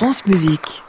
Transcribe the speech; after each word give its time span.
France 0.00 0.24
Musique. 0.24 0.82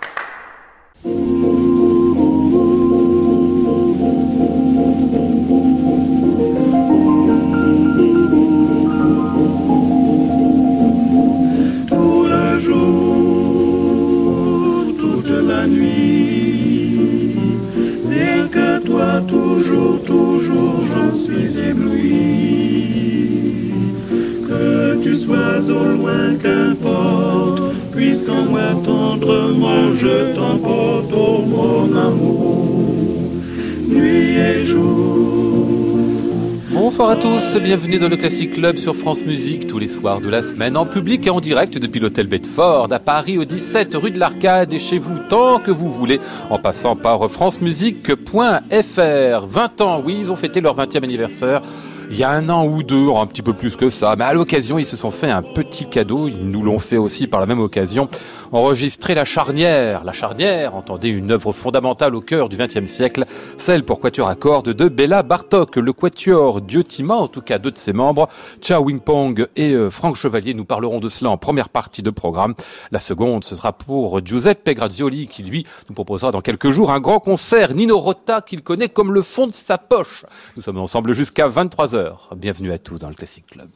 Tous, 37.22 37.58
bienvenue 37.58 38.00
dans 38.00 38.10
le 38.10 38.18
Classic 38.18 38.50
Club 38.50 38.78
sur 38.78 38.96
France 38.96 39.24
Musique 39.24 39.68
tous 39.68 39.78
les 39.78 39.88
soirs 39.88 40.22
de 40.22 40.30
la 40.30 40.42
semaine 40.42 40.76
en 40.76 40.88
public 40.88 41.28
et 41.28 41.30
en 41.30 41.40
direct 41.40 41.78
depuis 41.78 42.00
l'hôtel 42.00 42.26
Bedford 42.26 42.92
à 42.92 42.98
Paris 42.98 43.38
au 43.38 43.46
17 43.46 43.94
rue 43.94 44.10
de 44.10 44.18
l'Arcade 44.18 44.74
et 44.74 44.80
chez 44.80 44.98
vous 44.98 45.20
tant 45.30 45.60
que 45.60 45.70
vous 45.70 45.92
voulez 45.92 46.20
en 46.50 46.58
passant 46.58 46.96
par 46.96 47.30
francemusique.fr. 47.30 49.48
20 49.48 49.82
ans, 49.82 50.02
oui, 50.04 50.18
ils 50.20 50.32
ont 50.32 50.36
fêté 50.36 50.62
leur 50.62 50.76
20e 50.76 51.04
anniversaire. 51.04 51.62
Il 52.14 52.18
y 52.18 52.26
a 52.26 52.30
un 52.30 52.50
an 52.50 52.66
ou 52.66 52.84
deux, 52.84 53.08
un 53.10 53.26
petit 53.26 53.42
peu 53.42 53.54
plus 53.54 53.78
que 53.78 53.90
ça, 53.90 54.16
mais 54.18 54.26
à 54.26 54.34
l'occasion, 54.34 54.78
ils 54.78 54.86
se 54.86 54.98
sont 54.98 55.12
fait 55.12 55.32
un 55.32 55.42
petit 55.42 55.86
cadeau. 55.86 56.28
Ils 56.28 56.52
nous 56.52 56.62
l'ont 56.62 56.78
fait 56.78 56.98
aussi 56.98 57.26
par 57.26 57.40
la 57.40 57.46
même 57.46 57.62
occasion. 57.62 58.10
Enregistrer 58.52 59.16
la 59.16 59.24
charnière. 59.24 60.04
La 60.04 60.12
charnière, 60.12 60.76
entendez 60.76 61.08
une 61.08 61.32
œuvre 61.32 61.54
fondamentale 61.54 62.14
au 62.14 62.20
cœur 62.20 62.50
du 62.50 62.58
XXe 62.58 62.86
siècle, 62.86 63.24
celle 63.58 63.86
pour 63.86 64.02
quatuor 64.02 64.28
à 64.28 64.36
cordes 64.36 64.72
de 64.72 64.90
Béla 64.90 65.24
Bartok, 65.24 65.78
le 65.78 65.94
quatuor 65.94 66.60
Diotima, 66.60 67.16
en 67.16 67.30
tout 67.30 67.40
cas 67.40 67.60
deux 67.60 67.72
de 67.72 67.78
ses 67.78 67.94
membres, 67.94 68.28
Cha 68.62 68.82
Wing-Pong 68.82 69.48
et 69.56 69.72
euh, 69.72 69.90
Franck 69.90 70.18
Chevalier. 70.18 70.54
Nous 70.54 70.66
parlerons 70.66 71.00
de 71.00 71.08
cela 71.08 71.30
en 71.30 71.38
première 71.38 71.70
partie 71.70 72.02
de 72.02 72.10
programme. 72.10 72.56
La 72.92 73.00
seconde, 73.00 73.46
ce 73.46 73.56
sera 73.56 73.72
pour 73.72 74.20
Giuseppe 74.26 74.72
Grazioli, 74.72 75.28
qui 75.28 75.44
lui 75.44 75.66
nous 75.88 75.96
proposera 75.96 76.32
dans 76.32 76.42
quelques 76.42 76.72
jours 76.72 76.92
un 76.92 77.00
grand 77.00 77.22
concert 77.22 77.74
Nino 77.74 77.98
Rota 77.98 78.42
qu'il 78.42 78.64
connaît 78.64 78.90
comme 78.90 79.14
le 79.14 79.22
fond 79.22 79.48
de 79.48 79.54
sa 79.54 79.78
poche. 79.78 80.26
Nous 80.58 80.62
sommes 80.62 80.80
ensemble 80.80 81.14
jusqu'à 81.14 81.48
23 81.48 81.96
Bienvenue 82.36 82.72
à 82.72 82.78
tous 82.78 83.00
dans 83.00 83.10
le 83.10 83.16
Classic 83.16 83.46
Club. 83.46 83.70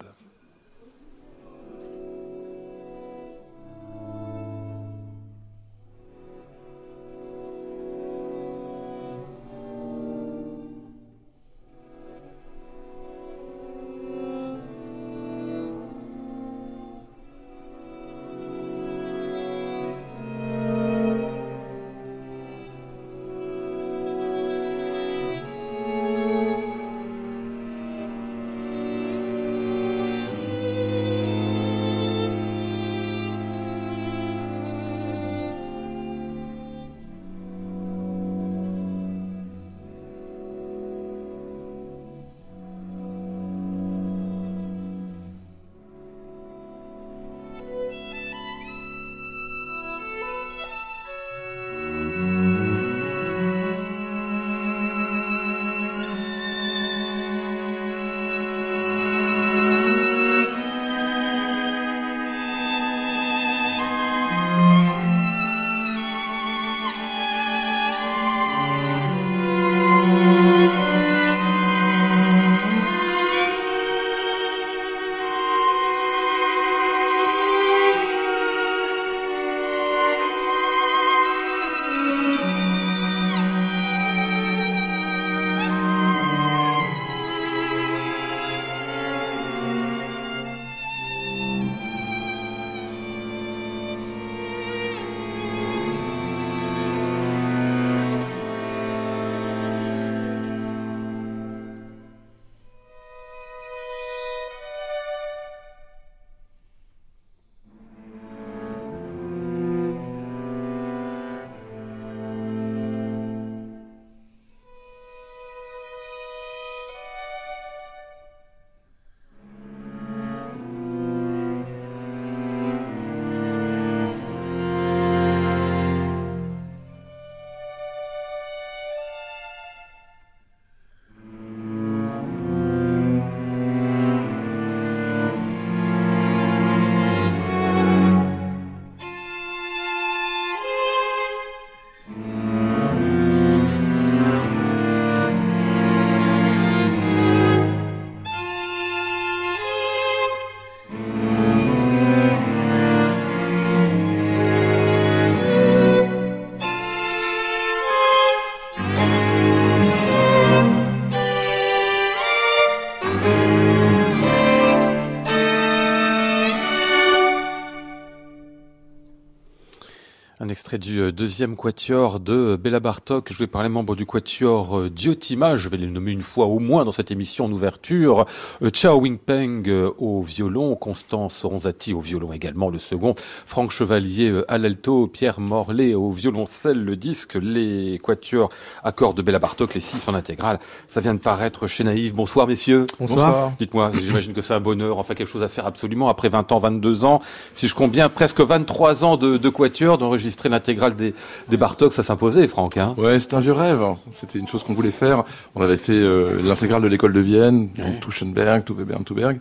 Extrait 170.76 170.92
du 170.92 171.02
euh, 171.02 171.12
deuxième 171.12 171.56
quatuor 171.56 172.20
de 172.20 172.58
Béla 172.62 172.80
Bartok, 172.80 173.32
joué 173.32 173.48
par 173.48 173.64
les 173.64 173.70
membres 173.70 173.96
du 173.96 174.06
quatuor 174.06 174.78
euh, 174.78 174.90
Diotima, 174.90 175.56
je 175.56 175.70
vais 175.70 175.78
les 175.78 175.88
nommer 175.88 176.12
une 176.12 176.22
fois 176.22 176.46
au 176.48 176.60
moins 176.60 176.86
dans 176.86 176.92
cette 176.92 177.12
émission 177.12 177.46
en 177.46 177.52
ouverture, 177.52 178.26
Euh, 178.62 178.70
Chao 178.74 179.00
Wing-Peng 179.00 179.70
au 179.98 180.22
violon, 180.22 180.76
Constance 180.76 181.44
Ronzati 181.44 181.94
au 181.94 182.00
violon 182.00 182.34
également, 182.34 182.70
le 182.70 182.80
second, 182.80 183.16
Franck 183.46 183.72
Chevalier 183.72 184.42
à 184.48 184.58
l'alto, 184.58 185.08
Pierre 185.08 185.40
Morlaix 185.40 185.94
au 185.94 186.12
violoncelle, 186.12 186.84
le 186.84 186.96
disque, 186.96 187.36
les 187.36 188.00
quatuors 188.04 188.50
accords 188.84 189.14
de 189.14 189.22
Béla 189.22 189.40
Bartok, 189.40 189.74
les 189.74 189.82
six 189.82 190.08
en 190.08 190.14
intégrale. 190.14 190.60
Ça 190.88 191.02
vient 191.02 191.14
de 191.14 191.20
paraître 191.20 191.68
chez 191.68 191.84
Naïve. 191.84 192.14
Bonsoir 192.14 192.48
messieurs. 192.48 192.86
Bonsoir. 193.00 193.52
Dites-moi, 193.60 193.92
j'imagine 194.00 194.34
que 194.34 194.42
c'est 194.42 194.54
un 194.54 194.60
bonheur, 194.60 195.00
enfin 195.00 195.14
quelque 195.16 195.30
chose 195.30 195.44
à 195.44 195.50
faire 195.50 195.68
absolument 195.68 196.10
après 196.10 196.30
20 196.30 196.52
ans, 196.52 196.60
22 196.60 197.06
ans. 197.06 197.22
Si 197.54 197.68
je 197.68 197.76
compte 197.76 197.92
bien, 197.92 198.10
presque 198.10 198.42
23 198.42 199.04
ans 199.04 199.18
de, 199.18 199.38
de 199.38 199.50
quatuor, 199.50 199.98
d'enregistrement 199.98 200.26
enregistrer 200.26 200.50
l'intégrale 200.66 200.96
des, 200.96 201.14
des 201.50 201.58
Bartok, 201.58 201.94
ça 201.94 202.02
s'imposait, 202.02 202.48
Franck. 202.48 202.78
Hein 202.78 202.96
ouais, 202.98 203.20
c'est 203.20 203.34
un 203.36 203.40
vieux 203.40 203.54
rêve. 203.54 203.84
C'était 204.10 204.40
une 204.40 204.48
chose 204.48 204.64
qu'on 204.64 204.74
voulait 204.74 204.92
faire. 204.92 205.24
On 205.54 205.62
avait 205.62 205.78
fait 205.78 205.94
euh, 205.94 206.42
l'intégrale 206.44 206.82
de 206.82 206.88
l'école 206.88 207.14
de 207.14 207.20
Vienne, 207.20 207.70
donc 207.78 208.00
Tuschenberg, 208.02 208.64
Tuveberg, 208.66 209.04
Tuberg. 209.04 209.40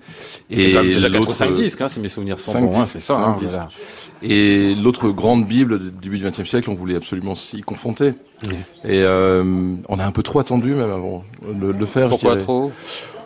Et, 0.50 0.72
et 0.72 0.82
déjà 0.82 1.08
4 1.08 1.28
ou 1.28 1.32
5 1.32 1.54
disques, 1.54 1.80
hein, 1.80 1.88
si 1.88 2.00
mes 2.00 2.08
souvenirs 2.08 2.38
sont 2.38 2.60
bons, 2.60 2.80
hein, 2.80 2.84
c'est 2.84 2.98
ça. 2.98 3.16
Hein, 3.16 3.36
voilà. 3.40 3.68
Et 4.22 4.74
l'autre 4.74 5.10
grande 5.10 5.46
Bible 5.46 5.78
du 5.78 5.90
début 5.90 6.18
du 6.18 6.28
XXe 6.28 6.48
siècle, 6.48 6.70
on 6.70 6.74
voulait 6.74 6.96
absolument 6.96 7.34
s'y 7.34 7.62
confronter. 7.62 8.12
Et 8.84 9.02
euh, 9.02 9.74
on 9.88 9.98
a 9.98 10.04
un 10.04 10.10
peu 10.12 10.22
trop 10.22 10.38
attendu 10.38 10.74
même 10.74 10.90
avant 10.90 11.24
de 11.50 11.68
le 11.68 11.86
faire. 11.86 12.08
Pourquoi 12.08 12.36
trop? 12.36 12.70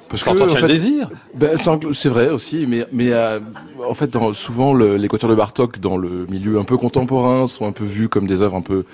Parce 0.09 0.23
que 0.23 0.31
en 0.31 0.49
fait, 0.49 0.61
le 0.61 0.69
désir. 0.69 1.11
Ben, 1.35 1.57
c'est 1.93 2.09
vrai 2.09 2.31
aussi, 2.31 2.67
mais 2.67 2.87
mais 2.93 3.13
euh, 3.13 3.41
en 3.87 3.95
fait, 3.95 4.11
dans, 4.11 4.33
souvent 4.33 4.75
l'équateur 4.75 5.29
de 5.29 5.35
Bartok 5.35 5.79
dans 5.79 5.97
le 5.97 6.27
milieu 6.27 6.59
un 6.59 6.65
peu 6.65 6.77
contemporain 6.77 7.47
sont 7.47 7.67
un 7.67 7.73
peu 7.73 7.85
vus 7.85 8.09
comme 8.09 8.27
des 8.27 8.43
œuvres 8.43 8.57
un 8.57 8.63
peu 8.63 8.85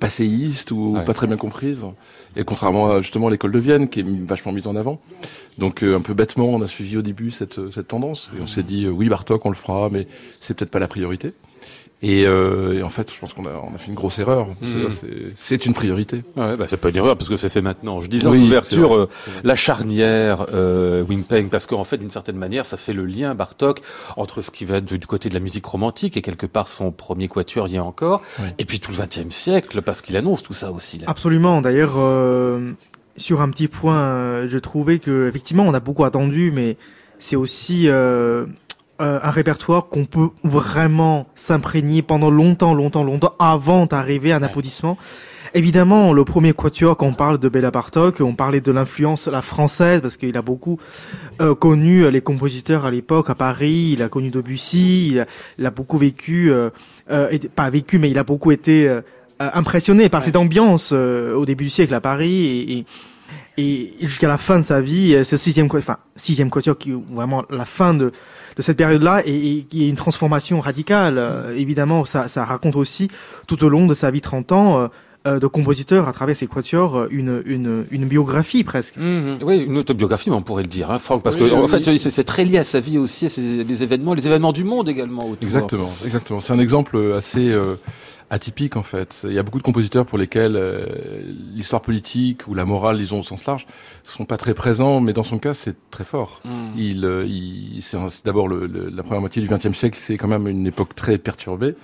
passéistes 0.00 0.72
ou 0.72 0.94
ouais. 0.94 1.04
pas 1.04 1.14
très 1.14 1.26
bien 1.26 1.36
comprises. 1.36 1.86
Et 2.34 2.44
contrairement 2.44 2.90
à 2.90 3.00
justement 3.00 3.28
l'école 3.28 3.52
de 3.52 3.58
Vienne 3.58 3.88
qui 3.88 4.00
est 4.00 4.06
vachement 4.26 4.52
mise 4.52 4.66
en 4.66 4.74
avant. 4.74 5.00
Donc 5.58 5.84
euh, 5.84 5.96
un 5.96 6.00
peu 6.00 6.14
bêtement, 6.14 6.46
on 6.46 6.62
a 6.62 6.66
suivi 6.66 6.96
au 6.96 7.02
début 7.02 7.30
cette 7.30 7.60
cette 7.72 7.88
tendance 7.88 8.32
et 8.36 8.42
on 8.42 8.46
s'est 8.46 8.62
dit 8.62 8.86
euh, 8.86 8.90
oui 8.90 9.08
Bartok 9.08 9.44
on 9.44 9.50
le 9.50 9.54
fera, 9.54 9.90
mais 9.90 10.06
c'est 10.40 10.54
peut-être 10.56 10.70
pas 10.70 10.80
la 10.80 10.88
priorité. 10.88 11.34
Et, 12.02 12.26
euh, 12.26 12.78
et, 12.78 12.82
en 12.82 12.88
fait, 12.88 13.12
je 13.12 13.18
pense 13.18 13.32
qu'on 13.32 13.46
a, 13.46 13.50
on 13.50 13.74
a 13.74 13.78
fait 13.78 13.88
une 13.88 13.94
grosse 13.94 14.18
erreur. 14.18 14.48
Mmh. 14.60 14.88
C'est 15.36 15.66
une 15.66 15.74
priorité. 15.74 16.22
Ouais, 16.36 16.56
bah, 16.56 16.66
c'est 16.68 16.76
pas 16.76 16.90
une 16.90 16.96
erreur 16.96 17.16
parce 17.16 17.28
que 17.28 17.36
c'est 17.36 17.48
fait 17.48 17.62
maintenant. 17.62 18.00
Je 18.00 18.08
disais 18.08 18.26
oui, 18.28 18.42
en 18.42 18.46
ouverture 18.46 18.96
euh, 18.96 19.08
la 19.44 19.54
charnière 19.54 20.46
euh, 20.52 21.04
Wing 21.04 21.22
Peng 21.22 21.48
parce 21.48 21.66
qu'en 21.66 21.84
fait, 21.84 21.98
d'une 21.98 22.10
certaine 22.10 22.36
manière, 22.36 22.66
ça 22.66 22.76
fait 22.76 22.92
le 22.92 23.04
lien 23.04 23.34
Bartok 23.34 23.80
entre 24.16 24.42
ce 24.42 24.50
qui 24.50 24.64
va 24.64 24.78
être 24.78 24.92
du 24.92 25.06
côté 25.06 25.28
de 25.28 25.34
la 25.34 25.40
musique 25.40 25.64
romantique 25.64 26.16
et 26.16 26.22
quelque 26.22 26.46
part 26.46 26.68
son 26.68 26.90
premier 26.90 27.28
quatuor 27.28 27.68
y 27.68 27.76
a 27.76 27.84
encore, 27.84 28.22
oui. 28.40 28.48
et 28.58 28.64
puis 28.64 28.80
tout 28.80 28.92
le 28.92 28.98
XXe 28.98 29.34
siècle 29.34 29.82
parce 29.82 30.02
qu'il 30.02 30.16
annonce 30.16 30.42
tout 30.42 30.54
ça 30.54 30.72
aussi. 30.72 30.98
Là. 30.98 31.04
Absolument. 31.08 31.62
D'ailleurs, 31.62 31.94
euh, 31.96 32.72
sur 33.16 33.40
un 33.40 33.50
petit 33.50 33.68
point, 33.68 34.00
euh, 34.00 34.48
je 34.48 34.58
trouvais 34.58 34.98
que 34.98 35.28
effectivement, 35.28 35.64
on 35.64 35.74
a 35.74 35.80
beaucoup 35.80 36.04
attendu, 36.04 36.50
mais 36.52 36.76
c'est 37.18 37.36
aussi 37.36 37.88
euh, 37.88 38.46
euh, 39.02 39.18
un 39.22 39.30
répertoire 39.30 39.88
qu'on 39.88 40.06
peut 40.06 40.30
vraiment 40.44 41.26
s'imprégner 41.34 42.00
pendant 42.02 42.30
longtemps, 42.30 42.72
longtemps, 42.72 43.04
longtemps 43.04 43.34
avant 43.38 43.84
d'arriver 43.86 44.32
à 44.32 44.36
un 44.36 44.42
applaudissement. 44.42 44.96
Évidemment, 45.54 46.14
le 46.14 46.24
premier 46.24 46.54
quatuor, 46.54 46.96
quand 46.96 47.06
on 47.06 47.12
parle 47.12 47.38
de 47.38 47.46
Béla 47.50 47.70
Bartok, 47.70 48.22
on 48.22 48.34
parlait 48.34 48.62
de 48.62 48.72
l'influence 48.72 49.26
la 49.26 49.42
française, 49.42 50.00
parce 50.00 50.16
qu'il 50.16 50.34
a 50.38 50.40
beaucoup 50.40 50.78
euh, 51.42 51.54
connu 51.54 52.10
les 52.10 52.22
compositeurs 52.22 52.86
à 52.86 52.90
l'époque 52.90 53.28
à 53.28 53.34
Paris, 53.34 53.90
il 53.92 54.02
a 54.02 54.08
connu 54.08 54.30
Debussy, 54.30 55.10
il 55.10 55.20
a, 55.20 55.26
il 55.58 55.66
a 55.66 55.70
beaucoup 55.70 55.98
vécu, 55.98 56.50
euh, 56.50 56.70
euh, 57.10 57.36
pas 57.54 57.68
vécu, 57.68 57.98
mais 57.98 58.10
il 58.10 58.18
a 58.18 58.24
beaucoup 58.24 58.50
été 58.50 58.88
euh, 58.88 59.02
impressionné 59.38 60.08
par 60.08 60.20
ouais. 60.20 60.24
cette 60.24 60.36
ambiance 60.36 60.92
euh, 60.94 61.34
au 61.34 61.44
début 61.44 61.64
du 61.64 61.70
siècle 61.70 61.92
à 61.92 62.00
Paris, 62.00 62.46
et, 62.46 62.72
et 62.78 62.86
et 63.58 63.92
jusqu'à 64.00 64.28
la 64.28 64.38
fin 64.38 64.58
de 64.58 64.64
sa 64.64 64.80
vie, 64.80 65.24
ce 65.24 65.36
sixième, 65.36 65.68
enfin 65.72 65.98
sixième 66.16 66.50
quatuor 66.50 66.78
qui 66.78 66.90
est 66.90 66.96
vraiment 67.10 67.44
la 67.50 67.64
fin 67.64 67.94
de 67.94 68.12
de 68.56 68.62
cette 68.62 68.76
période-là 68.76 69.22
et 69.24 69.66
y 69.72 69.84
a 69.84 69.88
une 69.88 69.96
transformation 69.96 70.60
radicale. 70.60 71.18
Euh, 71.18 71.56
évidemment, 71.56 72.04
ça, 72.04 72.28
ça 72.28 72.44
raconte 72.44 72.76
aussi 72.76 73.08
tout 73.46 73.62
au 73.64 73.68
long 73.68 73.86
de 73.86 73.94
sa 73.94 74.10
vie 74.10 74.20
30 74.20 74.52
ans. 74.52 74.90
Euh, 75.24 75.38
de 75.38 75.46
compositeur 75.46 76.08
à 76.08 76.12
travers 76.12 76.36
ses 76.36 76.48
quatuors 76.48 77.06
une, 77.12 77.44
une, 77.46 77.84
une 77.92 78.06
biographie 78.06 78.64
presque. 78.64 78.96
Mmh, 78.96 79.34
oui, 79.44 79.58
une 79.58 79.78
autobiographie, 79.78 80.30
mais 80.30 80.34
on 80.34 80.42
pourrait 80.42 80.64
le 80.64 80.68
dire, 80.68 80.90
hein, 80.90 80.98
Franck, 80.98 81.22
parce 81.22 81.36
oui, 81.36 81.42
que 81.42 81.54
oui, 81.54 81.60
en 81.60 81.68
fait, 81.68 81.86
oui. 81.86 81.96
c'est 82.00 82.24
très 82.24 82.44
lié 82.44 82.58
à 82.58 82.64
sa 82.64 82.80
vie 82.80 82.98
aussi, 82.98 83.28
c'est 83.28 83.40
les 83.40 83.82
événements, 83.84 84.14
les 84.14 84.26
événements 84.26 84.52
du 84.52 84.64
monde 84.64 84.88
également. 84.88 85.22
Autour. 85.26 85.44
Exactement, 85.44 85.90
exactement. 86.04 86.40
C'est 86.40 86.52
un 86.52 86.58
exemple 86.58 86.98
assez 87.16 87.52
euh, 87.52 87.76
atypique 88.32 88.76
en 88.76 88.82
fait. 88.82 89.24
Il 89.24 89.34
y 89.34 89.38
a 89.38 89.42
beaucoup 89.42 89.58
de 89.58 89.62
compositeurs 89.62 90.06
pour 90.06 90.16
lesquels 90.16 90.56
euh, 90.56 90.86
l'histoire 91.54 91.82
politique 91.82 92.48
ou 92.48 92.54
la 92.54 92.64
morale, 92.64 92.96
disons 92.96 93.20
au 93.20 93.22
sens 93.22 93.44
large, 93.44 93.66
sont 94.04 94.24
pas 94.24 94.38
très 94.38 94.54
présents, 94.54 95.00
mais 95.00 95.12
dans 95.12 95.22
son 95.22 95.38
cas, 95.38 95.52
c'est 95.52 95.76
très 95.90 96.04
fort. 96.04 96.40
Mm. 96.44 96.50
Il, 96.78 97.04
euh, 97.04 97.26
il 97.26 97.82
c'est 97.82 97.98
d'abord 98.24 98.48
le, 98.48 98.66
le, 98.66 98.88
la 98.88 99.02
première 99.02 99.20
moitié 99.20 99.42
du 99.42 99.48
XXe 99.48 99.76
siècle, 99.76 99.98
c'est 100.00 100.16
quand 100.16 100.28
même 100.28 100.48
une 100.48 100.66
époque 100.66 100.94
très 100.94 101.18
perturbée 101.18 101.74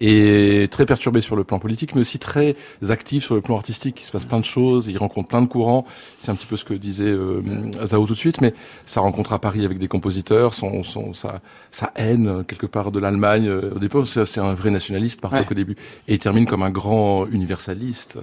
et 0.00 0.66
très 0.68 0.84
perturbée 0.84 1.20
sur 1.20 1.36
le 1.36 1.44
plan 1.44 1.60
politique, 1.60 1.94
mais 1.94 2.00
aussi 2.00 2.18
très 2.18 2.56
active 2.88 3.22
sur 3.22 3.36
le 3.36 3.40
plan 3.40 3.54
artistique. 3.54 4.00
Il 4.00 4.04
se 4.04 4.10
passe 4.10 4.24
plein 4.24 4.40
de 4.40 4.44
choses, 4.44 4.88
il 4.88 4.98
rencontre 4.98 5.28
plein 5.28 5.42
de 5.42 5.46
courants. 5.46 5.86
C'est 6.18 6.32
un 6.32 6.34
petit 6.34 6.46
peu 6.46 6.56
ce 6.56 6.64
que 6.64 6.74
disait 6.74 7.04
euh, 7.04 7.40
Zao 7.84 8.04
tout 8.04 8.14
de 8.14 8.18
suite, 8.18 8.40
mais 8.40 8.52
sa 8.84 9.00
rencontre 9.00 9.32
à 9.32 9.38
Paris 9.38 9.64
avec 9.64 9.78
des 9.78 9.88
compositeurs, 9.88 10.54
son, 10.54 10.82
son 10.82 11.12
sa, 11.12 11.40
sa 11.70 11.92
haine 11.94 12.44
quelque 12.48 12.66
part 12.66 12.90
de 12.90 12.98
l'Allemagne 12.98 13.46
euh, 13.46 13.70
au 13.76 13.78
départ, 13.78 14.04
c'est 14.06 14.40
un 14.40 14.54
vrai 14.54 14.70
nationaliste 14.70 15.20
par 15.20 15.32
ouais. 15.32 15.46
au 15.48 15.54
début 15.54 15.76
et 16.08 16.14
il 16.14 16.18
termine 16.18 16.46
comme 16.46 16.62
un 16.62 16.70
grand 16.70 17.26
universaliste. 17.26 18.18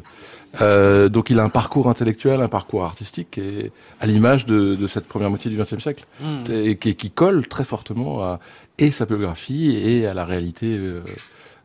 Euh, 0.62 1.10
donc 1.10 1.30
il 1.30 1.40
a 1.40 1.44
un 1.44 1.50
parcours 1.50 1.90
intellectuel, 1.90 2.42
un 2.42 2.48
parcours 2.48 2.84
artistique, 2.84 3.38
et 3.38 3.72
à 4.00 4.06
l'image 4.06 4.46
de, 4.46 4.76
de, 4.76 4.88
cette 4.88 5.08
première 5.08 5.30
moitié 5.30 5.50
du 5.50 5.58
XXe 5.58 5.80
siècle, 5.80 6.06
mmh. 6.20 6.52
et 6.52 6.78
qui, 6.78 6.96
qui, 6.96 7.10
colle 7.10 7.48
très 7.48 7.64
fortement 7.64 8.24
à 8.24 8.40
et 8.78 8.92
sa 8.92 9.06
biographie 9.06 9.76
et 9.76 10.08
à 10.08 10.14
la 10.14 10.26
réalité. 10.26 10.66
Euh, 10.68 11.02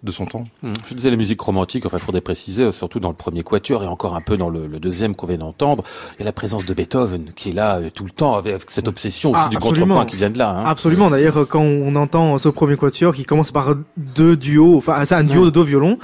de 0.07 0.13
son 0.13 0.25
temps. 0.25 0.45
Mmh. 0.63 0.73
Je 0.87 0.95
disais 0.95 1.11
la 1.11 1.17
musique 1.17 1.41
romantique, 1.41 1.85
enfin, 1.85 1.99
il 1.99 2.03
faudrait 2.03 2.23
préciser, 2.23 2.71
surtout 2.73 3.01
dans 3.01 3.11
le 3.11 3.15
premier 3.15 3.43
quatuor 3.43 3.85
et 3.85 3.87
encore 3.87 4.17
un 4.17 4.23
peu 4.23 4.39
dans 4.39 4.49
le, 4.49 4.67
le 4.67 4.79
deuxième 4.79 5.15
qu'on 5.15 5.27
vient 5.27 5.37
d'entendre, 5.37 5.85
il 6.15 6.21
y 6.21 6.23
a 6.23 6.25
la 6.25 6.33
présence 6.33 6.65
de 6.65 6.73
Beethoven 6.73 7.33
qui 7.35 7.51
est 7.51 7.53
là 7.53 7.79
euh, 7.79 7.91
tout 7.91 8.05
le 8.05 8.11
temps 8.11 8.37
avec 8.37 8.63
cette 8.71 8.89
obsession 8.89 9.33
aussi 9.33 9.43
ah, 9.45 9.49
du 9.49 9.59
contrepoint 9.59 10.07
qui 10.07 10.17
vient 10.17 10.31
de 10.31 10.39
là. 10.39 10.51
Hein. 10.51 10.65
Absolument. 10.65 11.11
D'ailleurs, 11.11 11.47
quand 11.47 11.61
on 11.61 11.95
entend 11.97 12.39
ce 12.39 12.49
premier 12.49 12.77
quatuor 12.77 13.15
qui 13.15 13.25
commence 13.25 13.53
par 13.53 13.75
deux 13.97 14.37
duos, 14.37 14.79
enfin, 14.79 15.05
c'est 15.05 15.15
un 15.15 15.25
duo 15.25 15.41
ouais. 15.41 15.45
de 15.47 15.51
deux 15.51 15.65
violons, 15.65 15.99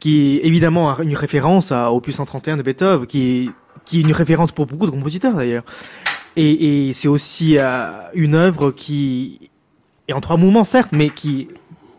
qui 0.00 0.36
est 0.36 0.46
évidemment 0.46 0.98
une 1.00 1.16
référence 1.16 1.72
à 1.72 1.92
Opus 1.92 2.16
131 2.16 2.58
de 2.58 2.62
Beethoven, 2.62 3.06
qui 3.06 3.46
est, 3.46 3.50
qui 3.84 3.98
est 3.98 4.00
une 4.02 4.12
référence 4.12 4.52
pour 4.52 4.66
beaucoup 4.66 4.86
de 4.86 4.90
compositeurs 4.90 5.34
d'ailleurs. 5.34 5.64
Et, 6.36 6.88
et 6.88 6.92
c'est 6.92 7.08
aussi 7.08 7.58
euh, 7.58 7.92
une 8.14 8.34
œuvre 8.34 8.72
qui 8.72 9.50
est 10.08 10.12
en 10.12 10.20
trois 10.20 10.36
mouvements 10.36 10.64
certes, 10.64 10.90
mais 10.92 11.08
qui 11.08 11.48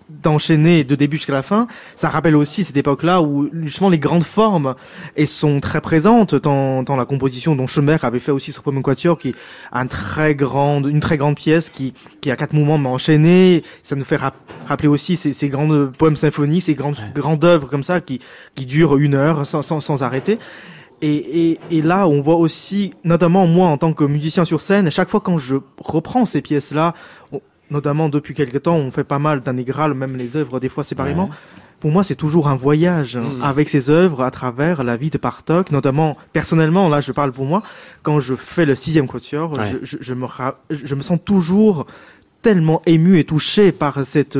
d'enchaîner 0.09 0.83
de 0.83 0.95
début 0.95 1.17
jusqu'à 1.17 1.33
la 1.33 1.41
fin, 1.41 1.67
ça 1.95 2.09
rappelle 2.09 2.35
aussi 2.35 2.63
cette 2.63 2.77
époque-là 2.77 3.21
où 3.21 3.49
justement 3.63 3.89
les 3.89 3.99
grandes 3.99 4.23
formes 4.23 4.75
et 5.15 5.25
sont 5.25 5.59
très 5.59 5.81
présentes 5.81 6.35
dans, 6.35 6.83
dans 6.83 6.95
la 6.95 7.05
composition 7.05 7.55
dont 7.55 7.67
Schoenberg 7.67 8.03
avait 8.05 8.19
fait 8.19 8.31
aussi 8.31 8.51
sur 8.51 8.61
premier 8.61 8.81
quatuor 8.81 9.17
qui 9.17 9.29
est 9.29 9.35
un 9.71 9.87
très 9.87 10.35
grande, 10.35 10.85
une 10.85 10.99
très 10.99 11.17
grande 11.17 11.35
pièce 11.35 11.69
qui, 11.69 11.93
qui 12.21 12.29
a 12.29 12.35
quatre 12.35 12.53
mouvements 12.53 12.77
mais 12.77 12.89
enchaînés. 12.89 13.63
Ça 13.83 13.95
nous 13.95 14.05
fait 14.05 14.17
rap 14.17 14.35
rappeler 14.67 14.87
aussi 14.87 15.15
ces, 15.15 15.33
ces 15.33 15.49
grandes 15.49 15.91
poèmes 15.95 16.15
symphoniques, 16.15 16.63
ces 16.63 16.73
grandes, 16.73 16.97
grandes 17.13 17.43
œuvres 17.43 17.67
comme 17.69 17.83
ça 17.83 18.01
qui, 18.01 18.19
qui 18.55 18.65
durent 18.65 18.97
une 18.97 19.15
heure 19.15 19.45
sans, 19.45 19.61
sans, 19.61 19.79
sans 19.79 20.03
arrêter. 20.03 20.39
Et, 21.01 21.51
et, 21.51 21.59
et, 21.71 21.81
là, 21.81 22.07
on 22.07 22.21
voit 22.21 22.35
aussi, 22.35 22.93
notamment 23.03 23.45
moi 23.47 23.67
en 23.67 23.77
tant 23.77 23.93
que 23.93 24.05
musicien 24.05 24.45
sur 24.45 24.61
scène, 24.61 24.89
chaque 24.89 25.09
fois 25.09 25.19
quand 25.19 25.37
je 25.37 25.57
reprends 25.77 26.25
ces 26.25 26.41
pièces-là, 26.41 26.93
notamment 27.71 28.09
depuis 28.09 28.33
quelques 28.33 28.63
temps, 28.63 28.75
on 28.75 28.91
fait 28.91 29.03
pas 29.03 29.19
mal 29.19 29.41
d'intégrales, 29.41 29.93
même 29.93 30.15
les 30.15 30.35
œuvres 30.35 30.59
des 30.59 30.69
fois 30.69 30.83
séparément. 30.83 31.25
Ouais. 31.25 31.35
Pour 31.79 31.91
moi, 31.91 32.03
c'est 32.03 32.15
toujours 32.15 32.47
un 32.47 32.55
voyage 32.55 33.17
mmh. 33.17 33.43
avec 33.43 33.69
ces 33.69 33.89
œuvres 33.89 34.23
à 34.23 34.31
travers 34.31 34.83
la 34.83 34.97
vie 34.97 35.09
de 35.09 35.17
Bartok, 35.17 35.71
notamment 35.71 36.17
personnellement. 36.33 36.89
Là, 36.89 37.01
je 37.01 37.11
parle 37.11 37.31
pour 37.31 37.45
moi. 37.45 37.63
Quand 38.01 38.19
je 38.19 38.33
fais 38.35 38.65
le 38.65 38.75
sixième 38.75 39.07
quatuor, 39.07 39.57
ouais. 39.57 39.71
je, 39.71 39.85
je, 39.85 39.97
je, 39.99 40.13
me 40.13 40.25
je 40.69 40.95
me 40.95 41.01
sens 41.01 41.19
toujours 41.23 41.85
tellement 42.41 42.81
ému 42.85 43.19
et 43.19 43.23
touché 43.23 43.71
par 43.71 44.05
cette 44.05 44.39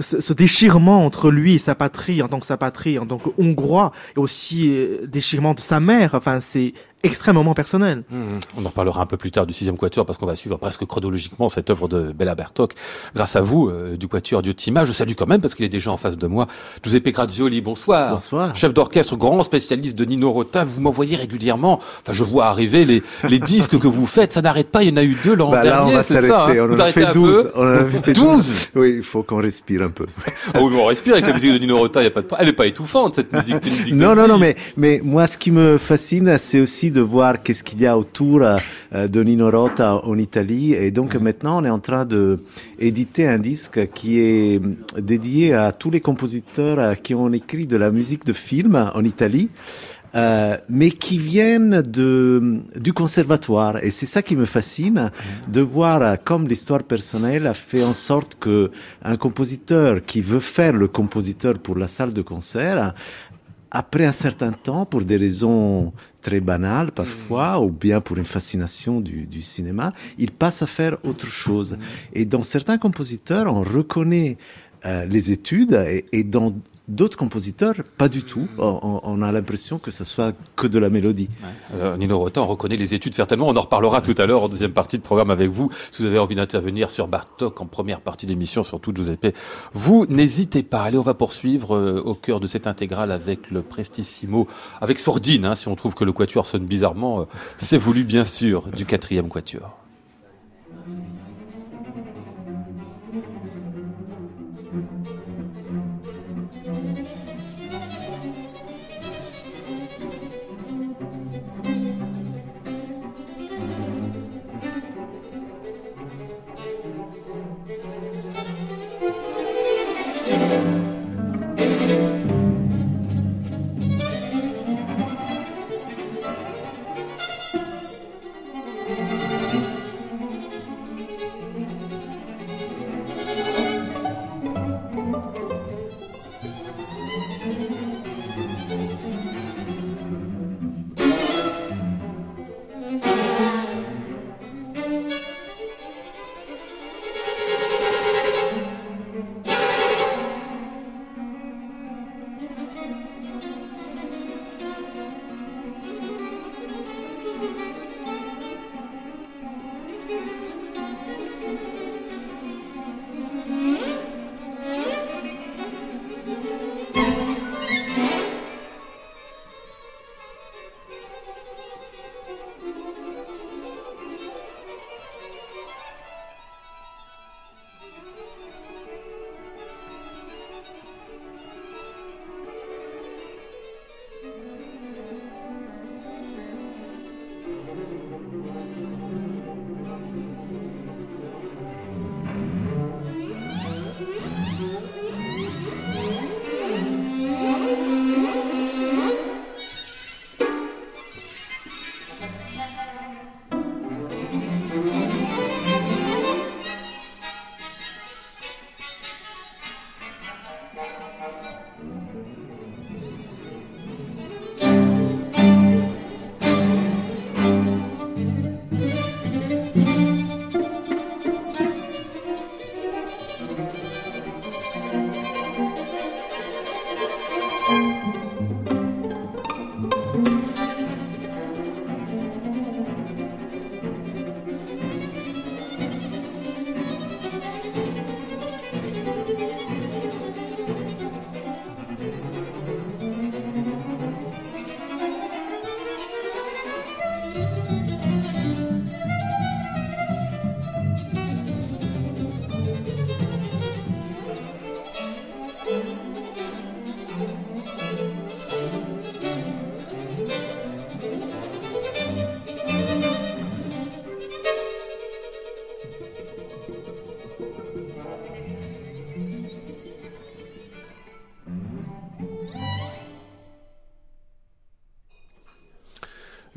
ce, 0.00 0.20
ce, 0.20 0.32
déchirement 0.32 1.04
entre 1.04 1.30
lui 1.30 1.54
et 1.54 1.58
sa 1.58 1.74
patrie 1.74 2.22
en 2.22 2.28
tant 2.28 2.38
que 2.38 2.46
sa 2.46 2.56
patrie 2.56 2.98
en 2.98 3.06
tant 3.06 3.18
que 3.18 3.30
hongrois 3.38 3.92
et 4.16 4.20
aussi 4.20 4.68
euh, 4.68 5.06
déchirement 5.06 5.54
de 5.54 5.60
sa 5.60 5.80
mère 5.80 6.14
enfin 6.14 6.40
c'est 6.40 6.72
extrêmement 7.02 7.54
personnel. 7.54 8.02
Mmh. 8.10 8.38
On 8.56 8.64
en 8.64 8.70
parlera 8.70 9.00
un 9.00 9.06
peu 9.06 9.16
plus 9.16 9.30
tard 9.30 9.46
du 9.46 9.54
sixième 9.54 9.76
quatuor 9.76 10.04
parce 10.04 10.18
qu'on 10.18 10.26
va 10.26 10.34
suivre 10.34 10.56
presque 10.56 10.84
chronologiquement 10.84 11.48
cette 11.48 11.70
œuvre 11.70 11.88
de 11.88 12.12
Bella 12.12 12.34
Bertok 12.34 12.72
grâce 13.14 13.36
à 13.36 13.40
vous 13.40 13.68
euh, 13.68 13.96
du 13.96 14.08
quatuor 14.08 14.42
Diotima. 14.42 14.84
Je 14.84 14.92
salue 14.92 15.12
quand 15.16 15.26
même 15.26 15.40
parce 15.40 15.54
qu'il 15.54 15.64
est 15.64 15.70
déjà 15.70 15.92
en 15.92 15.96
face 15.96 16.16
de 16.16 16.26
moi. 16.26 16.48
Giuseppe 16.82 17.08
Grazioli, 17.10 17.60
bonsoir. 17.60 18.12
Bonsoir. 18.12 18.56
Chef 18.56 18.74
d'orchestre, 18.74 19.16
grand 19.16 19.42
spécialiste 19.42 19.96
de 19.96 20.04
Nino 20.04 20.30
Rota. 20.30 20.64
Vous 20.64 20.80
m'envoyez 20.80 21.16
régulièrement. 21.16 21.78
Enfin, 22.02 22.12
je 22.12 22.24
vois 22.24 22.46
arriver 22.46 22.84
les, 22.84 23.02
les 23.28 23.38
disques 23.38 23.78
que 23.78 23.86
vous 23.86 24.06
faites. 24.06 24.32
Ça 24.32 24.42
n'arrête 24.42 24.70
pas. 24.70 24.82
Il 24.82 24.90
y 24.90 24.92
en 24.92 24.96
a 24.96 25.04
eu 25.04 25.16
deux 25.24 25.34
l'an 25.34 25.50
bah 25.50 25.62
dernier, 25.62 26.02
c'est 26.02 26.20
ça. 26.22 26.46
Hein 26.46 26.56
on 26.60 26.74
en 26.74 26.78
a 26.80 26.86
fait 26.86 27.12
12. 27.12 27.50
On 27.54 27.62
en 27.62 27.74
a 27.74 27.84
fait 27.84 28.12
12. 28.12 28.52
Oui, 28.74 28.94
il 28.96 29.02
faut 29.02 29.22
qu'on 29.22 29.38
respire 29.38 29.82
un 29.82 29.90
peu. 29.90 30.06
ah 30.54 30.60
oui, 30.60 30.68
mais 30.72 30.80
on 30.80 30.86
respire 30.86 31.14
avec 31.14 31.26
la 31.26 31.34
musique 31.34 31.52
de 31.52 31.58
Nino 31.58 31.78
Rota. 31.78 32.00
Il 32.00 32.04
y 32.04 32.08
a 32.08 32.10
pas 32.10 32.22
de... 32.22 32.28
Elle 32.38 32.48
est 32.48 32.52
pas 32.52 32.66
étouffante 32.66 33.14
cette 33.14 33.32
musique. 33.32 33.64
Une 33.64 33.76
musique 33.76 33.94
non, 33.94 34.14
non, 34.14 34.26
non, 34.26 34.38
mais 34.38 34.56
mais 34.76 35.00
moi, 35.02 35.26
ce 35.26 35.38
qui 35.38 35.50
me 35.50 35.78
fascine, 35.78 36.36
c'est 36.38 36.60
aussi 36.60 36.87
de 36.90 37.00
voir 37.00 37.42
qu'est-ce 37.42 37.62
qu'il 37.62 37.80
y 37.80 37.86
a 37.86 37.96
autour 37.96 38.42
euh, 38.42 38.58
de 39.08 39.22
Nino 39.22 39.50
Rota 39.50 39.96
en 40.04 40.18
Italie. 40.18 40.74
Et 40.74 40.90
donc 40.90 41.14
mmh. 41.14 41.22
maintenant, 41.22 41.62
on 41.62 41.64
est 41.64 41.70
en 41.70 41.78
train 41.78 42.04
de 42.04 42.42
éditer 42.78 43.26
un 43.26 43.38
disque 43.38 43.88
qui 43.92 44.20
est 44.20 44.60
dédié 44.98 45.54
à 45.54 45.72
tous 45.72 45.90
les 45.90 46.00
compositeurs 46.00 46.78
euh, 46.78 46.94
qui 46.94 47.14
ont 47.14 47.32
écrit 47.32 47.66
de 47.66 47.76
la 47.76 47.90
musique 47.90 48.24
de 48.24 48.32
film 48.32 48.90
en 48.94 49.04
Italie. 49.04 49.50
euh, 50.14 50.56
mais 50.68 50.90
qui 50.90 51.18
viennent 51.18 51.82
de, 51.82 52.60
du 52.76 52.92
conservatoire. 52.92 53.82
Et 53.84 53.90
c'est 53.90 54.06
ça 54.06 54.22
qui 54.22 54.36
me 54.36 54.46
fascine, 54.46 55.10
de 55.48 55.60
voir 55.60 56.02
euh, 56.02 56.16
comme 56.22 56.48
l'histoire 56.48 56.82
personnelle 56.82 57.46
a 57.46 57.54
fait 57.54 57.84
en 57.84 57.94
sorte 57.94 58.36
que 58.38 58.70
un 59.04 59.16
compositeur 59.16 60.04
qui 60.04 60.20
veut 60.20 60.40
faire 60.40 60.72
le 60.72 60.88
compositeur 60.88 61.58
pour 61.58 61.76
la 61.76 61.86
salle 61.86 62.12
de 62.12 62.22
concert, 62.22 62.94
après 63.70 64.04
un 64.04 64.12
certain 64.12 64.52
temps, 64.52 64.86
pour 64.86 65.02
des 65.02 65.16
raisons 65.16 65.92
très 66.22 66.40
banales 66.40 66.92
parfois, 66.92 67.60
ou 67.60 67.70
bien 67.70 68.00
pour 68.00 68.16
une 68.16 68.24
fascination 68.24 69.00
du, 69.00 69.26
du 69.26 69.42
cinéma, 69.42 69.92
il 70.18 70.30
passe 70.30 70.62
à 70.62 70.66
faire 70.66 70.96
autre 71.04 71.26
chose. 71.26 71.76
Et 72.12 72.24
dans 72.24 72.42
certains 72.42 72.78
compositeurs, 72.78 73.52
on 73.52 73.62
reconnaît 73.62 74.36
euh, 74.84 75.04
les 75.06 75.32
études 75.32 75.74
et, 75.88 76.04
et 76.12 76.24
dans 76.24 76.54
d'autres 76.88 77.16
compositeurs, 77.16 77.74
pas 77.96 78.08
du 78.08 78.22
tout. 78.22 78.48
On, 78.58 79.00
on 79.02 79.22
a 79.22 79.30
l'impression 79.30 79.78
que 79.78 79.90
ce 79.90 80.04
soit 80.04 80.34
que 80.56 80.66
de 80.66 80.78
la 80.78 80.90
mélodie. 80.90 81.28
Euh, 81.74 81.96
Nino 81.96 82.18
Rota, 82.18 82.42
on 82.42 82.46
reconnaît 82.46 82.76
les 82.76 82.94
études 82.94 83.14
certainement. 83.14 83.48
On 83.48 83.56
en 83.56 83.60
reparlera 83.60 84.00
tout 84.00 84.14
à 84.18 84.26
l'heure 84.26 84.42
en 84.42 84.48
deuxième 84.48 84.72
partie 84.72 84.96
de 84.96 85.02
programme 85.02 85.30
avec 85.30 85.50
vous. 85.50 85.70
Si 85.92 86.02
vous 86.02 86.08
avez 86.08 86.18
envie 86.18 86.34
d'intervenir 86.34 86.90
sur 86.90 87.06
Bartok 87.08 87.60
en 87.60 87.66
première 87.66 88.00
partie 88.00 88.26
d'émission, 88.26 88.62
surtout 88.62 88.92
Giuseppe, 88.94 89.34
vous 89.74 90.06
n'hésitez 90.08 90.62
pas. 90.62 90.82
Allez, 90.82 90.98
on 90.98 91.02
va 91.02 91.14
poursuivre 91.14 91.76
euh, 91.76 92.02
au 92.04 92.14
cœur 92.14 92.40
de 92.40 92.46
cette 92.46 92.66
intégrale 92.66 93.12
avec 93.12 93.50
le 93.50 93.62
Prestissimo, 93.62 94.48
avec 94.80 94.98
Sourdine. 94.98 95.44
Hein, 95.44 95.54
si 95.54 95.68
on 95.68 95.76
trouve 95.76 95.94
que 95.94 96.04
le 96.04 96.12
quatuor 96.12 96.46
sonne 96.46 96.64
bizarrement, 96.64 97.20
euh, 97.20 97.24
c'est 97.58 97.78
voulu 97.78 98.04
bien 98.04 98.24
sûr 98.24 98.68
du 98.68 98.86
quatrième 98.86 99.28
quatuor. 99.28 99.87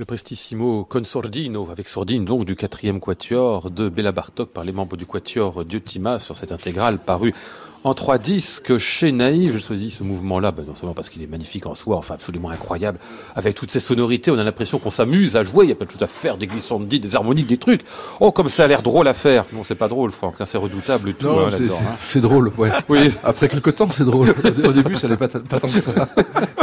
Le 0.02 0.06
Prestissimo 0.06 0.84
Consordino, 0.84 1.70
avec 1.70 1.88
Sordine, 1.88 2.26
donc 2.26 2.44
du 2.44 2.56
quatrième 2.56 3.00
quatuor 3.00 3.70
de 3.70 3.88
Béla 3.88 4.12
Bartok 4.12 4.50
par 4.50 4.64
les 4.64 4.72
membres 4.72 4.98
du 4.98 5.06
quatuor 5.06 5.64
Diotima 5.64 6.18
sur 6.18 6.36
cette 6.36 6.52
intégrale 6.52 6.98
parue 6.98 7.36
en 7.84 7.94
trois 7.94 8.18
disques 8.18 8.78
chez 8.78 9.12
Naïve. 9.12 9.54
Je 9.54 9.60
choisis 9.60 9.96
ce 9.98 10.04
mouvement-là, 10.04 10.52
ben 10.52 10.64
non 10.68 10.76
seulement 10.76 10.94
parce 10.94 11.10
qu'il 11.10 11.22
est 11.24 11.28
magnifique 11.28 11.66
en 11.66 11.76
soi, 11.76 11.98
enfin 11.98 12.14
absolument 12.16 12.50
incroyable, 12.50 13.00
avec 13.36 13.56
toutes 13.56 13.72
ces 13.72 13.80
sonorités, 13.80 14.30
on 14.32 14.38
a 14.38 14.44
l'impression 14.44 14.78
qu'on 14.80 14.92
s'amuse 14.92 15.36
à 15.36 15.44
jouer, 15.44 15.66
il 15.66 15.70
y 15.70 15.72
a 15.72 15.76
plein 15.76 15.86
de 15.88 15.92
choses 15.92 16.04
à 16.04 16.08
faire, 16.08 16.38
des 16.38 16.48
glissants 16.48 16.80
de 16.80 16.86
des 16.98 17.16
harmoniques, 17.16 17.48
des 17.48 17.58
trucs. 17.58 17.82
Oh, 18.20 18.32
comme 18.32 18.50
ça 18.50 18.66
a 18.66 18.68
l'air 18.68 18.82
drôle 18.82 19.08
à 19.08 19.14
faire. 19.14 19.46
Non, 19.54 19.64
c'est 19.64 19.76
pas 19.76 19.88
drôle, 19.88 20.12
Franck, 20.12 20.36
hein, 20.40 20.46
c'est 20.46 20.58
redoutable 20.58 21.14
tout 21.14 21.28
hein, 21.30 21.50
c'est- 21.52 21.64
hein. 21.74 21.96
c'est 22.00 22.22
drôle, 22.22 22.52
ouais. 22.58 22.72
Oui. 22.90 23.10
Après 23.24 23.48
quelques 23.48 23.76
temps, 23.76 23.90
c'est 23.92 24.06
drôle. 24.06 24.30
Au 24.66 24.72
début, 24.74 24.96
ça 24.96 25.08
n'est 25.08 25.18
pas, 25.18 25.28
ta- 25.28 25.40
pas 25.40 25.60
tant 25.60 25.68
que 25.68 25.80
ça. 25.80 25.92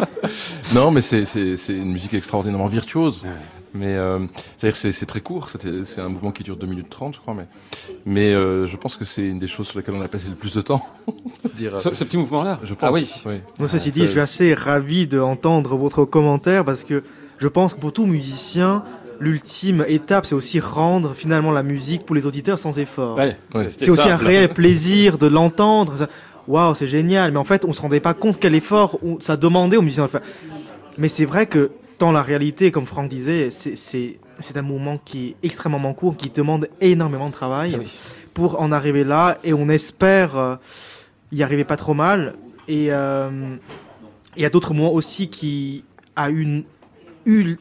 non, 0.75 0.91
mais 0.91 1.01
c'est 1.01 1.25
une 1.69 1.93
musique 1.93 2.15
extraordinairement 2.15 2.67
virtuose. 2.67 3.23
Mais 3.75 3.95
euh, 3.97 4.19
c'est-à-dire 4.57 4.73
que 4.73 4.79
c'est 4.79 4.93
c'est 4.93 5.07
très 5.07 5.21
court. 5.21 5.49
C'est 5.85 6.01
un 6.01 6.09
mouvement 6.09 6.31
qui 6.33 6.43
dure 6.43 6.57
2 6.57 6.67
minutes 6.67 6.89
30, 6.91 7.15
je 7.15 7.21
crois. 7.21 7.35
Mais 7.35 7.47
mais 8.07 8.33
euh, 8.35 8.67
je 8.67 8.77
pense 8.77 8.97
que 8.97 9.05
c'est 9.05 9.27
une 9.29 9.39
des 9.39 9.47
choses 9.47 9.69
sur 9.69 9.79
lesquelles 9.79 9.95
on 9.95 10.01
a 10.03 10.09
passé 10.09 10.27
le 10.29 10.35
plus 10.35 10.55
de 10.55 10.61
temps. 10.61 10.87
Dire, 11.57 11.81
Ce, 11.81 11.93
ce 11.95 12.05
petit 12.05 12.17
mouvement-là? 12.17 12.59
Je 12.65 12.75
pense. 12.75 12.79
Ah 12.89 12.93
oui. 12.93 13.09
Moi, 13.59 13.69
ceci 13.69 13.91
dit, 13.91 14.01
ça- 14.01 14.07
je 14.07 14.11
suis 14.13 14.21
assez 14.21 14.55
ravi 14.55 15.07
d'entendre 15.07 15.77
votre 15.77 16.05
commentaire 16.05 16.65
parce 16.65 16.85
que 16.85 17.03
je 17.39 17.49
pense 17.49 17.75
que 17.75 17.81
pour 17.81 17.93
tout 17.93 18.07
musicien, 18.07 18.85
l'ultime 19.21 19.85
étape, 19.89 20.27
c'est 20.27 20.35
aussi 20.35 20.61
rendre 20.61 21.15
finalement 21.15 21.51
la 21.51 21.63
musique 21.63 22.07
pour 22.07 22.15
les 22.17 22.25
auditeurs 22.27 22.59
sans 22.59 22.79
effort. 22.79 23.17
Ouais, 23.17 23.37
Ouais. 23.55 23.69
c'était 23.71 23.87
C'est 23.87 23.91
aussi 23.91 24.09
un 24.09 24.17
réel 24.17 24.49
plaisir 24.53 25.19
de 25.19 25.27
l'entendre. 25.27 26.09
Waouh, 26.47 26.75
c'est 26.75 26.87
génial. 26.89 27.33
Mais 27.33 27.39
en 27.39 27.45
fait, 27.45 27.65
on 27.67 27.73
se 27.73 27.81
rendait 27.83 28.01
pas 28.01 28.15
compte 28.15 28.39
quel 28.41 28.55
effort 28.55 28.99
ça 29.21 29.37
demandait 29.37 29.77
aux 29.77 29.83
musiciens 29.83 30.05
de 30.07 30.11
faire. 30.11 30.23
Mais 30.97 31.09
c'est 31.09 31.27
vrai 31.27 31.47
que 31.47 31.71
dans 31.99 32.13
la 32.13 32.23
réalité, 32.23 32.71
comme 32.71 32.87
Franck 32.87 33.09
disait, 33.09 33.51
c'est- 33.51 34.19
un 34.57 34.63
moment 34.63 34.99
qui 35.05 35.29
est 35.29 35.37
extrêmement 35.43 35.93
court, 35.95 36.17
qui 36.17 36.31
demande 36.31 36.69
énormément 36.81 37.29
de 37.29 37.33
travail 37.33 37.73
Ah 37.75 37.79
oui. 37.81 37.93
pour 38.35 38.61
en 38.61 38.71
arriver 38.73 39.05
là. 39.05 39.39
Et 39.45 39.53
on 39.53 39.69
espère 39.69 40.37
euh, 40.39 40.57
y 41.33 41.43
arriver 41.43 41.65
pas 41.65 41.77
trop 41.77 41.95
mal. 41.95 42.35
Et 42.69 42.89
euh, 42.93 43.29
il 44.37 44.43
y 44.43 44.47
a 44.47 44.51
d'autres 44.51 44.75
moments 44.75 44.93
aussi 44.93 45.29
qui 45.29 45.85
a 46.17 46.31
une 46.31 46.65
eu 47.27 47.57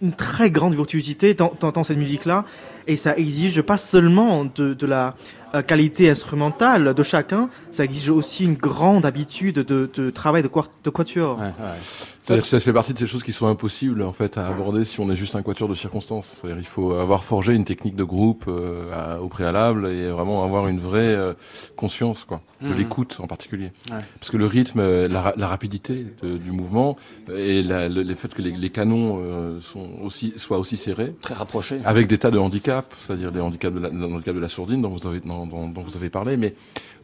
une 0.00 0.12
très 0.12 0.50
grande 0.50 0.74
virtuosité 0.74 1.32
dans, 1.34 1.52
dans, 1.60 1.70
dans 1.70 1.84
cette 1.84 1.96
musique-là, 1.96 2.44
et 2.88 2.96
ça 2.96 3.16
exige 3.16 3.62
pas 3.62 3.76
seulement 3.76 4.44
de, 4.44 4.74
de 4.74 4.86
la 4.86 5.14
euh, 5.54 5.62
qualité 5.62 6.10
instrumentale 6.10 6.92
de 6.92 7.02
chacun, 7.04 7.48
ça 7.70 7.84
exige 7.84 8.10
aussi 8.10 8.44
une 8.44 8.54
grande 8.56 9.06
habitude 9.06 9.60
de, 9.60 9.88
de 9.94 10.10
travail 10.10 10.42
de, 10.42 10.50
de 10.82 10.90
quatuor. 10.90 11.38
Ouais, 11.38 11.44
ouais. 11.44 11.78
C'est-à-dire 12.22 12.44
que 12.44 12.48
ça 12.48 12.60
fait 12.60 12.72
partie 12.72 12.92
de 12.92 12.98
ces 12.98 13.06
choses 13.08 13.24
qui 13.24 13.32
sont 13.32 13.48
impossibles 13.48 14.00
en 14.02 14.12
fait 14.12 14.38
à 14.38 14.46
aborder 14.46 14.84
si 14.84 15.00
on 15.00 15.10
est 15.10 15.16
juste 15.16 15.34
un 15.34 15.42
quatuor 15.42 15.68
de 15.68 15.74
circonstances. 15.74 16.38
C'est-à-dire 16.40 16.58
il 16.60 16.66
faut 16.66 16.92
avoir 16.92 17.24
forgé 17.24 17.52
une 17.54 17.64
technique 17.64 17.96
de 17.96 18.04
groupe 18.04 18.44
euh, 18.46 18.84
à- 18.94 19.20
au 19.20 19.26
préalable 19.26 19.86
et 19.88 20.08
vraiment 20.08 20.44
avoir 20.44 20.68
une 20.68 20.78
vraie 20.78 21.00
euh, 21.14 21.34
conscience 21.74 22.24
quoi, 22.24 22.40
de 22.60 22.68
Mhm. 22.68 22.76
l'écoute 22.78 23.18
en 23.20 23.26
particulier. 23.26 23.72
Ouais. 23.90 23.98
Parce 24.20 24.30
que 24.30 24.36
le 24.36 24.46
rythme, 24.46 24.78
euh, 24.78 25.08
la, 25.08 25.20
ra- 25.20 25.32
la 25.36 25.48
rapidité 25.48 26.06
de- 26.22 26.36
du 26.38 26.52
mouvement 26.52 26.96
et 27.34 27.60
la, 27.64 27.88
le, 27.88 28.04
le 28.04 28.14
fait 28.14 28.32
que 28.32 28.40
les, 28.40 28.52
les 28.52 28.70
canons 28.70 29.20
euh, 29.20 29.60
sont 29.60 29.88
aussi 30.02 30.32
soient 30.36 30.58
aussi 30.58 30.76
serrés, 30.76 31.14
Très 31.22 31.34
rapproché. 31.34 31.80
avec 31.84 32.06
des 32.06 32.18
tas 32.18 32.30
de 32.30 32.38
handicaps, 32.38 32.96
c'est-à-dire 33.04 33.32
des 33.32 33.40
handicaps 33.40 33.74
de 33.74 33.80
la, 33.80 33.90
de 33.90 34.38
la 34.38 34.48
sourdine 34.48 34.80
dont 34.80 34.90
vous 34.90 35.08
avez 35.08 35.18
dont, 35.18 35.44
dont- 35.46 35.68
dont 35.68 35.82
vous 35.82 35.96
avez 35.96 36.08
parlé, 36.10 36.36
mais 36.36 36.54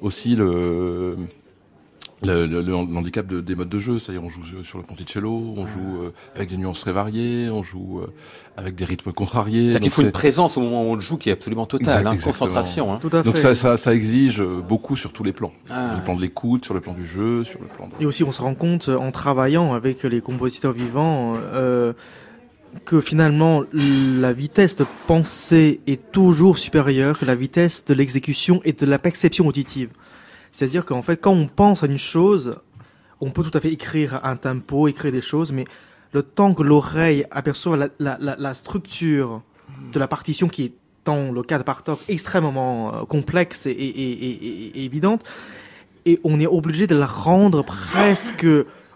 aussi 0.00 0.36
le 0.36 1.16
le, 2.22 2.46
le, 2.46 2.62
le 2.62 2.74
handicap 2.74 3.26
de, 3.26 3.40
des 3.40 3.54
modes 3.54 3.68
de 3.68 3.78
jeu, 3.78 3.98
c'est-à-dire 3.98 4.24
on 4.24 4.28
joue 4.28 4.42
sur 4.64 4.78
le 4.78 4.84
ponticello, 4.84 5.54
on 5.56 5.66
joue 5.66 6.02
euh, 6.02 6.10
avec 6.34 6.48
des 6.48 6.56
nuances 6.56 6.80
très 6.80 6.92
variées, 6.92 7.48
on 7.50 7.62
joue 7.62 8.00
euh, 8.00 8.12
avec 8.56 8.74
des 8.74 8.84
rythmes 8.84 9.12
contrariés. 9.12 9.70
C'est-à-dire 9.70 9.82
qu'il 9.82 9.90
faut 9.92 10.02
une 10.02 10.10
présence 10.10 10.56
au 10.56 10.60
moment 10.60 10.82
où 10.82 10.86
on 10.86 10.94
le 10.96 11.00
joue 11.00 11.16
qui 11.16 11.28
est 11.28 11.32
absolument 11.32 11.66
totale, 11.66 12.00
Exact- 12.00 12.12
hein, 12.12 12.18
concentration. 12.24 12.92
Hein. 12.92 12.98
Tout 13.00 13.16
à 13.16 13.22
donc 13.22 13.36
ça, 13.36 13.54
ça, 13.54 13.76
ça 13.76 13.94
exige 13.94 14.42
beaucoup 14.42 14.96
sur 14.96 15.12
tous 15.12 15.22
les 15.22 15.32
plans. 15.32 15.52
Ah. 15.70 15.88
Sur 15.90 15.98
le 15.98 16.04
plan 16.04 16.16
de 16.16 16.20
l'écoute, 16.20 16.64
sur 16.64 16.74
le 16.74 16.80
plan 16.80 16.94
du 16.94 17.06
jeu, 17.06 17.44
sur 17.44 17.60
le 17.60 17.66
plan 17.66 17.86
de... 17.86 17.92
Et 18.00 18.06
aussi, 18.06 18.24
on 18.24 18.32
se 18.32 18.42
rend 18.42 18.54
compte 18.54 18.88
euh, 18.88 18.96
en 18.96 19.12
travaillant 19.12 19.74
avec 19.74 20.02
les 20.02 20.20
compositeurs 20.20 20.72
vivants 20.72 21.34
euh, 21.36 21.92
que 22.84 23.00
finalement 23.00 23.62
la 23.72 24.32
vitesse 24.32 24.76
de 24.76 24.84
pensée 25.06 25.80
est 25.86 26.10
toujours 26.12 26.58
supérieure 26.58 27.18
que 27.18 27.24
la 27.24 27.34
vitesse 27.34 27.84
de 27.84 27.94
l'exécution 27.94 28.60
et 28.64 28.72
de 28.72 28.86
la 28.86 28.98
perception 28.98 29.46
auditive. 29.46 29.90
C'est-à-dire 30.52 30.84
qu'en 30.86 31.02
fait, 31.02 31.16
quand 31.20 31.32
on 31.32 31.46
pense 31.46 31.82
à 31.82 31.86
une 31.86 31.98
chose, 31.98 32.56
on 33.20 33.30
peut 33.30 33.42
tout 33.42 33.56
à 33.56 33.60
fait 33.60 33.72
écrire 33.72 34.20
un 34.24 34.36
tempo, 34.36 34.88
écrire 34.88 35.12
des 35.12 35.20
choses, 35.20 35.52
mais 35.52 35.64
le 36.12 36.22
temps 36.22 36.54
que 36.54 36.62
l'oreille 36.62 37.26
aperçoit 37.30 37.76
la, 37.76 37.88
la, 37.98 38.16
la, 38.20 38.36
la 38.38 38.54
structure 38.54 39.42
de 39.92 39.98
la 39.98 40.08
partition 40.08 40.48
qui 40.48 40.64
est 40.64 40.72
dans 41.04 41.32
le 41.32 41.42
cas 41.42 41.58
de 41.58 41.64
Bartok 41.64 41.98
extrêmement 42.08 42.94
euh, 42.94 43.04
complexe 43.04 43.66
et, 43.66 43.70
et, 43.70 43.74
et, 43.74 44.46
et- 44.46 44.78
et 44.80 44.84
évidente, 44.84 45.22
et 46.06 46.20
on 46.24 46.40
est 46.40 46.46
obligé 46.46 46.86
de 46.86 46.94
la 46.96 47.06
rendre 47.06 47.62
presque 47.64 48.46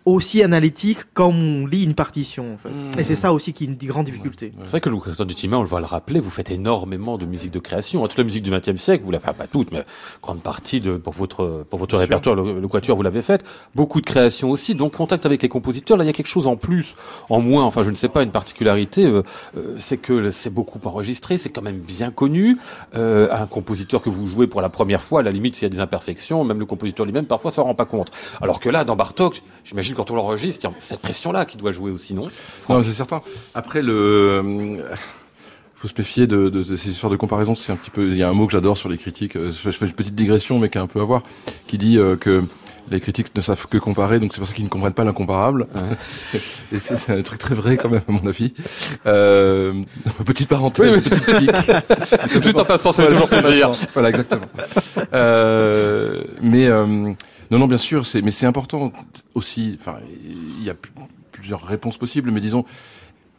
aussi 0.04 0.42
analytique 0.42 0.98
comme 1.14 1.36
on 1.36 1.66
lit 1.66 1.84
une 1.84 1.94
partition. 1.94 2.54
En 2.54 2.58
fait. 2.58 2.70
Mmh. 2.70 3.00
Et 3.00 3.04
c'est 3.04 3.16
ça 3.16 3.32
aussi 3.32 3.52
qui 3.52 3.64
est 3.64 3.66
une 3.66 3.76
des 3.76 3.86
grandes 3.86 4.06
difficultés. 4.06 4.52
C'est 4.60 4.70
vrai 4.70 4.80
que 4.80 4.88
Lucas 4.88 5.12
Tima, 5.24 5.58
on 5.58 5.62
le 5.62 5.68
va 5.68 5.80
le 5.80 5.86
rappeler, 5.86 6.20
vous 6.20 6.30
faites 6.30 6.50
énormément 6.50 7.18
de 7.18 7.26
musique 7.26 7.52
de 7.52 7.58
création. 7.58 8.06
Toute 8.06 8.18
la 8.18 8.24
musique 8.24 8.42
du 8.42 8.50
XXe 8.50 8.80
siècle, 8.80 9.04
vous 9.04 9.10
l'avez 9.10 9.24
fait, 9.24 9.32
pas 9.32 9.46
toute, 9.46 9.72
mais 9.72 9.84
grande 10.22 10.42
partie 10.42 10.80
de, 10.80 10.96
pour 10.96 11.12
votre, 11.12 11.64
pour 11.68 11.78
votre 11.78 11.96
Bien 11.96 12.00
répertoire, 12.00 12.34
le, 12.34 12.60
le 12.60 12.68
quatuor, 12.68 12.96
vous 12.96 13.02
l'avez 13.02 13.22
faite. 13.22 13.44
Beaucoup 13.74 14.00
de 14.00 14.06
création 14.06 14.50
aussi. 14.50 14.74
Donc, 14.74 14.92
contact 14.92 15.26
avec 15.26 15.42
les 15.42 15.48
compositeurs. 15.48 15.96
Là, 15.96 16.04
il 16.04 16.06
y 16.06 16.10
a 16.10 16.12
quelque 16.12 16.26
chose 16.26 16.46
en 16.46 16.56
plus, 16.56 16.94
en 17.28 17.40
moins. 17.40 17.64
Enfin, 17.64 17.82
je 17.82 17.90
ne 17.90 17.94
sais 17.94 18.08
pas, 18.08 18.22
une 18.22 18.30
particularité, 18.30 19.04
euh, 19.04 19.22
euh, 19.56 19.74
c'est 19.78 19.96
que 19.96 20.30
c'est 20.30 20.50
beaucoup 20.50 20.78
enregistré, 20.84 21.36
c'est 21.36 21.50
quand 21.50 21.62
même 21.62 21.78
bien 21.78 22.10
connu. 22.10 22.58
Euh, 22.94 23.28
un 23.32 23.46
compositeur 23.46 24.00
que 24.02 24.10
vous 24.10 24.26
jouez 24.26 24.46
pour 24.46 24.60
la 24.60 24.68
première 24.68 25.02
fois, 25.02 25.20
à 25.20 25.22
la 25.22 25.30
limite, 25.30 25.54
s'il 25.54 25.64
y 25.64 25.66
a 25.66 25.70
des 25.70 25.80
imperfections, 25.80 26.44
même 26.44 26.58
le 26.58 26.66
compositeur 26.66 27.06
lui-même, 27.06 27.26
parfois, 27.26 27.50
s'en 27.50 27.64
rend 27.64 27.74
pas 27.74 27.84
compte. 27.84 28.10
Alors 28.40 28.60
que 28.60 28.68
là, 28.68 28.84
dans 28.84 28.96
Bartok, 28.96 29.42
j'imagine 29.64 29.91
quand 29.94 30.10
on 30.10 30.14
l'enregistre, 30.14 30.64
il 30.64 30.70
y 30.70 30.72
a 30.72 30.76
cette 30.80 31.00
pression-là 31.00 31.44
qui 31.44 31.56
doit 31.56 31.70
jouer 31.70 31.90
aussi, 31.90 32.14
non? 32.14 32.30
Non, 32.68 32.82
c'est 32.82 32.92
certain. 32.92 33.20
Après, 33.54 33.82
le 33.82 33.92
euh, 33.92 34.82
faut 35.82 35.88
se 35.88 35.94
méfier 35.98 36.28
de, 36.28 36.62
ces 36.62 36.90
histoires 36.90 37.10
de 37.10 37.16
comparaison. 37.16 37.54
C'est 37.56 37.72
un 37.72 37.76
petit 37.76 37.90
peu. 37.90 38.08
Il 38.08 38.16
y 38.16 38.22
a 38.22 38.28
un 38.28 38.32
mot 38.32 38.46
que 38.46 38.52
j'adore 38.52 38.76
sur 38.76 38.88
les 38.88 38.98
critiques. 38.98 39.34
euh, 39.36 39.50
Je 39.50 39.70
fais 39.70 39.86
une 39.86 39.92
petite 39.92 40.14
digression, 40.14 40.58
mais 40.60 40.68
qui 40.68 40.78
a 40.78 40.82
un 40.82 40.86
peu 40.86 41.00
à 41.00 41.04
voir, 41.04 41.22
qui 41.66 41.76
dit 41.76 41.98
euh, 41.98 42.16
que 42.16 42.44
les 42.90 43.00
critiques 43.00 43.34
ne 43.34 43.40
savent 43.40 43.66
que 43.68 43.78
comparer, 43.78 44.18
donc 44.20 44.32
c'est 44.34 44.38
pour 44.40 44.48
ça 44.48 44.54
qu'ils 44.54 44.64
ne 44.64 44.68
comprennent 44.70 44.92
pas 44.92 45.04
l'incomparable. 45.04 45.66
Et 46.72 46.78
c'est 46.78 46.96
c'est 46.96 47.12
un 47.18 47.22
truc 47.22 47.38
très 47.38 47.54
vrai 47.54 47.76
quand 47.76 47.88
même, 47.88 48.02
à 48.08 48.12
mon 48.12 48.26
avis. 48.26 48.52
Euh, 49.06 49.82
petite 50.24 50.48
parenthèse, 50.48 51.02
petite 51.08 51.36
pique. 51.38 52.42
Juste 52.42 52.58
en 52.58 52.64
passant, 52.64 52.92
ça 52.92 53.04
fait 53.04 53.10
toujours 53.12 53.28
plaisir. 53.28 53.70
Voilà, 53.94 54.08
exactement. 54.10 54.46
Euh, 55.14 56.22
mais 56.42 56.66
euh, 56.66 56.86
non, 57.50 57.58
non, 57.58 57.66
bien 57.66 57.78
sûr, 57.78 58.06
c'est 58.06 58.22
mais 58.22 58.30
c'est 58.30 58.46
important 58.46 58.92
aussi. 59.34 59.76
Enfin, 59.80 59.96
il 60.24 60.64
y 60.64 60.70
a 60.70 60.74
plus- 60.74 60.92
plusieurs 61.32 61.64
réponses 61.64 61.98
possibles, 61.98 62.30
mais 62.30 62.40
disons. 62.40 62.64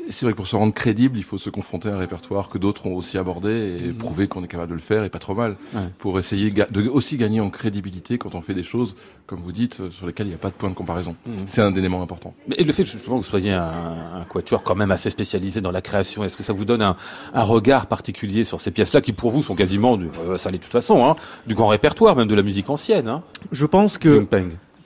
C'est 0.09 0.25
vrai 0.25 0.33
que 0.33 0.37
pour 0.37 0.47
se 0.47 0.55
rendre 0.55 0.73
crédible, 0.73 1.17
il 1.17 1.23
faut 1.23 1.37
se 1.37 1.49
confronter 1.49 1.89
à 1.89 1.95
un 1.95 1.97
répertoire 1.97 2.49
que 2.49 2.57
d'autres 2.57 2.87
ont 2.87 2.95
aussi 2.95 3.17
abordé 3.17 3.77
et 3.85 3.93
prouver 3.93 4.27
qu'on 4.27 4.43
est 4.43 4.47
capable 4.47 4.69
de 4.69 4.75
le 4.75 4.81
faire 4.81 5.03
et 5.03 5.09
pas 5.09 5.19
trop 5.19 5.33
mal. 5.33 5.55
Ouais. 5.73 5.81
Pour 5.99 6.19
essayer 6.19 6.51
de 6.51 6.89
aussi 6.89 7.17
gagner 7.17 7.39
en 7.39 7.49
crédibilité 7.49 8.17
quand 8.17 8.35
on 8.35 8.41
fait 8.41 8.53
des 8.53 8.63
choses, 8.63 8.95
comme 9.27 9.39
vous 9.39 9.51
dites, 9.51 9.79
euh, 9.79 9.91
sur 9.91 10.05
lesquelles 10.05 10.27
il 10.27 10.31
n'y 10.31 10.35
a 10.35 10.39
pas 10.39 10.49
de 10.49 10.55
point 10.55 10.69
de 10.69 10.75
comparaison. 10.75 11.15
C'est 11.45 11.61
un 11.61 11.73
élément 11.75 12.01
important. 12.01 12.33
Mais 12.47 12.57
le 12.57 12.73
fait 12.73 12.83
justement 12.83 13.17
que 13.17 13.23
vous 13.23 13.29
soyez 13.29 13.53
un, 13.53 13.61
un 13.61 14.23
quatuor 14.27 14.63
quand 14.63 14.75
même 14.75 14.91
assez 14.91 15.09
spécialisé 15.09 15.61
dans 15.61 15.71
la 15.71 15.81
création, 15.81 16.23
est-ce 16.23 16.35
que 16.35 16.43
ça 16.43 16.53
vous 16.53 16.65
donne 16.65 16.81
un, 16.81 16.95
un 17.33 17.43
regard 17.43 17.87
particulier 17.87 18.43
sur 18.43 18.59
ces 18.59 18.71
pièces-là 18.71 19.01
qui 19.01 19.13
pour 19.13 19.31
vous 19.31 19.43
sont 19.43 19.55
quasiment, 19.55 19.97
du, 19.97 20.09
euh, 20.27 20.37
ça 20.37 20.51
l'est 20.51 20.57
de 20.57 20.63
toute 20.63 20.71
façon, 20.71 21.05
hein, 21.05 21.15
du 21.47 21.55
grand 21.55 21.67
répertoire, 21.67 22.15
même 22.15 22.27
de 22.27 22.35
la 22.35 22.43
musique 22.43 22.69
ancienne 22.69 23.07
hein, 23.07 23.23
Je 23.51 23.65
pense 23.65 23.97
que 23.97 24.25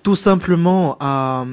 tout 0.03 0.15
simplement 0.15 0.95
à, 0.99 1.45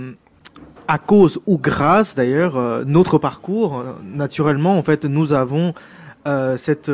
à 0.88 0.98
cause 0.98 1.40
ou 1.46 1.58
grâce 1.58 2.14
d'ailleurs 2.14 2.56
euh, 2.56 2.84
notre 2.86 3.18
parcours 3.18 3.78
euh, 3.78 3.92
naturellement 4.02 4.78
en 4.78 4.82
fait 4.82 5.04
nous 5.04 5.32
avons 5.32 5.74
euh, 6.26 6.56
cette 6.56 6.90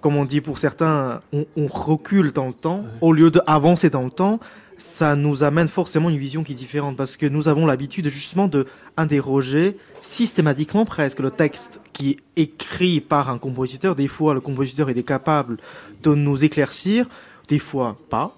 comme 0.00 0.16
on 0.16 0.24
dit 0.24 0.40
pour 0.40 0.58
certains 0.58 1.20
on, 1.32 1.46
on 1.56 1.66
recule 1.66 2.32
dans 2.32 2.48
le 2.48 2.52
temps. 2.52 2.84
Au 3.00 3.12
lieu 3.12 3.30
d'avancer 3.30 3.90
dans 3.90 4.02
le 4.02 4.10
temps 4.10 4.40
ça 4.78 5.16
nous 5.16 5.42
amène 5.42 5.68
forcément 5.68 6.10
une 6.10 6.18
vision 6.18 6.44
qui 6.44 6.52
est 6.52 6.56
différente 6.56 6.96
parce 6.96 7.16
que 7.16 7.26
nous 7.26 7.48
avons 7.48 7.66
l'habitude 7.66 8.08
justement 8.08 8.46
de 8.46 8.66
interroger 8.96 9.76
systématiquement 10.02 10.84
presque 10.84 11.20
le 11.20 11.30
texte 11.30 11.80
qui 11.94 12.10
est 12.10 12.42
écrit 12.42 13.00
par 13.00 13.30
un 13.30 13.38
compositeur. 13.38 13.94
Des 13.94 14.08
fois 14.08 14.34
le 14.34 14.40
compositeur 14.40 14.90
est 14.90 15.02
capable 15.02 15.56
de 16.02 16.14
nous 16.14 16.44
éclaircir 16.44 17.06
des 17.48 17.58
fois 17.58 17.96
pas. 18.10 18.36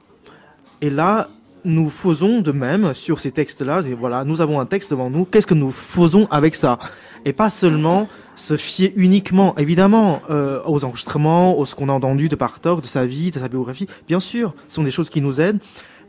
Et 0.80 0.90
là, 0.90 1.28
nous 1.64 1.88
faisons 1.90 2.40
de 2.40 2.52
même 2.52 2.94
sur 2.94 3.20
ces 3.20 3.30
textes-là. 3.30 3.82
Voilà, 3.98 4.24
nous 4.24 4.40
avons 4.40 4.60
un 4.60 4.66
texte 4.66 4.90
devant 4.90 5.10
nous. 5.10 5.24
Qu'est-ce 5.24 5.46
que 5.46 5.54
nous 5.54 5.70
faisons 5.70 6.26
avec 6.30 6.54
ça? 6.54 6.78
Et 7.24 7.32
pas 7.32 7.50
seulement 7.50 8.08
se 8.36 8.56
fier 8.56 8.92
uniquement, 8.96 9.56
évidemment, 9.56 10.22
euh, 10.30 10.60
aux 10.66 10.84
enregistrements, 10.84 11.58
aux 11.58 11.66
ce 11.66 11.74
qu'on 11.74 11.88
a 11.88 11.92
entendu 11.92 12.28
de 12.28 12.36
Bartok, 12.36 12.82
de 12.82 12.86
sa 12.86 13.06
vie, 13.06 13.30
de 13.30 13.38
sa 13.38 13.48
biographie. 13.48 13.88
Bien 14.06 14.20
sûr, 14.20 14.54
ce 14.68 14.76
sont 14.76 14.84
des 14.84 14.90
choses 14.90 15.10
qui 15.10 15.20
nous 15.20 15.40
aident. 15.40 15.58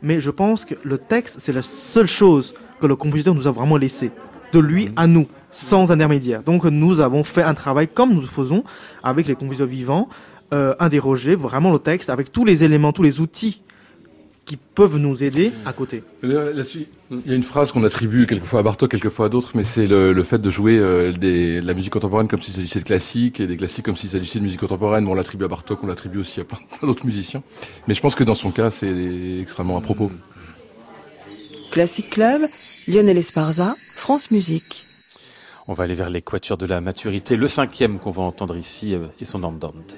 Mais 0.02 0.20
je 0.20 0.30
pense 0.30 0.64
que 0.64 0.74
le 0.82 0.98
texte, 0.98 1.36
c'est 1.40 1.52
la 1.52 1.62
seule 1.62 2.06
chose 2.06 2.54
que 2.80 2.86
le 2.86 2.96
compositeur 2.96 3.34
nous 3.34 3.46
a 3.46 3.50
vraiment 3.50 3.76
laissé. 3.76 4.10
De 4.52 4.58
lui 4.58 4.90
à 4.96 5.06
nous, 5.06 5.26
sans 5.50 5.90
intermédiaire. 5.90 6.42
Donc 6.42 6.64
nous 6.64 7.00
avons 7.00 7.24
fait 7.24 7.42
un 7.42 7.54
travail 7.54 7.88
comme 7.88 8.14
nous 8.14 8.20
le 8.20 8.26
faisons 8.26 8.64
avec 9.02 9.26
les 9.26 9.34
compositeurs 9.34 9.66
vivants, 9.66 10.08
euh, 10.52 10.74
vraiment 11.36 11.72
le 11.72 11.78
texte 11.78 12.10
avec 12.10 12.32
tous 12.32 12.44
les 12.44 12.64
éléments, 12.64 12.92
tous 12.92 13.02
les 13.02 13.20
outils 13.20 13.62
qui 14.50 14.56
peuvent 14.56 14.96
nous 14.96 15.22
aider 15.22 15.52
à 15.64 15.72
côté. 15.72 16.02
Là-dessus, 16.22 16.88
il 17.12 17.30
y 17.30 17.32
a 17.32 17.36
une 17.36 17.44
phrase 17.44 17.70
qu'on 17.70 17.84
attribue 17.84 18.26
quelquefois 18.26 18.58
à 18.58 18.62
Bartok, 18.64 18.90
quelquefois 18.90 19.26
à 19.26 19.28
d'autres, 19.28 19.52
mais 19.54 19.62
c'est 19.62 19.86
le, 19.86 20.12
le 20.12 20.22
fait 20.24 20.38
de 20.38 20.50
jouer 20.50 20.76
euh, 20.76 21.12
des, 21.12 21.60
de 21.60 21.66
la 21.68 21.72
musique 21.72 21.92
contemporaine 21.92 22.26
comme 22.26 22.42
s'il 22.42 22.52
s'agissait 22.52 22.80
de 22.80 22.84
classique 22.84 23.38
et 23.38 23.46
des 23.46 23.56
classiques 23.56 23.84
comme 23.84 23.94
s'il 23.94 24.10
s'agissait 24.10 24.40
de 24.40 24.44
musique 24.44 24.58
contemporaine. 24.58 25.04
Bon, 25.04 25.12
on 25.12 25.14
l'attribue 25.14 25.44
à 25.44 25.48
Bartok, 25.48 25.84
on 25.84 25.86
l'attribue 25.86 26.18
aussi 26.18 26.40
à 26.40 26.44
plein 26.44 26.58
d'autres 26.82 27.06
musiciens. 27.06 27.44
Mais 27.86 27.94
je 27.94 28.00
pense 28.00 28.16
que 28.16 28.24
dans 28.24 28.34
son 28.34 28.50
cas, 28.50 28.70
c'est 28.70 28.92
extrêmement 29.40 29.78
à 29.78 29.82
propos. 29.82 30.10
Classic 31.70 32.10
Club, 32.10 32.40
Lionel 32.88 33.18
Esparza, 33.18 33.72
France 33.94 34.32
Musique. 34.32 34.82
On 35.68 35.74
va 35.74 35.84
aller 35.84 35.94
vers 35.94 36.10
les 36.10 36.22
quatuors 36.22 36.58
de 36.58 36.66
la 36.66 36.80
maturité. 36.80 37.36
Le 37.36 37.46
cinquième 37.46 38.00
qu'on 38.00 38.10
va 38.10 38.22
entendre 38.22 38.56
ici 38.56 38.96
euh, 38.96 39.06
est 39.20 39.24
son 39.24 39.44
Andante. 39.44 39.94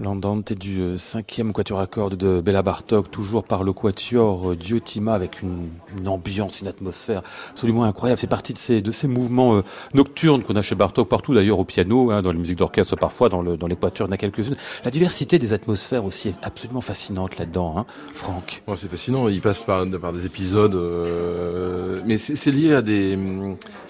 L'andante 0.00 0.52
du 0.52 0.80
euh, 0.80 0.96
cinquième 0.96 1.52
quatuor 1.52 1.80
à 1.80 1.88
cordes 1.88 2.14
de 2.14 2.40
Béla 2.40 2.62
Bartok, 2.62 3.10
toujours 3.10 3.42
par 3.42 3.64
le 3.64 3.72
quatuor 3.72 4.52
euh, 4.52 4.56
Diotima, 4.56 5.12
avec 5.12 5.42
une, 5.42 5.70
une, 5.98 6.06
ambiance, 6.06 6.60
une 6.60 6.68
atmosphère 6.68 7.22
absolument 7.50 7.82
incroyable. 7.82 8.20
C'est 8.20 8.28
partie 8.28 8.52
de 8.52 8.58
ces, 8.58 8.80
de 8.80 8.92
ces 8.92 9.08
mouvements 9.08 9.56
euh, 9.56 9.62
nocturnes 9.94 10.44
qu'on 10.44 10.54
a 10.54 10.62
chez 10.62 10.76
Bartok 10.76 11.08
partout, 11.08 11.34
d'ailleurs 11.34 11.58
au 11.58 11.64
piano, 11.64 12.12
hein, 12.12 12.22
dans 12.22 12.30
les 12.30 12.38
musiques 12.38 12.58
d'orchestre 12.58 12.94
parfois, 12.94 13.28
dans, 13.28 13.42
le, 13.42 13.56
dans 13.56 13.66
l'équateur, 13.66 14.06
il 14.06 14.10
y 14.10 14.12
en 14.12 14.14
a 14.14 14.18
quelques-unes. 14.18 14.54
La 14.84 14.92
diversité 14.92 15.40
des 15.40 15.52
atmosphères 15.52 16.04
aussi 16.04 16.28
est 16.28 16.34
absolument 16.42 16.80
fascinante 16.80 17.36
là-dedans, 17.36 17.74
hein, 17.76 17.86
Franck. 18.14 18.62
Ouais, 18.68 18.76
c'est 18.76 18.88
fascinant. 18.88 19.28
Il 19.28 19.40
passe 19.40 19.64
par, 19.64 19.84
par 20.00 20.12
des 20.12 20.26
épisodes, 20.26 20.76
euh, 20.76 22.02
mais 22.06 22.18
c'est, 22.18 22.52
lié 22.52 22.72
à 22.72 22.82
des, 22.82 23.18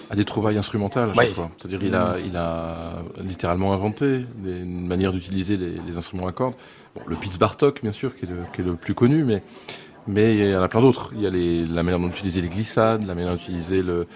à 0.09 0.15
des 0.15 0.25
trouvailles 0.25 0.57
instrumentales 0.57 1.11
à 1.11 1.13
Ouais. 1.15 1.29
C'est-à-dire, 1.59 1.83
il 1.83 1.93
a, 1.93 2.17
il 2.25 2.35
a 2.35 3.03
littéralement 3.21 3.73
inventé 3.73 4.25
des, 4.37 4.61
une 4.61 4.87
manière 4.87 5.11
d'utiliser 5.11 5.55
les, 5.55 5.73
les 5.87 5.98
instruments 5.99 6.27
à 6.27 6.31
cordes. 6.31 6.55
Bon, 6.95 7.01
le 7.05 7.15
Pitts 7.15 7.37
Bartok, 7.39 7.81
bien 7.83 7.91
sûr, 7.91 8.15
qui 8.15 8.25
est 8.25 8.29
le, 8.29 8.37
qui 8.53 8.61
est 8.61 8.65
le 8.65 8.73
plus 8.75 8.95
connu, 8.95 9.23
mais 9.23 9.43
mais 10.07 10.35
il 10.35 10.49
y 10.49 10.55
en 10.55 10.63
a 10.63 10.67
plein 10.67 10.81
d'autres. 10.81 11.11
Il 11.15 11.21
y 11.21 11.27
a 11.27 11.29
les, 11.29 11.65
la 11.67 11.83
manière 11.83 11.99
d'utiliser 11.99 12.41
les 12.41 12.49
glissades, 12.49 13.05
la 13.05 13.13
manière 13.13 13.33
d'utiliser 13.33 13.83
le 13.83 14.07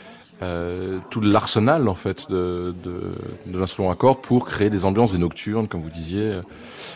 euh, 0.42 0.98
tout 1.12 1.22
l'arsenal 1.22 1.88
en 1.88 1.94
fait 1.96 2.26
de, 2.30 2.74
de, 2.84 3.14
de 3.46 3.58
l'instrument 3.60 3.92
à 3.92 3.96
cordes 3.96 4.20
pour 4.22 4.46
créer 4.46 4.70
des 4.70 4.84
ambiances, 4.84 5.12
des 5.14 5.18
nocturnes, 5.20 5.68
comme 5.68 5.82
vous 5.82 5.92
disiez. 5.92 6.34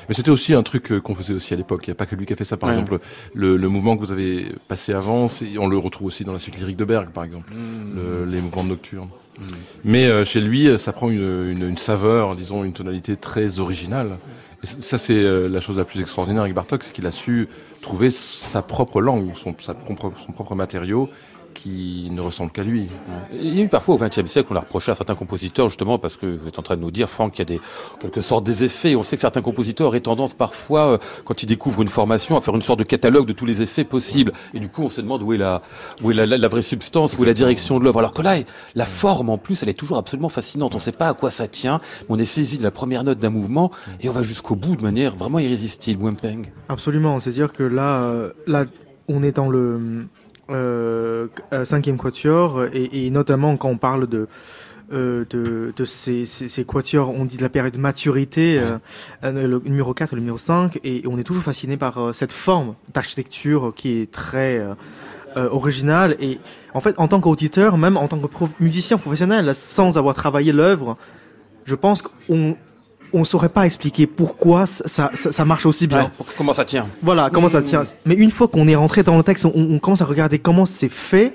Mais 0.10 0.16
c'était 0.16 0.32
aussi 0.32 0.54
un 0.56 0.64
truc 0.64 0.92
euh, 0.92 1.00
qu'on 1.00 1.14
faisait 1.16 1.34
aussi 1.36 1.54
à 1.54 1.58
l'époque. 1.58 1.86
Il 1.86 1.92
n'y 1.92 1.94
a 1.94 1.96
pas 1.96 2.08
que 2.08 2.16
lui 2.16 2.26
qui 2.26 2.34
a 2.34 2.36
fait 2.36 2.44
ça. 2.44 2.58
Par 2.58 2.70
Ouais. 2.70 2.76
exemple, 2.76 3.00
le, 3.34 3.56
le 3.56 3.68
mouvement 3.70 3.96
que 3.96 4.02
vous 4.04 4.12
avez 4.12 4.52
passé 4.68 4.92
avant, 4.94 5.28
on 5.60 5.68
le 5.68 5.78
retrouve 5.78 6.08
aussi 6.08 6.24
dans 6.26 6.34
la 6.34 6.40
suite 6.40 6.58
lyrique 6.58 6.78
de 6.78 6.86
Berg, 6.86 7.10
par 7.12 7.24
exemple, 7.24 7.52
le- 7.54 8.26
les 8.26 8.42
mouvements 8.42 8.64
nocturnes. 8.64 9.10
Mais 9.86 10.08
euh, 10.08 10.26
chez 10.26 10.42
lui, 10.42 10.78
ça 10.80 10.92
prend 10.92 11.10
une, 11.12 11.50
une, 11.52 11.70
une 11.70 11.78
saveur, 11.78 12.36
disons, 12.36 12.64
une 12.64 12.74
tonalité 12.74 13.16
très 13.16 13.60
originale. 13.60 14.18
Ça, 14.64 14.98
c'est 14.98 15.14
euh, 15.14 15.48
la 15.48 15.60
chose 15.60 15.78
la 15.78 15.86
plus 15.86 16.02
extraordinaire 16.02 16.42
avec 16.42 16.56
Bartok, 16.56 16.84
c'est 16.84 16.92
qu'il 16.92 17.06
a 17.06 17.12
su 17.12 17.48
trouver 17.82 18.10
sa 18.10 18.64
propre 18.64 19.02
langue, 19.02 19.36
son, 19.36 19.56
son 19.60 20.32
propre 20.34 20.56
matériau, 20.56 21.10
qui 21.58 22.10
ne 22.12 22.22
ressemble 22.22 22.52
qu'à 22.52 22.64
lui. 22.64 22.88
Il 23.42 23.58
y 23.58 23.62
a 23.62 23.64
eu 23.64 23.68
parfois 23.68 23.96
au 23.96 23.98
XXe 23.98 24.26
siècle, 24.26 24.48
on 24.52 24.54
l'a 24.54 24.62
reproché 24.62 24.92
à 24.92 24.96
certains 24.96 25.16
compositeurs, 25.16 25.68
justement, 25.70 25.98
parce 25.98 26.16
que 26.16 26.26
vous 26.26 26.48
êtes 26.48 26.60
en 26.60 26.62
train 26.62 26.76
de 26.78 26.82
nous 26.82 26.92
dire, 26.92 27.10
Franck, 27.10 27.34
qu'il 27.34 27.40
y 27.40 27.42
a 27.42 27.58
des, 27.58 27.62
en 27.96 27.98
quelque 28.00 28.22
sorte 28.22 28.46
des 28.46 28.64
effets. 28.64 28.96
On 28.96 29.04
sait 29.04 29.16
que 29.18 29.22
certains 29.22 29.42
compositeurs 29.42 29.88
auraient 29.88 30.00
tendance 30.00 30.34
parfois, 30.34 30.94
euh, 30.94 30.98
quand 31.26 31.44
ils 31.44 31.48
découvrent 31.48 31.82
une 31.82 31.88
formation, 31.88 32.38
à 32.38 32.42
faire 32.42 32.56
une 32.56 32.62
sorte 32.62 32.80
de 32.80 32.84
catalogue 32.84 33.26
de 33.28 33.34
tous 33.34 33.46
les 33.46 33.62
effets 33.62 33.84
possibles. 33.84 34.32
Et 34.54 34.60
du 34.60 34.70
coup, 34.70 34.84
on 34.84 34.90
se 34.90 35.02
demande 35.02 35.24
où 35.24 35.34
est 35.34 35.38
la, 35.38 35.62
où 36.04 36.12
est 36.12 36.14
la, 36.14 36.26
la- 36.26 36.38
la 36.38 36.48
vraie 36.48 36.62
substance, 36.62 37.18
où 37.18 37.24
est 37.24 37.28
la 37.28 37.34
direction 37.34 37.80
de 37.80 37.84
l'œuvre. 37.84 38.00
Alors 38.00 38.14
que 38.14 38.22
là, 38.22 38.36
la 38.76 38.86
forme, 38.86 39.30
en 39.30 39.38
plus, 39.38 39.64
elle 39.64 39.70
est 39.70 39.74
toujours 39.74 39.98
absolument 39.98 40.30
fascinante. 40.30 40.74
On 40.74 40.78
ne 40.78 40.82
sait 40.82 40.92
pas 40.92 41.10
à 41.10 41.14
quoi 41.14 41.32
ça 41.32 41.48
tient, 41.48 41.82
mais 42.02 42.06
on 42.16 42.20
est 42.20 42.26
saisi 42.26 42.58
de 42.58 42.64
la 42.64 42.72
première 42.72 43.04
note 43.04 43.20
d'un 43.20 43.30
mouvement 43.32 43.72
et 44.02 44.10
on 44.10 44.12
va 44.14 44.22
jusqu'au 44.22 44.56
bout 44.56 44.76
de 44.76 44.84
manière 44.84 45.16
vraiment 45.16 45.40
irrésistible. 45.40 46.04
Wempeng. 46.04 46.44
Absolument, 46.70 47.20
c'est-à-dire 47.20 47.52
que 47.52 47.64
là, 47.64 48.02
euh, 48.04 48.32
là, 48.46 48.66
on 49.08 49.24
est 49.24 49.32
dans 49.32 49.50
le 49.50 50.06
euh, 50.50 51.28
euh, 51.54 51.66
cinquième 51.66 51.98
quatuor 51.98 52.66
et, 52.74 53.06
et 53.06 53.10
notamment 53.10 53.58
quand 53.58 53.70
on 53.70 53.78
parle 53.78 54.08
de 54.08 54.28
euh, 54.94 55.26
de, 55.30 55.74
de 55.76 55.86
ces, 55.86 56.26
ces, 56.26 56.48
ces 56.48 56.64
quatuors, 56.64 57.10
on 57.10 57.26
dit 57.26 57.36
de 57.36 57.42
la 57.42 57.50
période 57.50 57.74
de 57.74 57.78
maturité, 57.78 58.58
euh, 58.58 58.78
euh, 59.26 59.46
le 59.46 59.62
numéro 59.66 59.94
4 59.94 60.14
et 60.14 60.16
le 60.16 60.22
numéro 60.22 60.38
5, 60.38 60.80
et 60.86 61.04
on 61.08 61.18
est 61.18 61.24
toujours 61.24 61.44
fasciné 61.44 61.76
par 61.76 61.98
euh, 61.98 62.14
cette 62.14 62.32
forme 62.32 62.76
d'architecture 62.94 63.74
qui 63.76 64.00
est 64.00 64.12
très 64.12 64.66
originale. 65.36 66.16
Et 66.20 66.40
en 66.74 66.80
fait, 66.80 66.96
en 66.98 67.10
tant 67.10 67.20
qu'auditeur, 67.20 67.78
même 67.78 67.98
en 67.98 68.08
tant 68.08 68.18
que 68.18 68.28
musicien 68.60 68.98
professionnel, 68.98 69.54
sans 69.54 69.98
avoir 69.98 70.16
travaillé 70.16 70.54
l'œuvre, 70.54 70.98
je 71.66 71.76
pense 71.76 72.02
qu'on 72.02 72.56
on 73.14 73.24
saurait 73.24 73.50
pas 73.50 73.66
expliquer 73.66 74.08
pourquoi 74.08 74.66
ça, 74.66 75.10
ça, 75.14 75.32
ça 75.32 75.46
marche 75.46 75.66
aussi 75.66 75.88
bien. 75.88 76.04
Ouais, 76.04 76.26
comment 76.38 76.54
ça 76.54 76.66
tient 76.66 76.88
Voilà, 77.02 77.30
comment 77.32 77.50
ça 77.50 77.62
tient. 77.62 77.84
Mais 78.06 78.16
une 78.16 78.32
fois 78.32 78.48
qu'on 78.48 78.68
est 78.68 78.76
rentré 78.76 79.04
dans 79.04 79.18
le 79.18 79.24
texte, 79.24 79.46
on, 79.46 79.52
on 79.56 79.80
commence 79.80 80.02
à 80.02 80.06
regarder 80.06 80.40
comment 80.40 80.66
c'est 80.66 80.90
fait, 80.90 81.34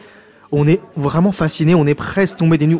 on 0.50 0.66
est 0.66 0.80
vraiment 0.96 1.32
fasciné, 1.32 1.74
on 1.74 1.86
est 1.86 1.94
presque 1.94 2.38
tombé 2.38 2.58
des 2.58 2.66
nues. 2.66 2.78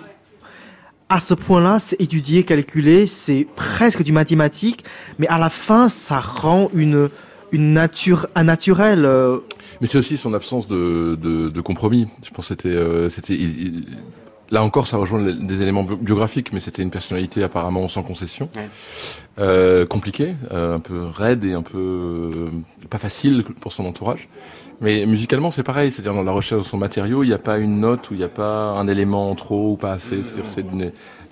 À 1.09 1.21
ce 1.21 1.35
point-là, 1.35 1.79
c'est 1.79 2.01
étudié, 2.01 2.43
calculé, 2.43 3.07
c'est 3.07 3.47
presque 3.55 4.03
du 4.03 4.13
mathématique, 4.13 4.85
mais 5.19 5.27
à 5.29 5.39
la 5.39 5.51
fin, 5.51 5.91
ça 5.91 6.21
rend 6.21 6.71
une, 6.75 7.11
une 7.51 7.75
nature, 7.75 8.29
un 8.35 8.45
naturel. 8.45 9.05
euh, 9.05 9.37
Mais 9.83 9.87
c'est 9.89 9.99
aussi 9.99 10.17
son 10.17 10.33
absence 10.33 10.67
de, 10.69 11.19
de, 11.23 11.51
de 11.51 11.61
compromis. 11.61 12.09
Je 12.25 12.31
pense 12.31 12.49
que 12.49 12.55
c'était, 12.55 12.71
euh, 12.71 13.11
c'était, 13.11 13.35
là 14.53 14.63
encore, 14.63 14.87
ça 14.87 14.97
rejoint 14.99 15.21
des 15.21 15.63
éléments 15.63 15.83
bi- 15.83 15.97
biographiques, 15.97 16.53
mais 16.53 16.61
c'était 16.61 16.83
une 16.83 16.91
personnalité 16.93 17.43
apparemment 17.43 17.89
sans 17.89 18.03
concession, 18.05 18.49
Ouais. 18.55 18.69
euh, 19.39 19.85
compliquée, 19.87 20.35
euh, 20.53 20.77
un 20.77 20.81
peu 20.81 21.03
raide 21.05 21.43
et 21.45 21.55
un 21.55 21.63
peu 21.63 21.79
euh, 21.79 22.51
pas 22.89 22.99
facile 22.99 23.43
pour 23.61 23.73
son 23.73 23.85
entourage. 23.87 24.29
Mais 24.81 25.07
musicalement, 25.07 25.51
c'est 25.53 25.63
pareil, 25.63 25.91
c'est-à-dire 25.93 26.15
dans 26.15 26.23
la 26.25 26.33
recherche 26.33 26.63
de 26.65 26.67
son 26.69 26.77
matériau, 26.77 27.23
il 27.25 27.29
n'y 27.29 27.33
a 27.35 27.39
pas 27.39 27.59
une 27.59 27.81
note 27.81 28.11
ou 28.11 28.15
il 28.15 28.19
n'y 28.19 28.25
a 28.25 28.29
pas 28.29 28.71
un 28.71 28.87
élément 28.89 29.31
en 29.31 29.35
trop 29.35 29.73
ou 29.73 29.77
pas 29.77 29.93
assez. 29.93 30.23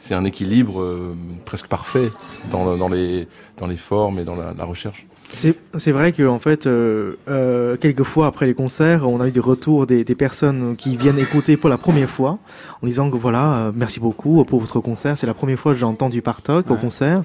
C'est 0.03 0.15
un 0.15 0.25
équilibre 0.25 0.81
euh, 0.81 1.15
presque 1.45 1.67
parfait 1.67 2.11
dans, 2.51 2.75
dans 2.77 2.89
les 2.89 3.29
dans 3.59 3.67
les 3.67 3.77
formes 3.77 4.19
et 4.19 4.25
dans 4.25 4.35
la, 4.37 4.55
la 4.57 4.65
recherche. 4.65 5.05
C'est 5.35 5.93
vrai 5.93 6.13
que 6.13 6.27
en 6.27 6.39
fait, 6.39 6.67
euh, 6.67 7.15
euh, 7.29 7.77
quelquefois 7.77 8.27
après 8.27 8.47
les 8.47 8.55
concerts, 8.55 9.09
on 9.09 9.21
a 9.21 9.29
eu 9.29 9.31
des 9.31 9.41
retours 9.41 9.87
des, 9.87 10.05
des 10.05 10.15
personnes 10.15 10.75
qui 10.77 10.97
viennent 10.97 11.19
écouter 11.19 11.57
pour 11.57 11.71
la 11.71 11.79
première 11.79 12.11
fois, 12.11 12.39
en 12.83 12.87
disant 12.87 13.11
que 13.11 13.17
voilà, 13.17 13.67
euh, 13.67 13.73
merci 13.75 14.01
beaucoup 14.01 14.45
pour 14.45 14.61
votre 14.61 14.81
concert. 14.81 15.17
C'est 15.17 15.27
la 15.27 15.35
première 15.35 15.59
fois 15.59 15.73
que 15.73 15.79
j'ai 15.79 15.85
entendu 15.85 16.21
Partok 16.21 16.71
au 16.71 16.77
concert, 16.77 17.23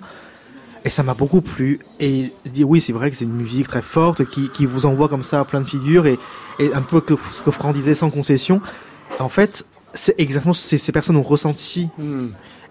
et 0.86 0.89
ça 0.89 1.04
m'a 1.04 1.13
beaucoup 1.13 1.41
plu. 1.41 1.80
Et 2.00 2.32
je 2.46 2.52
dis 2.52 2.63
oui, 2.63 2.80
c'est 2.80 2.94
vrai 2.94 3.10
que 3.10 3.18
c'est 3.18 3.26
une 3.26 3.34
musique 3.36 3.68
très 3.68 3.82
forte 3.82 4.26
qui, 4.26 4.50
qui 4.50 4.65
vous 4.65 4.86
envoie 4.86 5.10
comme 5.10 5.24
ça 5.24 5.44
plein 5.44 5.62
de 5.62 5.68
figures 5.68 6.06
et, 6.06 6.20
et 6.60 6.74
un 6.74 6.82
peu 6.82 7.02
que 7.02 7.15
ce 7.32 7.41
que 7.41 7.52
Franck 7.52 7.74
disait 7.74 7.96
sans 7.96 8.12
concession. 8.12 8.62
En 9.20 9.30
fait, 9.30 9.65
c'est 9.94 10.20
exactement 10.20 10.54
ce 10.54 10.70
que 10.70 10.78
ces 10.78 10.91
personnes 10.91 11.18
ont 11.18 11.24
ressenti 11.24 11.89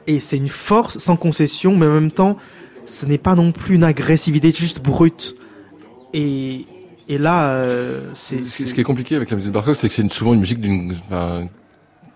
et 0.07 0.21
c'est 0.21 0.37
une 0.37 0.49
force 0.49 0.99
sans 0.99 1.17
concession, 1.17 1.77
mais 1.77 1.87
en 1.87 1.95
même 1.95 2.11
temps, 2.11 2.37
ce 2.87 3.07
n'est 3.07 3.19
pas 3.19 3.35
non 3.35 3.53
plus 3.53 3.75
une 3.77 3.85
agressivité 3.85 4.51
juste 4.53 4.83
brute. 4.83 5.35
Et 6.13 6.67
Et 7.09 7.19
là, 7.19 7.55
euh, 7.57 8.11
c'est 8.15 8.47
Ce, 8.47 8.73
qui 8.73 8.81
est 8.81 8.85
compliqué 8.85 9.17
avec 9.17 9.31
la 9.31 9.37
musique 9.37 9.51
de 9.51 9.55
Bartok, 9.55 9.77
c'est 9.77 9.89
que 9.89 9.95
c'est 9.95 10.11
souvent 10.13 10.33
une 10.35 10.41
musique 10.41 10.61
d'une, 10.61 10.95
enfin, 11.07 11.47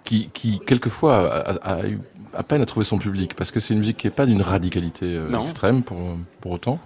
qui, 0.04 0.31
qui 0.33 0.61
quelquefois 0.64 1.16
a, 1.31 1.50
a- 1.52 1.74
a 1.83 1.87
eu 1.88 1.98
à 2.35 2.42
peine 2.42 2.62
à 2.62 2.66
trouver 2.66 2.85
son 2.85 2.98
public, 2.98 3.35
parce 3.35 3.50
que 3.50 3.61
c'est 3.61 3.74
une 3.74 3.81
musique 3.81 3.96
qui 3.98 4.07
est 4.07 4.11
pas 4.11 4.24
d'une 4.26 4.40
radicalité 4.42 5.07
euh, 5.07 5.42
extrême 5.42 5.83
pour 5.83 5.98
pour 6.40 6.52
autant, 6.52 6.78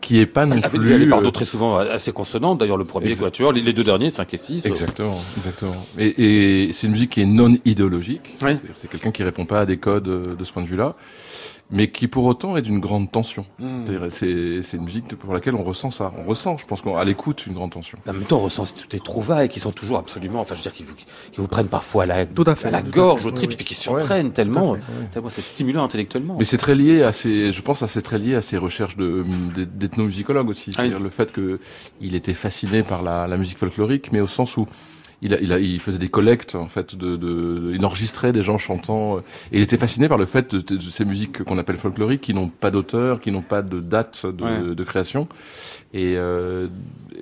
qui 0.00 0.18
est 0.18 0.26
pas 0.26 0.46
non 0.46 0.56
Avec 0.62 0.80
plus. 0.80 1.08
parts 1.08 1.20
euh, 1.24 1.30
très 1.30 1.44
souvent 1.44 1.76
assez 1.76 2.10
consonantes. 2.12 2.58
D'ailleurs, 2.58 2.76
le 2.76 2.84
premier 2.84 3.14
quatuor, 3.14 3.52
les 3.52 3.60
les 3.60 3.72
deux 3.72 3.84
derniers, 3.84 4.10
5 4.10 4.34
et 4.34 4.38
6. 4.38 4.66
Exactement, 4.66 5.20
exactement. 5.36 5.76
Et, 5.98 6.66
et 6.66 6.72
c'est 6.72 6.86
une 6.88 6.92
musique 6.94 7.10
qui 7.10 7.20
est 7.20 7.26
non 7.26 7.54
idéologique. 7.64 8.34
Ouais. 8.42 8.54
C'est-à-dire, 8.54 8.70
C'est 8.74 8.90
quelqu'un 8.90 9.10
qui 9.12 9.22
répond 9.22 9.46
pas 9.46 9.60
à 9.60 9.66
des 9.66 9.76
codes 9.76 10.08
euh, 10.08 10.34
de 10.34 10.44
ce 10.44 10.52
point 10.52 10.62
de 10.64 10.68
vue-là, 10.68 10.96
mais 11.72 11.90
qui 11.90 12.06
pour 12.06 12.26
autant 12.26 12.56
est 12.56 12.62
d'une 12.62 12.78
grande 12.78 13.10
tension. 13.10 13.44
Hmm. 13.58 13.84
C'est 14.10 14.62
c'est 14.62 14.76
une 14.76 14.84
musique 14.84 15.16
pour 15.16 15.32
laquelle 15.32 15.54
on 15.54 15.64
ressent 15.64 15.90
ça. 15.90 16.12
On 16.18 16.28
ressent, 16.28 16.58
je 16.58 16.66
pense 16.66 16.82
qu'à 16.82 17.02
l'écoute, 17.04 17.46
une 17.46 17.54
grande 17.54 17.72
tension. 17.72 17.98
En 18.06 18.12
même 18.12 18.24
temps, 18.24 18.36
on 18.36 18.44
ressent 18.44 18.64
toutes 18.66 18.92
les 18.92 19.00
trouvailles 19.00 19.48
qui 19.48 19.58
sont 19.58 19.72
toujours 19.72 19.96
absolument, 19.98 20.40
enfin, 20.40 20.54
je 20.54 20.60
veux 20.60 20.62
dire, 20.62 20.72
qui 20.74 20.84
vous, 20.84 20.94
qui 20.94 21.06
vous 21.40 21.48
prennent 21.48 21.68
parfois 21.68 22.04
à 22.04 22.06
la, 22.06 22.26
Tout 22.26 22.44
à 22.46 22.54
fait, 22.54 22.70
la 22.70 22.82
gorge, 22.82 23.26
au 23.26 23.30
trip, 23.30 23.48
oui, 23.48 23.54
et 23.54 23.56
puis 23.56 23.64
qui 23.64 23.72
Ouais, 23.72 24.00
surprennent 24.00 24.32
tellement, 24.32 24.74
fait, 24.74 24.80
ouais. 24.80 25.08
tellement 25.12 25.28
c'est 25.30 25.42
stimulant 25.42 25.82
intellectuellement. 25.82 26.36
Mais 26.38 26.44
c'est 26.44 26.58
très 26.58 26.74
lié 26.74 27.02
à 27.02 27.10
ces, 27.12 27.52
je 27.52 27.62
pense 27.62 27.82
à 27.82 27.88
c'est 27.88 28.02
très 28.02 28.18
lié 28.18 28.34
à 28.34 28.42
ces 28.42 28.58
recherches 28.58 28.96
de 28.96 29.24
d'ethnomusicologues 29.64 30.50
aussi. 30.50 30.72
C'est-à-dire 30.72 31.00
le 31.00 31.10
fait 31.10 31.32
que 31.32 31.58
il 32.00 32.14
était 32.14 32.34
fasciné 32.34 32.82
par 32.82 33.02
la, 33.02 33.26
la 33.26 33.36
musique 33.38 33.58
folklorique, 33.58 34.12
mais 34.12 34.20
au 34.20 34.26
sens 34.26 34.56
où 34.56 34.66
il, 35.22 35.32
a, 35.34 35.40
il, 35.40 35.52
a, 35.52 35.58
il 35.58 35.78
faisait 35.80 35.98
des 35.98 36.08
collectes 36.08 36.54
en 36.56 36.66
fait, 36.66 36.94
de, 36.96 37.16
de, 37.16 37.72
il 37.74 37.84
enregistrait 37.86 38.32
des 38.32 38.42
gens 38.42 38.58
chantant. 38.58 39.16
euh, 39.16 39.20
Et 39.52 39.58
il 39.58 39.62
était 39.62 39.76
fasciné 39.78 40.08
par 40.08 40.18
le 40.18 40.26
fait 40.26 40.54
de, 40.54 40.76
de 40.76 40.80
ces 40.80 41.04
musiques 41.04 41.44
qu'on 41.44 41.58
appelle 41.58 41.76
folkloriques, 41.76 42.20
qui 42.22 42.34
n'ont 42.34 42.48
pas 42.48 42.70
d'auteur, 42.70 43.20
qui 43.20 43.30
n'ont 43.30 43.42
pas 43.42 43.62
de 43.62 43.80
date 43.80 44.26
de, 44.26 44.42
Ouais. 44.44 44.74
de 44.74 44.84
création, 44.84 45.28
et 45.94 46.14
euh, 46.16 46.66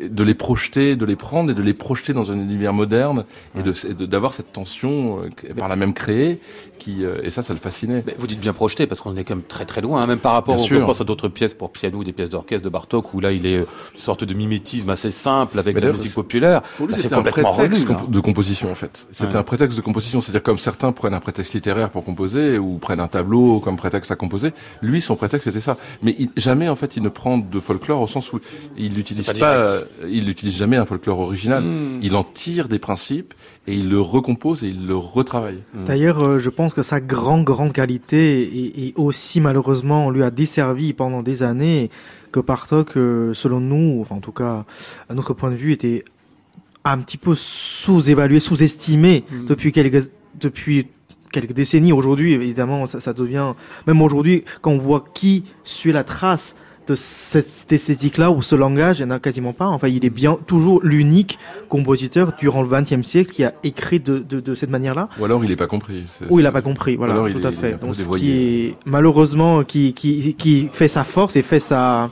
de 0.02 0.22
les 0.22 0.34
projeter, 0.34 0.96
de 0.96 1.04
les 1.04 1.16
prendre 1.16 1.50
et 1.50 1.54
de 1.54 1.62
les 1.62 1.74
projeter 1.74 2.12
dans 2.14 2.32
un 2.32 2.36
univers 2.36 2.72
moderne, 2.72 3.24
et 3.58 3.62
de 3.62 4.06
d'avoir 4.06 4.32
cette 4.34 4.52
tension 4.52 5.20
euh, 5.22 5.54
par 5.54 5.68
la 5.68 5.76
même 5.76 5.92
créée, 5.92 6.40
qui 6.80 7.04
euh, 7.04 7.20
et 7.22 7.30
ça, 7.30 7.42
ça 7.44 7.52
le 7.52 7.60
fascinait. 7.60 8.02
Mais 8.06 8.16
vous 8.18 8.26
dites 8.26 8.40
bien 8.40 8.52
projeté 8.52 8.88
parce 8.88 9.00
qu'on 9.00 9.14
est 9.16 9.22
quand 9.22 9.36
même 9.36 9.44
très 9.44 9.64
très 9.66 9.80
loin, 9.80 10.00
hein, 10.02 10.06
même 10.08 10.18
par 10.18 10.32
rapport 10.32 10.56
Bien 10.56 10.64
on 10.64 10.66
sûr. 10.66 10.84
pense 10.86 11.00
à 11.00 11.04
d'autres 11.04 11.28
pièces 11.28 11.54
pour 11.54 11.70
piano, 11.70 12.02
des 12.02 12.12
pièces 12.12 12.30
d'orchestre 12.30 12.64
de 12.64 12.68
Bartok 12.70 13.14
où 13.14 13.20
là 13.20 13.30
il 13.30 13.46
est 13.46 13.58
euh, 13.58 13.66
une 13.94 14.00
sorte 14.00 14.24
de 14.24 14.34
mimétisme 14.34 14.90
assez 14.90 15.12
simple 15.12 15.58
avec 15.60 15.76
Mais 15.76 15.82
la 15.82 15.92
musique 15.92 16.14
populaire. 16.14 16.62
Là, 16.80 16.86
c'est 16.92 17.02
c'était 17.02 17.14
un 17.14 17.18
complètement 17.18 17.52
prétexte 17.52 17.86
relu. 17.86 17.98
de 18.08 18.20
composition 18.20 18.72
en 18.72 18.74
fait. 18.74 19.06
C'était 19.12 19.34
Ouais. 19.34 19.36
un 19.36 19.42
prétexte 19.44 19.76
de 19.76 19.82
composition, 19.82 20.20
c'est-à-dire 20.20 20.42
comme 20.42 20.58
certains 20.58 20.90
prennent 20.90 21.14
un 21.14 21.20
prétexte 21.20 21.54
littéraire 21.54 21.90
pour 21.90 22.04
composer 22.04 22.58
ou 22.58 22.78
prennent 22.78 22.98
un 23.00 23.06
tableau 23.08 23.60
comme 23.60 23.76
prétexte 23.76 24.10
à 24.10 24.16
composer. 24.16 24.52
Lui, 24.82 25.00
son 25.00 25.14
prétexte 25.14 25.46
c'était 25.48 25.60
ça. 25.60 25.76
Mais 26.02 26.16
il- 26.18 26.30
jamais 26.36 26.68
en 26.68 26.76
fait, 26.76 26.96
il 26.96 27.02
ne 27.02 27.08
prend 27.10 27.38
de 27.38 27.60
folklore 27.60 28.00
au 28.00 28.06
sens 28.06 28.32
où 28.32 28.40
il 28.76 28.94
n'utilise 28.94 29.26
pas, 29.38 29.52
euh, 29.52 29.82
il 30.08 30.24
n'utilise 30.24 30.56
jamais 30.56 30.76
un 30.78 30.86
folklore 30.86 31.20
original. 31.20 31.62
Hmm. 31.62 32.00
Il 32.02 32.16
en 32.16 32.24
tire 32.24 32.68
des 32.68 32.78
principes 32.78 33.34
et 33.66 33.74
il 33.74 33.90
le 33.90 34.00
recompose 34.00 34.64
et 34.64 34.68
il 34.68 34.86
le 34.86 34.96
retravaille. 34.96 35.62
D'ailleurs, 35.86 36.22
euh, 36.26 36.38
je 36.38 36.50
pense 36.50 36.74
que 36.74 36.82
sa 36.82 37.00
grande, 37.00 37.44
grande 37.44 37.72
qualité 37.72 38.42
et, 38.42 38.86
et 38.88 38.94
aussi 38.96 39.40
malheureusement 39.40 40.06
on 40.06 40.10
lui 40.10 40.22
a 40.22 40.30
desservi 40.30 40.92
pendant 40.92 41.22
des 41.22 41.42
années 41.42 41.90
que 42.32 42.40
Bartok, 42.40 42.96
euh, 42.96 43.34
selon 43.34 43.60
nous, 43.60 43.98
enfin 44.00 44.16
en 44.16 44.20
tout 44.20 44.32
cas 44.32 44.64
à 45.08 45.14
notre 45.14 45.34
point 45.34 45.50
de 45.50 45.56
vue, 45.56 45.72
était 45.72 46.04
un 46.84 46.98
petit 46.98 47.18
peu 47.18 47.34
sous-évalué, 47.36 48.40
sous-estimé 48.40 49.24
Mm. 49.30 49.46
depuis 49.46 49.72
quelques 49.72 50.10
depuis 50.40 50.86
quelques 51.32 51.52
décennies. 51.52 51.92
Aujourd'hui, 51.92 52.32
évidemment, 52.32 52.86
ça, 52.86 52.98
ça 53.00 53.12
devient 53.12 53.52
même 53.86 54.00
aujourd'hui 54.02 54.44
quand 54.62 54.72
on 54.72 54.78
voit 54.78 55.04
qui 55.14 55.44
suit 55.64 55.92
la 55.92 56.02
trace 56.02 56.56
de 56.86 56.94
cette, 56.94 57.48
cette 57.48 57.72
esthétique-là 57.72 58.30
ou 58.32 58.42
ce 58.42 58.56
langage, 58.56 58.98
il 58.98 59.04
n'y 59.06 59.12
en 59.12 59.14
a 59.14 59.18
quasiment 59.20 59.52
pas. 59.52 59.66
Enfin, 59.66 59.88
il 59.88 60.04
est 60.04 60.10
bien 60.10 60.38
toujours 60.46 60.80
l'unique 60.82 61.38
compositeur 61.68 62.32
durant 62.38 62.62
le 62.62 62.68
XXe 62.68 63.06
siècle 63.06 63.32
qui 63.32 63.44
a 63.44 63.54
écrit 63.62 64.00
de, 64.00 64.18
de, 64.18 64.40
de 64.40 64.54
cette 64.54 64.70
manière-là. 64.70 65.08
Ou 65.20 65.24
alors 65.24 65.44
il 65.44 65.50
n'est 65.50 65.56
pas 65.56 65.66
compris. 65.68 66.04
Ou 66.30 66.40
il 66.40 66.42
n'a 66.42 66.52
pas 66.52 66.62
compris, 66.62 66.96
voilà, 66.96 67.12
alors, 67.14 67.28
il 67.28 67.34
tout 67.34 67.40
est- 67.42 67.46
à 67.46 67.50
il 67.50 67.54
est 67.54 67.60
fait. 67.60 67.80
Donc, 67.80 67.96
ce 67.96 68.08
qui 68.08 68.30
est 68.32 68.76
malheureusement 68.86 69.62
qui, 69.64 69.92
qui, 69.92 70.34
qui 70.34 70.68
fait 70.72 70.88
sa 70.88 71.04
force 71.04 71.36
et 71.36 71.42
fait 71.42 71.60
sa 71.60 72.10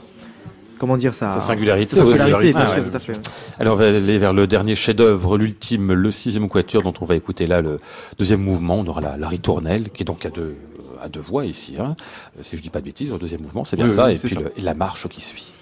comment 0.77 0.95
dire 0.95 1.13
ça 1.13 1.31
Sa 1.31 1.39
singularité, 1.41 1.97
sa 1.97 2.05
singularité, 2.05 2.51
bien 2.53 2.61
Ah, 2.65 2.67
sûr, 2.73 2.83
ouais. 2.83 2.89
tout 2.89 2.95
à 2.95 2.99
fait. 2.99 3.19
Alors 3.59 3.73
on 3.73 3.77
va 3.77 3.87
aller 3.87 4.17
vers 4.17 4.31
le 4.31 4.47
dernier 4.47 4.75
chef-d'œuvre, 4.77 5.37
l'ultime, 5.37 5.91
le 5.91 6.09
sixième 6.09 6.47
quatuor 6.47 6.83
dont 6.83 6.93
on 7.01 7.05
va 7.05 7.17
écouter 7.17 7.47
là 7.47 7.59
le 7.61 7.81
deuxième 8.17 8.41
mouvement. 8.41 8.75
On 8.79 8.87
aura 8.87 9.01
la, 9.01 9.17
la 9.17 9.27
ritournelle 9.27 9.89
qui 9.89 10.03
est 10.03 10.05
donc 10.05 10.25
à 10.25 10.29
deux 10.29 10.55
à 11.01 11.09
deux 11.09 11.19
voix 11.21 11.45
ici. 11.45 11.75
Hein. 11.79 11.95
Si 12.41 12.57
je 12.57 12.61
dis 12.61 12.69
pas 12.69 12.79
de 12.79 12.85
bêtises, 12.85 13.11
le 13.11 13.17
deuxième 13.17 13.41
mouvement, 13.41 13.63
c'est 13.63 13.75
bien 13.75 13.85
Oui, 13.87 13.91
ça. 13.95 14.05
oui, 14.07 14.13
et 14.13 14.17
puis 14.17 14.29
ça. 14.29 14.39
le- 14.39 14.51
et 14.57 14.61
la 14.61 14.73
marche 14.73 15.07
qui 15.07 15.21
suit. 15.21 15.53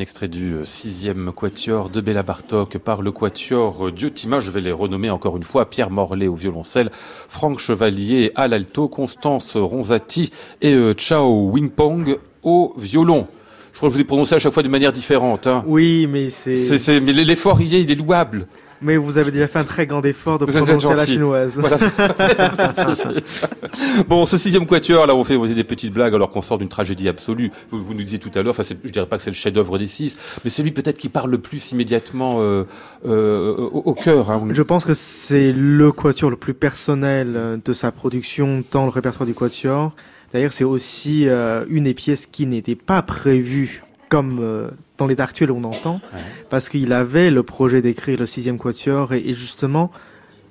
Un 0.00 0.02
extrait 0.02 0.28
du 0.28 0.54
euh, 0.54 0.64
sixième 0.64 1.30
quatuor 1.30 1.90
de 1.90 2.00
Béla 2.00 2.22
Bartok 2.22 2.78
par 2.78 3.02
le 3.02 3.12
quatuor 3.12 3.88
euh, 3.88 3.92
Diotima. 3.92 4.40
Je 4.40 4.50
vais 4.50 4.62
les 4.62 4.72
renommer 4.72 5.10
encore 5.10 5.36
une 5.36 5.42
fois. 5.42 5.68
Pierre 5.68 5.90
Morlaix 5.90 6.26
au 6.26 6.34
violoncelle, 6.34 6.90
Franck 7.28 7.58
Chevalier 7.58 8.32
à 8.34 8.48
l'alto, 8.48 8.88
Constance 8.88 9.58
Ronzati 9.58 10.30
et 10.62 10.72
euh, 10.72 10.94
Chao 10.96 11.50
Wingpong 11.50 12.16
au 12.42 12.72
violon. 12.78 13.26
Je 13.74 13.76
crois 13.76 13.90
que 13.90 13.92
je 13.92 13.96
vous 13.98 14.00
ai 14.00 14.06
prononcé 14.06 14.34
à 14.34 14.38
chaque 14.38 14.54
fois 14.54 14.62
d'une 14.62 14.72
manière 14.72 14.94
différente. 14.94 15.46
Hein. 15.46 15.64
Oui, 15.66 16.06
mais 16.10 16.30
c'est. 16.30 16.54
C'est, 16.56 16.78
c'est- 16.78 17.00
mais 17.00 17.12
l'effort 17.12 17.60
il 17.60 17.74
est, 17.74 17.82
il 17.82 17.90
est 17.90 17.94
louable. 17.94 18.46
Mais 18.82 18.96
vous 18.96 19.18
avez 19.18 19.30
déjà 19.30 19.48
fait 19.48 19.58
un 19.58 19.64
très 19.64 19.86
grand 19.86 20.04
effort 20.04 20.38
de 20.38 20.46
Vous 20.46 20.52
prononcer 20.52 20.88
à 20.88 20.96
la 20.96 21.06
chinoise. 21.06 21.58
Voilà. 21.58 21.76
bon, 24.08 24.26
ce 24.26 24.36
sixième 24.36 24.66
quatuor, 24.66 25.06
là, 25.06 25.14
on 25.14 25.24
fait 25.24 25.38
des 25.54 25.64
petites 25.64 25.92
blagues 25.92 26.14
alors 26.14 26.30
qu'on 26.30 26.42
sort 26.42 26.58
d'une 26.58 26.68
tragédie 26.68 27.08
absolue. 27.08 27.50
Vous, 27.70 27.78
vous 27.78 27.92
nous 27.92 28.02
disiez 28.02 28.18
tout 28.18 28.30
à 28.34 28.42
l'heure, 28.42 28.54
enfin, 28.58 28.74
je 28.82 28.90
dirais 28.90 29.06
pas 29.06 29.16
que 29.16 29.22
c'est 29.22 29.30
le 29.30 29.36
chef-d'œuvre 29.36 29.78
des 29.78 29.86
six, 29.86 30.16
mais 30.44 30.50
celui 30.50 30.72
peut-être 30.72 30.98
qui 30.98 31.08
parle 31.08 31.30
le 31.30 31.38
plus 31.38 31.72
immédiatement 31.72 32.40
euh, 32.40 32.64
euh, 33.06 33.54
au, 33.56 33.82
au 33.84 33.94
cœur. 33.94 34.30
Hein. 34.30 34.48
Je 34.50 34.62
pense 34.62 34.84
que 34.84 34.94
c'est 34.94 35.52
le 35.52 35.92
quatuor 35.92 36.30
le 36.30 36.36
plus 36.36 36.54
personnel 36.54 37.34
euh, 37.36 37.56
de 37.62 37.72
sa 37.72 37.92
production 37.92 38.64
dans 38.72 38.84
le 38.84 38.90
répertoire 38.90 39.26
du 39.26 39.34
quatuor. 39.34 39.94
D'ailleurs, 40.32 40.52
c'est 40.52 40.64
aussi 40.64 41.28
euh, 41.28 41.64
une 41.68 41.84
des 41.84 41.94
pièces 41.94 42.26
qui 42.26 42.46
n'était 42.46 42.76
pas 42.76 43.02
prévue 43.02 43.82
comme 44.10 44.38
euh, 44.42 44.68
dans 44.98 45.06
l'état 45.06 45.24
actuel 45.24 45.50
on 45.50 45.64
entend, 45.64 46.00
Ouais. 46.12 46.20
parce 46.50 46.68
qu'il 46.68 46.92
avait 46.92 47.30
le 47.30 47.42
projet 47.42 47.80
d'écrire 47.80 48.18
le 48.20 48.26
sixième 48.26 48.58
quatuor 48.58 49.14
et, 49.14 49.20
et 49.30 49.34
justement 49.34 49.90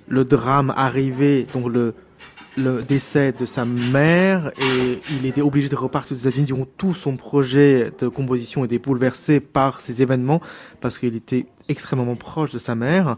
le 0.08 0.26
drame 0.26 0.74
arrivé, 0.76 1.46
donc 1.54 1.68
le 1.72 1.94
le 2.58 2.82
décès 2.82 3.32
de 3.32 3.46
sa 3.46 3.64
mère 3.64 4.52
et 4.60 5.00
il 5.16 5.26
était 5.26 5.42
obligé 5.42 5.70
de 5.70 5.76
repartir 5.78 6.18
aux 6.18 6.20
États-Unis. 6.20 6.48
Donc 6.48 6.68
tout 6.78 6.94
son 6.94 7.16
projet 7.16 7.92
de 8.00 8.08
composition 8.10 8.66
était 8.66 8.80
bouleversé 8.80 9.40
par 9.40 9.80
ces 9.80 10.02
événements 10.02 10.42
parce 10.82 10.98
qu'il 10.98 11.16
était 11.16 11.46
extrêmement 11.70 12.16
proche 12.16 12.52
de 12.52 12.58
sa 12.60 12.76
mère. 12.76 13.16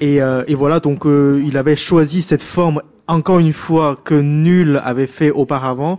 Et, 0.00 0.22
euh, 0.22 0.44
et 0.46 0.54
voilà, 0.54 0.80
donc 0.80 1.04
euh, 1.04 1.42
il 1.44 1.58
avait 1.58 1.76
choisi 1.76 2.22
cette 2.22 2.40
forme, 2.42 2.80
encore 3.06 3.40
une 3.40 3.52
fois, 3.52 3.98
que 4.02 4.14
nul 4.14 4.80
avait 4.82 5.08
fait 5.08 5.30
auparavant, 5.30 5.98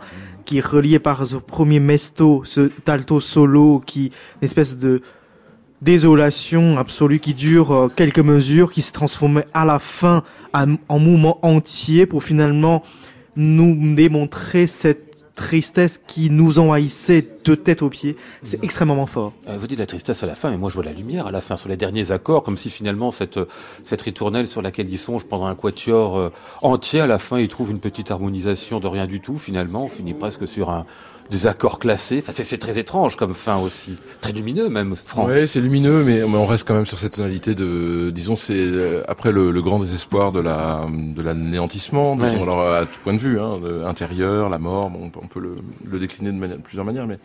qui 0.52 0.58
est 0.58 0.66
relié 0.66 1.00
par 1.00 1.26
ce 1.26 1.38
premier 1.38 1.80
mesto, 1.80 2.42
ce 2.44 2.68
talto 2.84 3.22
solo, 3.22 3.80
qui 3.86 4.12
une 4.42 4.46
espèce 4.46 4.78
de 4.78 5.02
désolation 5.82 6.78
absolue 6.78 7.20
qui 7.20 7.34
dure 7.34 7.72
euh, 7.72 7.88
quelques 7.88 8.20
mesures, 8.20 8.74
qui 8.74 8.82
se 8.82 8.92
transformait 8.92 9.46
à 9.54 9.64
la 9.64 9.80
fin 9.80 10.24
en 10.54 11.00
mouvement 11.00 11.40
entier 11.42 12.06
pour 12.06 12.26
finalement 12.26 12.84
nous 13.38 13.96
démontrer 13.96 14.68
cette 14.68 15.11
tristesse 15.36 16.00
qui 16.08 16.30
nous 16.30 16.60
envahissait 16.60 17.26
de 17.46 17.56
tête 17.56 17.82
aux 17.82 17.90
pieds. 17.90 18.16
C'est 18.44 18.64
extrêmement 18.64 19.06
fort. 19.06 19.34
Euh, 19.48 19.58
vous 19.60 19.66
dites 19.68 19.80
la 19.80 19.86
tristesse 19.86 20.22
à 20.24 20.26
la 20.26 20.36
fin, 20.36 20.52
mais 20.52 20.58
moi 20.58 20.70
je 20.70 20.76
vois 20.76 20.84
la 20.84 20.92
lumière 20.94 21.28
à 21.28 21.32
la 21.32 21.42
fin, 21.42 21.58
sur 21.58 21.70
les 21.70 21.78
derniers 21.78 22.12
accords, 22.12 22.44
comme 22.44 22.58
si 22.58 22.70
finalement 22.70 23.12
cette, 23.12 23.38
euh, 23.38 23.46
cette 23.84 24.02
ritournelle 24.02 24.48
sur 24.48 24.62
laquelle 24.62 24.88
il 24.92 24.98
songe 25.00 25.26
pendant 25.26 25.46
un 25.46 25.56
quatuor 25.56 26.18
euh, 26.18 26.30
entier, 26.62 27.00
à 27.00 27.08
la 27.08 27.18
fin 27.20 27.40
il 27.40 27.48
trouve 27.48 27.72
une 27.72 27.80
petite 27.80 28.12
harmonisation 28.12 28.80
de 28.80 28.88
rien 28.88 29.08
du 29.08 29.22
tout, 29.22 29.38
finalement, 29.40 29.86
on 29.86 29.90
finit 29.90 30.14
presque 30.14 30.48
sur 30.48 30.70
un, 30.70 30.86
des 31.30 31.48
accords 31.48 31.80
classés. 31.80 32.20
Enfin, 32.22 32.34
c'est, 32.34 32.44
c'est 32.44 32.58
très 32.58 32.78
étrange 32.78 33.16
comme 33.16 33.34
fin 33.34 33.58
aussi, 33.58 33.98
très 34.20 34.34
lumineux 34.34 34.68
même, 34.70 34.96
Franck. 34.96 35.28
Ouais, 35.30 35.48
c'est 35.48 35.62
lumineux, 35.62 36.04
mais, 36.04 36.20
mais 36.28 36.38
on 36.38 36.46
reste 36.46 36.68
quand 36.68 36.76
même 36.76 36.86
sur 36.86 37.00
cette 37.00 37.14
tonalité 37.14 37.56
de, 37.56 38.12
disons, 38.14 38.36
c'est 38.36 38.54
euh, 38.54 39.04
après 39.08 39.32
le, 39.32 39.52
le 39.52 39.62
grand 39.62 39.80
désespoir 39.80 40.32
de 40.34 40.42
la 40.42 40.86
de 40.92 41.22
l'anéantissement, 41.22 42.16
disons, 42.16 42.28
Ouais. 42.28 42.42
alors 42.42 42.62
à 42.74 42.86
tout 42.86 43.00
point 43.04 43.14
de 43.14 43.18
vue, 43.20 43.40
hein, 43.40 43.60
de, 43.60 43.84
intérieur, 43.86 44.50
la 44.50 44.60
mort, 44.60 44.90
bon, 44.90 45.10
on 45.22 45.28
peut- 45.28 45.40
le, 45.40 45.56
le 45.86 46.00
décliner 46.00 46.32
de, 46.32 46.38
manière- 46.38 46.58
de 46.58 46.62
plusieurs 46.62 46.86
manières, 46.86 47.08
mais 47.08 47.18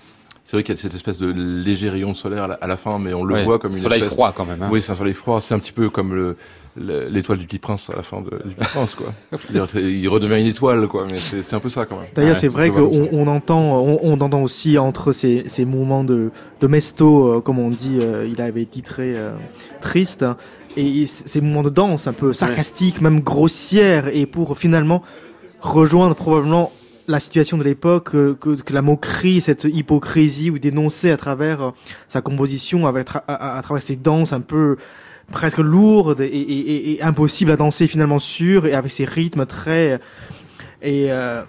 c'est 0.44 0.57
vrai 0.57 0.62
qu'il 0.62 0.74
y 0.74 0.78
a 0.78 0.80
cette 0.80 0.94
espèce 0.94 1.18
de 1.18 1.26
léger 1.32 1.90
rayon 1.90 2.12
de 2.12 2.16
solaire 2.16 2.44
à 2.44 2.49
la, 2.49 2.55
à 2.55 2.66
la 2.66 2.76
fin, 2.76 2.99
mais 2.99 3.12
on 3.14 3.24
le 3.24 3.34
Ouais, 3.34 3.44
voit 3.44 3.59
comme 3.59 3.72
une 3.72 3.78
soleil 3.78 3.99
espèce. 3.99 4.12
froid 4.14 4.32
quand 4.36 4.44
même. 4.44 4.62
Hein. 4.62 4.68
Oui, 4.70 4.80
c'est 4.80 4.92
un 4.92 4.97
soleil 4.97 5.14
froid. 5.14 5.40
C'est 5.40 5.55
un 5.55 5.59
petit 5.59 5.72
peu 5.72 5.90
comme 5.90 6.14
le 6.14 6.36
le- 6.78 7.09
l'étoile 7.09 7.38
du 7.38 7.47
petit 7.47 7.59
prince 7.59 7.88
à 7.88 7.97
la 7.97 8.03
fin 8.03 8.20
de, 8.20 8.28
du 8.47 8.55
petit 8.55 8.68
prince, 8.68 8.94
quoi. 8.94 9.07
Il 9.80 10.09
redevient 10.11 10.38
une 10.38 10.47
étoile, 10.47 10.86
quoi. 10.88 11.07
Mais 11.07 11.16
c'est 11.16 11.42
c'est 11.42 11.57
un 11.57 11.59
peu 11.59 11.70
ça, 11.70 11.86
quand 11.86 11.97
même. 11.97 12.05
D'ailleurs, 12.14 12.34
Ouais, 12.34 12.38
c'est 12.38 12.49
vrai 12.49 12.68
qu'on 12.70 13.09
on 13.12 13.26
entend, 13.28 13.78
on, 13.82 13.99
on 14.03 14.20
entend 14.20 14.42
aussi 14.42 14.76
entre 14.76 15.12
ces, 15.12 15.44
ces 15.49 15.64
mouvements 15.64 16.05
de, 16.05 16.30
de 16.61 16.66
mesto, 16.66 17.36
euh, 17.36 17.40
comme 17.40 17.59
on 17.59 17.70
dit, 17.70 17.99
euh, 18.03 18.28
il 18.30 18.42
avait 18.42 18.66
titré 18.66 19.14
euh, 19.16 19.32
triste, 19.80 20.22
hein, 20.22 20.36
et 20.76 21.07
ces 21.07 21.40
mouvements 21.40 21.62
de 21.62 21.70
danse 21.70 22.09
un 22.09 22.12
peu 22.12 22.34
sarcastiques, 22.34 23.01
même 23.01 23.20
grossières, 23.22 24.14
et 24.14 24.26
pour 24.26 24.59
finalement 24.59 25.03
rejoindre 25.62 26.14
probablement 26.14 26.70
la 27.09 27.20
situation 27.20 27.57
de 27.59 27.62
l'époque, 27.64 28.14
euh, 28.14 28.34
que, 28.34 28.61
que 28.61 28.72
la 28.72 28.82
moquerie, 28.82 29.40
cette 29.40 29.64
hypocrisie, 29.64 30.50
ou 30.50 30.59
dénoncer 30.59 31.11
à 31.11 31.16
travers 31.16 31.62
euh, 31.62 31.70
sa 32.09 32.20
composition, 32.20 32.86
avec, 32.86 33.09
à, 33.14 33.18
à- 33.28 33.59
à 33.59 33.62
travers 33.62 33.82
ses 33.82 33.96
danses 33.96 34.32
un 34.32 34.40
peu 34.40 34.76
presque 35.32 35.59
lourdes 35.59 36.20
et, 36.20 36.26
et, 36.26 36.59
et, 36.59 36.92
et 36.94 37.02
impossibles 37.02 37.50
à 37.50 37.57
danser 37.57 37.86
finalement 37.88 38.18
sur, 38.20 38.66
et 38.66 38.74
avec 38.74 38.90
ses 38.92 39.04
rythmes 39.04 39.44
très 39.46 40.00
et 40.82 41.11
euh, 41.11 41.42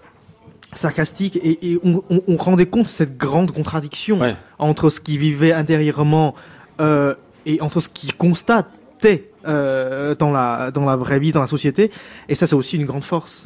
sarcastiques, 0.73 1.37
et, 1.37 1.73
et 1.73 1.79
on, 1.83 2.03
on, 2.09 2.21
on 2.27 2.37
rendait 2.37 2.65
compte 2.65 2.83
de 2.83 2.87
cette 2.87 3.17
grande 3.17 3.51
contradiction 3.51 4.19
Ouais. 4.19 4.35
entre 4.59 4.89
ce 4.89 4.99
qu'il 4.99 5.19
vivait 5.19 5.53
intérieurement 5.53 6.35
euh, 6.81 7.15
et 7.45 7.61
entre 7.61 7.79
ce 7.79 7.89
qu'il 7.89 8.13
constatait 8.15 9.29
euh, 9.47 10.13
dans 10.15 10.31
la 10.31 10.71
dans 10.71 10.83
la 10.85 10.95
vraie 10.97 11.19
vie, 11.19 11.31
dans 11.31 11.39
la 11.41 11.47
société, 11.47 11.91
et 12.27 12.35
ça 12.35 12.47
c'est 12.47 12.55
aussi 12.55 12.75
une 12.77 12.85
grande 12.85 13.03
force. 13.05 13.45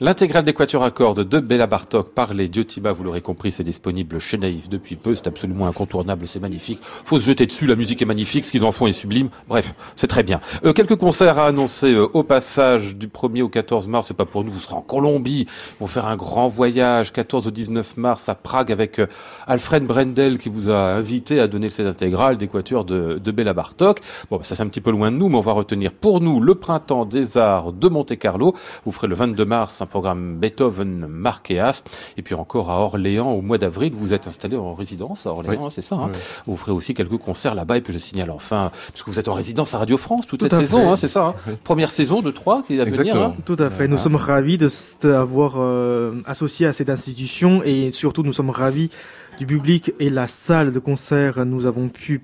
L'intégrale 0.00 0.44
des 0.44 0.54
quatuors 0.54 0.84
à 0.84 0.92
cordes 0.92 1.28
de 1.28 1.40
Béla 1.40 1.66
Bartok 1.66 2.10
par 2.10 2.32
les 2.32 2.46
Diotima, 2.46 2.92
vous 2.92 3.02
l'aurez 3.02 3.20
compris, 3.20 3.50
c'est 3.50 3.64
disponible 3.64 4.20
chez 4.20 4.38
Naïf 4.38 4.68
depuis 4.68 4.94
peu, 4.94 5.16
c'est 5.16 5.26
absolument 5.26 5.66
incontournable, 5.66 6.24
c'est 6.28 6.38
magnifique. 6.38 6.78
Faut 6.82 7.18
se 7.18 7.26
jeter 7.26 7.46
dessus, 7.46 7.66
la 7.66 7.74
musique 7.74 8.00
est 8.00 8.04
magnifique, 8.04 8.44
ce 8.44 8.52
qu'ils 8.52 8.64
en 8.64 8.70
font 8.70 8.86
est 8.86 8.92
sublime. 8.92 9.28
Bref, 9.48 9.74
c'est 9.96 10.06
très 10.06 10.22
bien. 10.22 10.38
Euh, 10.64 10.72
quelques 10.72 10.94
concerts 10.94 11.40
à 11.40 11.46
annoncer 11.46 11.94
euh, 11.94 12.06
au 12.12 12.22
passage 12.22 12.94
du 12.94 13.08
1er 13.08 13.42
au 13.42 13.48
14 13.48 13.88
mars, 13.88 14.06
c'est 14.06 14.16
pas 14.16 14.24
pour 14.24 14.44
nous, 14.44 14.52
vous 14.52 14.60
serez 14.60 14.76
en 14.76 14.82
Colombie, 14.82 15.48
ils 15.48 15.80
vont 15.80 15.88
faire 15.88 16.06
un 16.06 16.14
grand 16.14 16.46
voyage 16.46 17.12
14 17.12 17.48
au 17.48 17.50
19 17.50 17.96
mars 17.96 18.28
à 18.28 18.36
Prague 18.36 18.70
avec 18.70 19.00
euh, 19.00 19.08
Alfred 19.48 19.84
Brendel 19.84 20.38
qui 20.38 20.48
vous 20.48 20.70
a 20.70 20.78
invité 20.78 21.40
à 21.40 21.48
donner 21.48 21.66
le 21.66 21.72
set 21.72 21.88
intégral 21.88 22.38
des 22.38 22.46
de, 22.46 23.18
de 23.18 23.30
Béla 23.32 23.52
Bartok. 23.52 23.98
Bon, 24.30 24.36
bah, 24.36 24.44
ça 24.44 24.54
c'est 24.54 24.62
un 24.62 24.68
petit 24.68 24.80
peu 24.80 24.92
loin 24.92 25.10
de 25.10 25.16
nous, 25.16 25.28
mais 25.28 25.38
on 25.38 25.40
va 25.40 25.54
retenir 25.54 25.90
pour 25.90 26.20
nous 26.20 26.38
le 26.38 26.54
printemps 26.54 27.04
des 27.04 27.36
arts 27.36 27.72
de 27.72 27.88
Monte-Carlo. 27.88 28.54
Vous 28.84 28.92
ferez 28.92 29.08
le 29.08 29.16
22 29.16 29.44
mars 29.44 29.82
programme 29.88 30.36
Beethoven 30.36 31.06
Marqueas. 31.08 31.82
Et 32.16 32.22
puis 32.22 32.34
encore 32.34 32.70
à 32.70 32.78
Orléans 32.80 33.30
au 33.32 33.42
mois 33.42 33.58
d'avril, 33.58 33.92
vous 33.96 34.12
êtes 34.12 34.26
installé 34.26 34.56
en 34.56 34.72
résidence 34.72 35.26
à 35.26 35.30
Orléans, 35.30 35.52
Oui. 35.60 35.66
hein, 35.66 35.72
c'est 35.74 35.82
ça. 35.82 35.96
Hein 35.96 36.10
Oui. 36.14 36.18
vous 36.46 36.56
ferez 36.56 36.72
aussi 36.72 36.94
quelques 36.94 37.18
concerts 37.18 37.54
là-bas. 37.54 37.76
Et 37.78 37.80
puis 37.80 37.92
je 37.92 37.98
signale 37.98 38.30
enfin, 38.30 38.70
puisque 38.92 39.08
vous 39.08 39.18
êtes 39.18 39.28
en 39.28 39.32
résidence 39.34 39.74
à 39.74 39.78
Radio 39.78 39.96
France 39.96 40.26
toute 40.26 40.40
Tout 40.40 40.46
cette 40.48 40.56
saison, 40.58 40.92
hein, 40.92 40.96
c'est 40.96 41.08
ça. 41.08 41.26
hein 41.26 41.34
Oui. 41.46 41.54
Première 41.64 41.90
saison 41.90 42.22
de 42.22 42.30
trois 42.30 42.62
qui 42.62 42.76
est 42.76 42.80
à 42.80 42.84
venir. 42.84 43.00
Exactement. 43.00 43.34
hein. 43.36 43.42
Tout 43.44 43.56
à 43.58 43.70
fait. 43.70 43.88
Nous 43.88 43.96
Ah. 43.96 44.00
sommes 44.00 44.16
ravis 44.16 44.58
de 44.58 44.68
s'avoir 44.68 45.54
euh, 45.56 46.20
associé 46.26 46.66
à 46.66 46.72
cette 46.72 46.90
institution 46.90 47.62
et 47.64 47.90
surtout 47.92 48.22
nous 48.22 48.32
sommes 48.32 48.50
ravis 48.50 48.90
du 49.38 49.46
public 49.46 49.92
et 50.00 50.10
la 50.10 50.26
salle 50.26 50.72
de 50.72 50.78
concert. 50.78 51.44
Nous 51.46 51.66
avons 51.66 51.88
pu 51.88 52.22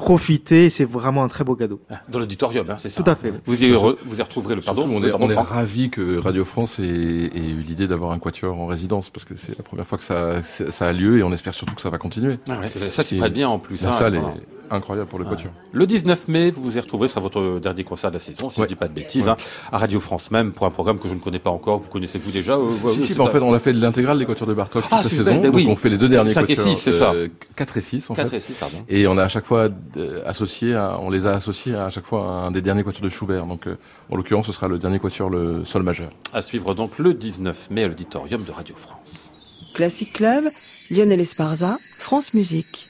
profiter. 0.00 0.70
C'est 0.70 0.84
vraiment 0.84 1.22
un 1.24 1.28
très 1.28 1.44
beau 1.44 1.54
cadeau. 1.54 1.80
Dans 2.08 2.18
l'auditorium, 2.18 2.66
hein, 2.70 2.76
c'est 2.78 2.88
ça. 2.88 3.02
Tout 3.02 3.10
à 3.10 3.14
fait. 3.14 3.32
Vous 3.46 3.64
y, 3.64 3.68
re- 3.72 3.96
vous 4.04 4.18
y 4.18 4.22
retrouverez 4.22 4.54
le 4.56 4.60
pardon. 4.62 4.82
Surtout, 4.82 4.96
on 4.96 5.04
est, 5.04 5.12
on 5.12 5.30
est 5.30 5.34
ravis 5.34 5.90
que 5.90 6.18
Radio 6.18 6.44
France 6.44 6.78
ait, 6.78 6.84
ait 6.84 7.48
eu 7.50 7.62
l'idée 7.62 7.86
d'avoir 7.86 8.12
un 8.12 8.18
quatuor 8.18 8.58
en 8.58 8.66
résidence, 8.66 9.10
parce 9.10 9.24
que 9.24 9.36
c'est 9.36 9.56
la 9.56 9.62
première 9.64 9.86
fois 9.86 9.98
que 9.98 10.04
ça, 10.04 10.42
ça 10.42 10.86
a 10.88 10.92
lieu, 10.92 11.18
et 11.18 11.22
on 11.22 11.32
espère 11.32 11.54
surtout 11.54 11.74
que 11.74 11.80
ça 11.82 11.90
va 11.90 11.98
continuer. 11.98 12.38
Ah 12.48 12.58
ouais, 12.60 12.70
la 12.80 12.90
salle 12.90 13.06
Et 13.12 13.18
prête 13.18 13.32
bien 13.32 13.48
en 13.48 13.58
plus. 13.58 13.82
La 13.82 13.88
hein, 13.90 13.92
salle 13.92 14.16
voilà. 14.16 14.34
est 14.36 14.74
incroyable 14.74 15.08
pour 15.08 15.18
le 15.18 15.24
quatuor. 15.24 15.50
Le 15.72 15.84
19 15.86 16.28
mai, 16.28 16.50
vous 16.52 16.62
vous 16.62 16.76
y 16.76 16.80
retrouverez, 16.80 17.08
c'est 17.08 17.18
votre 17.20 17.58
dernier 17.58 17.82
concert 17.82 18.10
de 18.10 18.16
la 18.16 18.20
saison, 18.20 18.48
si 18.48 18.60
Ouais. 18.60 18.66
je 18.66 18.68
dis 18.68 18.76
pas 18.76 18.86
de 18.88 18.92
bêtises, 18.94 19.26
Ouais. 19.26 19.32
hein, 19.32 19.36
à 19.72 19.78
Radio 19.78 19.98
France 20.00 20.30
même, 20.30 20.52
pour 20.52 20.64
un 20.66 20.70
programme 20.70 20.98
que 20.98 21.08
je 21.08 21.14
ne 21.14 21.18
connais 21.18 21.40
pas 21.40 21.50
encore. 21.50 21.78
Vous 21.80 21.88
connaissez-vous 21.88 22.30
déjà 22.30 22.54
euh, 22.54 22.70
Si, 22.70 22.84
ouais, 22.84 22.92
si, 22.92 23.14
bah, 23.14 23.24
en 23.24 23.28
fait, 23.30 23.40
on 23.40 23.52
a 23.52 23.58
fait 23.58 23.72
de 23.72 23.80
l'intégrale 23.80 24.18
des 24.18 24.26
quatuors 24.26 24.48
de 24.48 24.54
Bartok 24.54 24.82
toute 24.84 24.92
Ah, 24.92 25.02
la 25.02 25.08
super, 25.08 25.24
saison. 25.26 25.40
donc 25.42 25.54
oui. 25.54 25.66
on 25.68 25.74
fait 25.76 25.88
les 25.88 25.98
deux 25.98 26.08
derniers 26.08 26.32
Cinq 26.32 26.44
et 26.48 26.54
quatuors. 26.54 26.76
six, 26.76 26.82
c'est 26.82 26.92
ça. 26.92 27.12
4 27.56 27.76
et 27.76 27.80
6, 27.80 28.10
en 28.10 28.14
4 28.14 28.30
fait. 28.30 28.36
et 28.36 28.40
6, 28.40 28.52
pardon. 28.54 28.76
Et 28.88 29.06
on 29.08 29.18
a 29.18 29.24
à 29.24 29.28
chaque 29.28 29.44
fois 29.44 29.68
euh, 29.96 30.22
associé, 30.26 30.74
à- 30.74 30.98
on 31.00 31.10
les 31.10 31.26
a 31.26 31.32
associés 31.34 31.74
à, 31.74 31.88
chaque 31.88 32.04
fois 32.04 32.22
à 32.22 32.30
un 32.46 32.50
des 32.50 32.62
derniers 32.62 32.84
quatuors 32.84 33.04
de 33.04 33.08
Schubert. 33.08 33.46
Donc, 33.46 33.66
euh, 33.66 33.76
en 34.10 34.16
l'occurrence, 34.16 34.46
ce 34.46 34.52
sera 34.52 34.68
le 34.68 34.78
dernier 34.78 34.98
quatuor, 34.98 35.30
le 35.30 35.64
sol 35.64 35.82
majeur. 35.82 36.10
À 36.32 36.42
suivre 36.42 36.74
donc 36.74 36.98
le 36.98 37.14
19 37.14 37.70
mai 37.70 37.84
à 37.84 37.88
l'auditorium 37.88 38.44
de 38.44 38.50
Radio 38.52 38.74
France. 38.76 39.32
Classic 39.74 40.12
Club, 40.12 40.44
Lionel 40.90 41.20
Esparza, 41.20 41.76
France 41.98 42.34
Musique. 42.34 42.86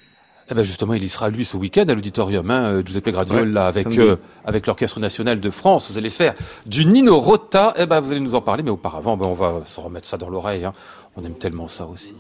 Eh 0.51 0.55
ben 0.55 0.64
justement, 0.64 0.94
il 0.94 1.05
y 1.05 1.09
sera 1.09 1.30
lui 1.30 1.44
ce 1.44 1.57
week-end 1.57 1.84
à 1.88 1.94
l'auditorium, 1.94 2.51
hein, 2.51 2.62
euh, 2.64 2.82
Giuseppe 2.84 3.11
Graziola, 3.11 3.70
Ouais, 3.70 3.78
avec 3.78 3.98
euh, 3.98 4.16
avec 4.44 4.66
l'Orchestre 4.66 4.98
national 4.98 5.38
de 5.38 5.51
France. 5.51 5.88
Vous 5.90 5.96
allez 5.98 6.11
faire 6.11 6.34
du 6.66 6.84
Nino 6.86 7.20
Rota. 7.20 7.72
Eh 7.78 7.86
ben, 7.86 8.01
vous 8.01 8.11
allez 8.11 8.20
nous 8.20 8.34
en 8.34 8.40
parler, 8.40 8.64
mais 8.64 8.70
auparavant, 8.70 9.16
ben, 9.16 9.26
on 9.26 9.34
va 9.34 9.62
se 9.64 9.78
remettre 9.78 10.09
ça 10.09 10.16
dans 10.16 10.28
l'oreille. 10.28 10.64
Hein. 10.64 10.72
On 11.16 11.24
aime 11.24 11.38
tellement 11.38 11.68
ça 11.68 11.86
aussi. 11.86 12.14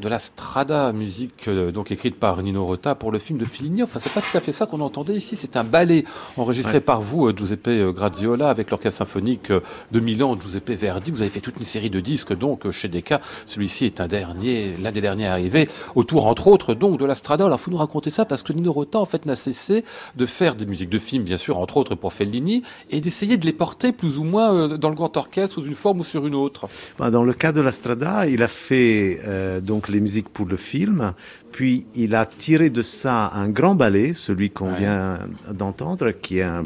De 0.00 0.10
la 0.10 0.18
Strada, 0.56 0.90
musique 0.94 1.48
euh, 1.48 1.70
donc 1.70 1.90
écrite 1.90 2.18
par 2.18 2.42
Nino 2.42 2.64
Rota 2.64 2.94
pour 2.94 3.12
le 3.12 3.18
film 3.18 3.38
de 3.38 3.44
Fellini. 3.44 3.82
Enfin, 3.82 4.00
c'est 4.02 4.10
pas 4.10 4.22
tout 4.22 4.38
à 4.38 4.40
fait 4.40 4.52
ça 4.52 4.64
qu'on 4.64 4.80
entendait 4.80 5.12
ici. 5.12 5.36
C'est 5.36 5.58
un 5.58 5.64
ballet 5.64 6.04
enregistré 6.38 6.80
par 6.80 7.02
vous, 7.02 7.26
euh, 7.26 7.34
Giuseppe 7.36 7.68
euh, 7.68 7.92
Graziola, 7.92 8.48
avec 8.48 8.70
l'orchestre 8.70 8.96
symphonique 8.96 9.52
de 9.52 10.00
Milan, 10.00 10.34
Giuseppe 10.40 10.70
Verdi. 10.70 11.10
Vous 11.10 11.20
avez 11.20 11.28
fait 11.28 11.40
toute 11.40 11.58
une 11.58 11.66
série 11.66 11.90
de 11.90 12.00
disques 12.00 12.34
donc 12.34 12.70
chez 12.70 12.88
Decca. 12.88 13.20
Celui-ci 13.44 13.84
est 13.84 14.00
un 14.00 14.06
dernier, 14.06 14.72
l'un 14.82 14.92
des 14.92 15.02
derniers 15.02 15.26
arrivés, 15.26 15.68
autour 15.94 16.26
entre 16.26 16.48
autres 16.48 16.72
donc 16.72 16.98
de 16.98 17.04
la 17.04 17.16
Strada. 17.16 17.44
Alors, 17.44 17.60
faut 17.60 17.70
nous 17.70 17.76
raconter 17.76 18.08
ça 18.08 18.24
parce 18.24 18.42
que 18.42 18.54
Nino 18.54 18.72
Rota 18.72 18.98
en 18.98 19.04
fait 19.04 19.26
n'a 19.26 19.36
cessé 19.36 19.84
de 20.14 20.24
faire 20.24 20.54
des 20.54 20.64
musiques 20.64 20.88
de 20.88 20.98
films, 20.98 21.24
bien 21.24 21.36
sûr, 21.36 21.58
entre 21.58 21.76
autres 21.76 21.96
pour 21.96 22.14
Fellini, 22.14 22.62
et 22.88 23.02
d'essayer 23.02 23.36
de 23.36 23.44
les 23.44 23.52
porter 23.52 23.92
plus 23.92 24.16
ou 24.16 24.24
moins 24.24 24.78
dans 24.78 24.88
le 24.88 24.94
grand 24.94 25.14
orchestre 25.18 25.56
sous 25.56 25.66
une 25.66 25.74
forme 25.74 26.00
ou 26.00 26.04
sur 26.04 26.26
une 26.26 26.34
autre. 26.34 26.66
Bah, 26.98 27.10
Dans 27.10 27.24
le 27.24 27.34
cas 27.34 27.52
de 27.52 27.60
la 27.60 27.72
Strada, 27.72 28.26
il 28.26 28.42
a 28.42 28.48
fait 28.48 29.20
euh, 29.26 29.60
donc 29.60 29.90
les 29.90 30.00
musiques 30.00 30.30
pour 30.30 30.45
le 30.48 30.56
film, 30.56 31.12
puis 31.52 31.86
il 31.94 32.14
a 32.14 32.26
tiré 32.26 32.70
de 32.70 32.82
ça 32.82 33.30
un 33.34 33.48
grand 33.48 33.74
ballet, 33.74 34.12
celui 34.14 34.50
qu'on 34.50 34.70
Ouais. 34.72 34.78
vient 34.78 35.18
d'entendre, 35.52 36.10
qui 36.12 36.38
est 36.38 36.42
un, 36.42 36.62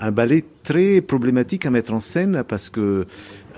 un 0.00 0.10
ballet 0.10 0.44
très 0.62 1.00
problématique 1.00 1.66
à 1.66 1.70
mettre 1.70 1.92
en 1.92 2.00
scène 2.00 2.44
parce 2.46 2.70
que 2.70 3.06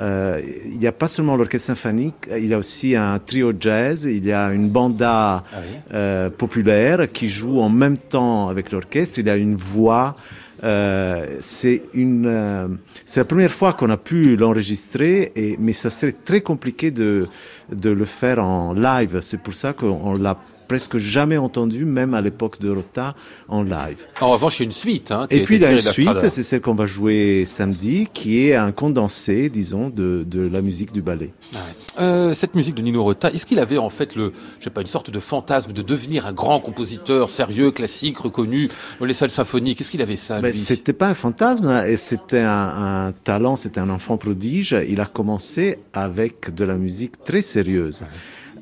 euh, 0.00 0.40
il 0.64 0.78
n'y 0.78 0.86
a 0.86 0.92
pas 0.92 1.08
seulement 1.08 1.36
l'orchestre 1.36 1.66
symphonique, 1.66 2.14
il 2.34 2.46
y 2.46 2.54
a 2.54 2.58
aussi 2.58 2.96
un 2.96 3.18
trio 3.18 3.52
jazz, 3.58 4.04
il 4.04 4.24
y 4.24 4.32
a 4.32 4.50
une 4.52 4.70
banda 4.70 5.42
Ah 5.52 5.56
oui. 5.60 5.76
euh, 5.92 6.30
populaire 6.30 7.10
qui 7.12 7.28
joue 7.28 7.60
en 7.60 7.68
même 7.68 7.98
temps 7.98 8.48
avec 8.48 8.72
l'orchestre. 8.72 9.18
Il 9.18 9.26
y 9.26 9.30
a 9.30 9.36
une 9.36 9.56
voix. 9.56 10.16
Euh, 10.62 11.38
c'est 11.40 11.82
une, 11.94 12.26
euh, 12.26 12.68
c'est 13.06 13.20
la 13.20 13.24
première 13.24 13.50
fois 13.50 13.72
qu'on 13.72 13.90
a 13.90 13.96
pu 13.96 14.36
l'enregistrer, 14.36 15.32
mais 15.58 15.72
ça 15.72 15.90
serait 15.90 16.12
très 16.24 16.42
compliqué 16.42 16.90
de 16.90 17.28
de 17.72 17.90
le 17.90 18.04
faire 18.04 18.44
en 18.44 18.72
live. 18.74 19.20
C'est 19.20 19.40
pour 19.40 19.54
ça 19.54 19.72
qu'on 19.72 20.14
l'a 20.14 20.36
presque 20.70 20.98
jamais 20.98 21.36
entendu, 21.36 21.84
même 21.84 22.14
à 22.14 22.20
l'époque 22.20 22.60
de 22.60 22.70
Rota, 22.70 23.16
en 23.48 23.64
live. 23.64 24.06
En 24.20 24.30
revanche, 24.30 24.60
il 24.60 24.62
y 24.62 24.62
a 24.62 24.66
une 24.66 24.70
suite. 24.72 25.10
Hein, 25.10 25.26
Et 25.28 25.42
puis 25.42 25.56
il 25.56 25.62
y 25.62 25.64
a 25.64 25.72
une 25.72 25.78
suite, 25.78 26.28
c'est 26.28 26.44
celle 26.44 26.60
qu'on 26.60 26.76
va 26.76 26.86
jouer 26.86 27.42
samedi, 27.44 28.06
qui 28.14 28.46
est 28.46 28.54
un 28.54 28.70
condensé, 28.70 29.48
disons, 29.48 29.90
de, 29.90 30.24
de 30.24 30.46
la 30.46 30.62
musique 30.62 30.92
du 30.92 31.02
ballet. 31.02 31.32
Ouais. 31.52 31.58
Euh, 31.98 32.34
cette 32.34 32.54
musique 32.54 32.76
de 32.76 32.82
Nino 32.82 33.02
Rota, 33.02 33.32
est-ce 33.32 33.46
qu'il 33.46 33.58
avait 33.58 33.78
en 33.78 33.90
fait 33.90 34.14
le, 34.14 34.32
je 34.60 34.64
sais 34.64 34.70
pas, 34.70 34.80
une 34.80 34.86
sorte 34.86 35.10
de 35.10 35.18
fantasme 35.18 35.72
de 35.72 35.82
devenir 35.82 36.24
un 36.26 36.32
grand 36.32 36.60
compositeur 36.60 37.30
sérieux, 37.30 37.72
classique, 37.72 38.18
reconnu 38.18 38.68
dans 39.00 39.06
les 39.06 39.12
salles 39.12 39.30
symphoniques? 39.30 39.80
Est-ce 39.80 39.90
qu'il 39.90 40.02
avait 40.02 40.14
ça 40.14 40.40
Ben, 40.40 40.52
c'était 40.52 40.92
pas 40.92 41.08
un 41.08 41.14
fantasme, 41.14 41.66
hein, 41.66 41.84
et 41.84 41.96
c'était 41.96 42.38
un, 42.38 43.08
un 43.08 43.12
talent, 43.24 43.56
c'était 43.56 43.80
un 43.80 43.90
enfant 43.90 44.16
prodige. 44.18 44.76
Il 44.88 45.00
a 45.00 45.06
commencé 45.06 45.80
avec 45.92 46.54
de 46.54 46.64
la 46.64 46.76
musique 46.76 47.24
très 47.24 47.42
sérieuse. 47.42 48.04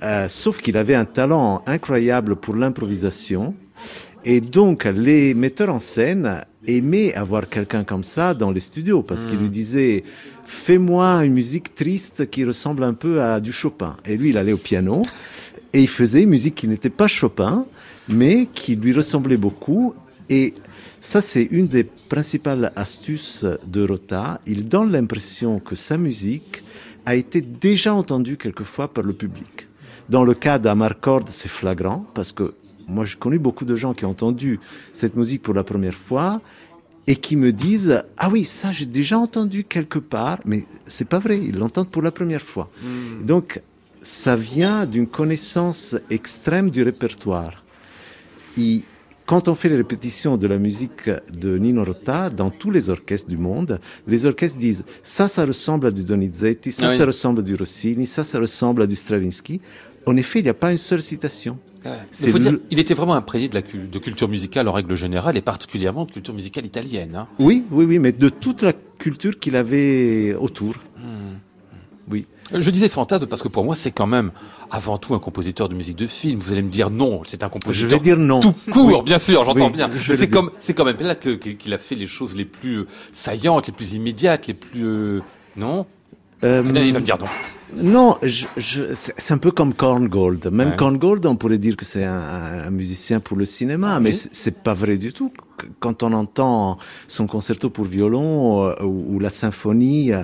Euh, 0.03 0.29
sauf 0.29 0.61
qu'il 0.61 0.77
avait 0.77 0.95
un 0.95 1.05
talent 1.05 1.63
incroyable 1.67 2.37
pour 2.37 2.55
l'improvisation. 2.55 3.55
Et 4.25 4.41
donc, 4.41 4.85
les 4.85 5.35
metteurs 5.35 5.71
en 5.71 5.81
scène 5.81 6.45
aimaient 6.67 7.15
avoir 7.15 7.49
quelqu'un 7.49 7.85
comme 7.85 8.05
ça 8.05 8.35
dans 8.35 8.51
les 8.51 8.61
studios 8.61 9.03
parce 9.03 9.25
qu'ils 9.25 9.39
lui 9.39 9.51
disaient 9.51 10.05
Fais-moi 10.47 11.25
une 11.25 11.35
musique 11.35 11.75
triste 11.75 12.31
qui 12.31 12.45
ressemble 12.45 12.83
un 12.83 12.95
peu 12.95 13.23
à 13.23 13.41
du 13.41 13.53
Chopin. 13.53 13.97
Et 14.07 14.17
lui, 14.17 14.31
il 14.31 14.39
allait 14.39 14.53
au 14.53 14.59
piano 14.59 15.03
et 15.73 15.83
il 15.83 15.89
faisait 15.89 16.23
une 16.23 16.31
musique 16.31 16.55
qui 16.55 16.69
n'était 16.69 16.91
pas 16.91 17.07
Chopin, 17.07 17.67
mais 18.09 18.47
qui 18.53 18.75
lui 18.75 18.93
ressemblait 18.93 19.37
beaucoup. 19.37 19.95
Et 20.31 20.55
ça, 21.01 21.21
c'est 21.21 21.43
une 21.51 21.69
des 21.69 21.85
principales 21.85 22.73
astuces 22.77 23.45
de 23.67 23.87
Rota. 23.87 24.41
Il 24.47 24.69
donne 24.69 24.91
l'impression 24.91 25.61
que 25.61 25.75
sa 25.75 25.99
musique 25.99 26.63
a 27.05 27.15
été 27.15 27.41
déjà 27.41 27.95
entendue 27.95 28.37
quelquefois 28.37 28.93
par 28.93 29.05
le 29.05 29.13
public. 29.13 29.68
Dans 30.09 30.25
le 30.25 30.35
cas 30.35 30.59
d'Amarcord, 30.59 31.25
c'est 31.27 31.49
flagrant 31.51 32.05
parce 32.15 32.33
que 32.33 32.55
moi, 32.87 33.05
j'ai 33.05 33.17
connu 33.17 33.39
beaucoup 33.39 33.67
de 33.67 33.77
gens 33.77 33.93
qui 33.93 34.05
ont 34.07 34.11
entendu 34.11 34.59
cette 34.93 35.15
musique 35.17 35.43
pour 35.43 35.55
la 35.55 35.63
première 35.65 35.95
fois 35.95 36.41
et 37.07 37.17
qui 37.17 37.37
me 37.37 37.53
disent 37.53 38.03
ah 38.19 38.29
oui 38.31 38.45
ça 38.45 38.71
j'ai 38.71 38.85
déjà 38.87 39.19
entendu 39.19 39.65
quelque 39.65 39.99
part 39.99 40.41
mais 40.45 40.67
c'est 40.87 41.09
pas 41.09 41.19
vrai 41.19 41.39
ils 41.39 41.57
l'entendent 41.57 41.89
pour 41.91 42.03
la 42.03 42.11
première 42.11 42.43
fois 42.43 42.69
donc 43.23 43.63
ça 44.03 44.37
vient 44.37 44.85
d'une 44.85 45.07
connaissance 45.07 45.97
extrême 46.11 46.71
du 46.71 46.83
répertoire 46.83 47.65
Et 48.59 48.83
quand 49.27 49.49
on 49.49 49.55
fait 49.55 49.69
les 49.69 49.77
répétitions 49.77 50.37
de 50.39 50.47
la 50.47 50.59
musique 50.59 51.11
de 51.45 51.59
Nino 51.59 51.85
Rota 51.85 52.31
dans 52.31 52.51
tous 52.51 52.71
les 52.71 52.89
orchestres 52.89 53.29
du 53.29 53.37
monde, 53.37 53.79
les 54.07 54.25
orchestres 54.25 54.59
disent 54.59 54.85
ça, 55.03 55.29
ça 55.29 55.45
ressemble 55.45 55.87
à 55.89 55.91
du 55.91 56.03
Donizetti, 56.03 56.73
ça, 56.73 56.87
Ah 56.87 56.91
oui. 56.91 56.97
ça 56.97 57.05
ressemble 57.05 57.41
à 57.41 57.43
du 57.43 57.55
Rossini, 57.55 58.07
ça, 58.07 58.25
ça 58.25 58.39
ressemble 58.41 58.81
à 58.83 58.87
du 58.87 58.97
Stravinsky. 58.97 59.61
En 60.09 60.17
effet, 60.17 60.41
il 60.41 60.45
n'y 60.45 60.49
a 60.49 60.55
pas 60.55 60.71
une 60.73 60.79
seule 60.79 61.03
citation. 61.03 61.59
Il 61.85 61.91
C'est 62.11 62.31
faut 62.31 62.39
dire, 62.39 62.53
le- 62.53 62.63
il 62.71 62.79
était 62.81 62.95
vraiment 62.95 63.15
imprégné 63.15 63.49
de 63.49 63.55
la 63.55 63.63
cul- 63.63 63.87
de 63.87 63.99
culture 63.99 64.29
musicale 64.29 64.69
en 64.69 64.73
règle 64.73 64.95
générale 64.97 65.37
et 65.37 65.41
particulièrement 65.41 66.07
de 66.07 66.11
culture 66.13 66.35
musicale 66.35 66.67
italienne. 66.67 67.15
Hein. 67.15 67.29
Oui, 67.39 67.63
oui, 67.71 67.85
oui, 67.85 67.99
mais 67.99 68.13
de 68.13 68.29
toute 68.29 68.63
la 68.63 68.73
culture 68.99 69.39
qu'il 69.39 69.55
avait 69.55 70.35
autour. 70.35 70.75
Oui. 72.11 72.27
Je 72.55 72.71
disais 72.71 72.89
fantasme 72.89 73.27
parce 73.27 73.43
que 73.43 73.49
pour 73.49 73.65
moi 73.65 73.77
c'est 73.77 73.91
quand 73.91 74.07
même 74.07 74.31
avant 74.71 74.97
tout 74.97 75.15
un 75.15 75.19
compositeur 75.19 75.69
de 75.69 75.75
musique 75.75 75.97
de 75.99 76.07
film. 76.07 76.39
Vous 76.41 76.53
allez 76.53 76.63
me 76.63 76.71
dire 76.71 76.89
non, 76.89 77.21
c'est 77.27 77.43
un 77.43 77.49
Je 77.49 77.53
compositeur 77.53 77.91
vais 77.91 77.99
dire 78.03 78.17
non. 78.17 78.41
tout 78.41 78.55
court, 78.71 78.99
Oui. 79.01 79.05
bien 79.05 79.19
sûr, 79.19 79.45
j'entends 79.45 79.67
Oui, 79.67 79.73
bien. 79.73 79.91
je 79.95 80.15
C'est 80.15 80.29
comme, 80.29 80.51
c'est 80.59 80.73
quand 80.73 80.87
même 80.87 80.97
là 81.01 81.15
qu'il 81.15 81.75
a 81.75 81.79
fait 81.79 81.95
les 81.95 82.07
choses 82.07 82.35
les 82.35 82.47
plus 82.47 82.79
euh, 82.79 82.87
saillantes, 83.13 83.67
les 83.67 83.75
plus 83.75 83.93
immédiates, 83.93 84.47
les 84.47 84.55
plus 84.55 85.21
non? 85.57 85.85
Euh, 86.45 86.63
Il 86.67 86.93
va 86.93 87.01
me 87.01 87.05
dire 87.05 87.19
non. 87.19 87.27
Non, 87.83 88.17
je, 88.23 88.47
je, 88.57 88.83
c'est 88.95 89.35
un 89.35 89.39
peu 89.39 89.51
comme 89.51 89.75
Korngold. 89.75 90.47
Même 90.51 90.71
Ouais. 90.71 90.77
Korngold, 90.77 91.27
on 91.27 91.37
pourrait 91.37 91.59
dire 91.59 91.77
que 91.77 91.85
c'est 91.85 92.05
un, 92.05 92.71
musicien 92.71 93.21
pour 93.21 93.37
le 93.37 93.45
cinéma, 93.45 94.01
mais 94.01 94.11
Oui. 94.11 94.29
c'est 94.33 94.63
pas 94.63 94.73
vrai 94.73 94.97
du 94.97 95.13
tout. 95.13 95.31
Qu- 95.59 95.67
Quand 95.79 96.03
on 96.03 96.13
entend 96.15 96.79
son 97.07 97.27
concerto 97.27 97.69
pour 97.69 97.85
violon 97.85 98.65
euh, 98.69 98.83
ou, 98.83 99.17
ou 99.17 99.19
la 99.19 99.29
symphonie, 99.31 100.13
euh, 100.15 100.23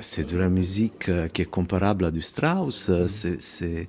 c'est 0.00 0.30
de 0.32 0.36
la 0.36 0.48
musique 0.48 1.08
euh, 1.08 1.26
qui 1.28 1.42
est 1.42 1.46
comparable 1.50 2.04
à 2.04 2.10
du 2.12 2.20
Strauss. 2.20 2.86
euh, 2.88 3.06
C'est, 3.08 3.88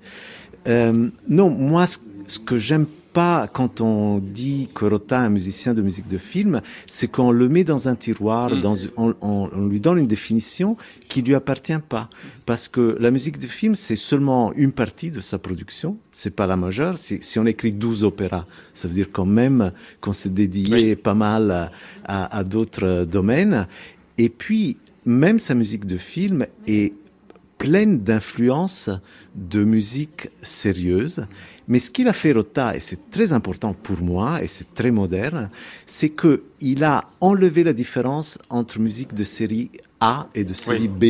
non, 0.66 1.50
moi, 1.52 1.86
ce, 1.86 1.98
ce 2.28 2.40
que 2.40 2.58
j'aime 2.58 2.88
pas 3.14 3.48
quand 3.48 3.80
on 3.82 4.18
dit 4.20 4.70
que 4.74 4.86
Rota 4.86 5.22
est 5.22 5.26
un 5.26 5.30
musicien 5.30 5.74
de 5.74 5.82
musique 5.82 6.08
de 6.08 6.18
film, 6.18 6.62
c'est 6.88 7.10
qu'on 7.10 7.32
le 7.32 7.48
met 7.48 7.64
dans 7.64 7.88
un 7.88 7.96
tiroir, 7.96 8.50
Mm. 8.50 8.62
dans, 8.62 8.76
on, 8.98 9.14
on- 9.22 9.50
on 9.54 9.68
lui 9.68 9.80
donne 9.80 10.00
une 10.00 10.08
définition 10.08 10.76
qui 11.10 11.22
lui 11.22 11.36
appartient 11.36 11.78
pas. 11.88 12.10
Parce 12.46 12.68
que 12.68 12.98
la 13.00 13.12
musique 13.12 13.38
de 13.40 13.48
film, 13.48 13.76
c'est 13.76 13.96
seulement 13.96 14.52
une 14.54 14.72
partie 14.72 15.12
de 15.12 15.22
sa 15.22 15.38
production, 15.38 15.98
c'est 16.12 16.36
pas 16.36 16.48
la 16.48 16.58
majeure. 16.58 16.98
Si, 16.98 17.20
si 17.22 17.40
on 17.40 17.46
écrit 17.46 17.72
12 17.72 18.04
opéras, 18.04 18.46
ça 18.74 18.88
veut 18.88 18.94
dire 18.94 19.10
quand 19.14 19.26
même 19.26 19.72
qu'on 20.02 20.14
s'est 20.14 20.30
dédié 20.30 20.74
Oui. 20.74 20.96
pas 20.96 21.14
mal 21.14 21.52
à, 21.52 21.72
à- 22.06 22.38
à 22.40 22.44
d'autres 22.44 23.06
domaines. 23.06 23.68
Et 24.18 24.30
puis, 24.30 24.78
même 25.06 25.40
sa 25.40 25.54
musique 25.56 25.86
de 25.86 25.98
film 25.98 26.46
est 26.68 26.94
pleine 27.58 28.00
d'influences 28.00 28.90
de 29.36 29.64
musique 29.64 30.30
sérieuse. 30.42 31.26
Mais 31.68 31.80
ce 31.80 31.92
qu'il 31.92 32.08
a 32.08 32.14
fait 32.14 32.34
Rota, 32.34 32.76
et 32.76 32.80
c'est 32.80 33.10
très 33.10 33.32
important 33.32 33.74
pour 33.74 34.02
moi, 34.02 34.44
et 34.44 34.48
c'est 34.48 34.74
très 34.74 34.92
moderne, 34.92 35.50
c'est 35.86 36.10
que 36.10 36.44
il 36.60 36.84
a 36.84 37.06
enlevé 37.22 37.64
la 37.64 37.74
différence 37.74 38.38
entre 38.50 38.80
musique 38.80 39.14
de 39.14 39.24
série 39.24 39.72
A 40.02 40.28
et 40.36 40.44
de 40.44 40.54
série 40.54 40.90
B. 40.90 41.06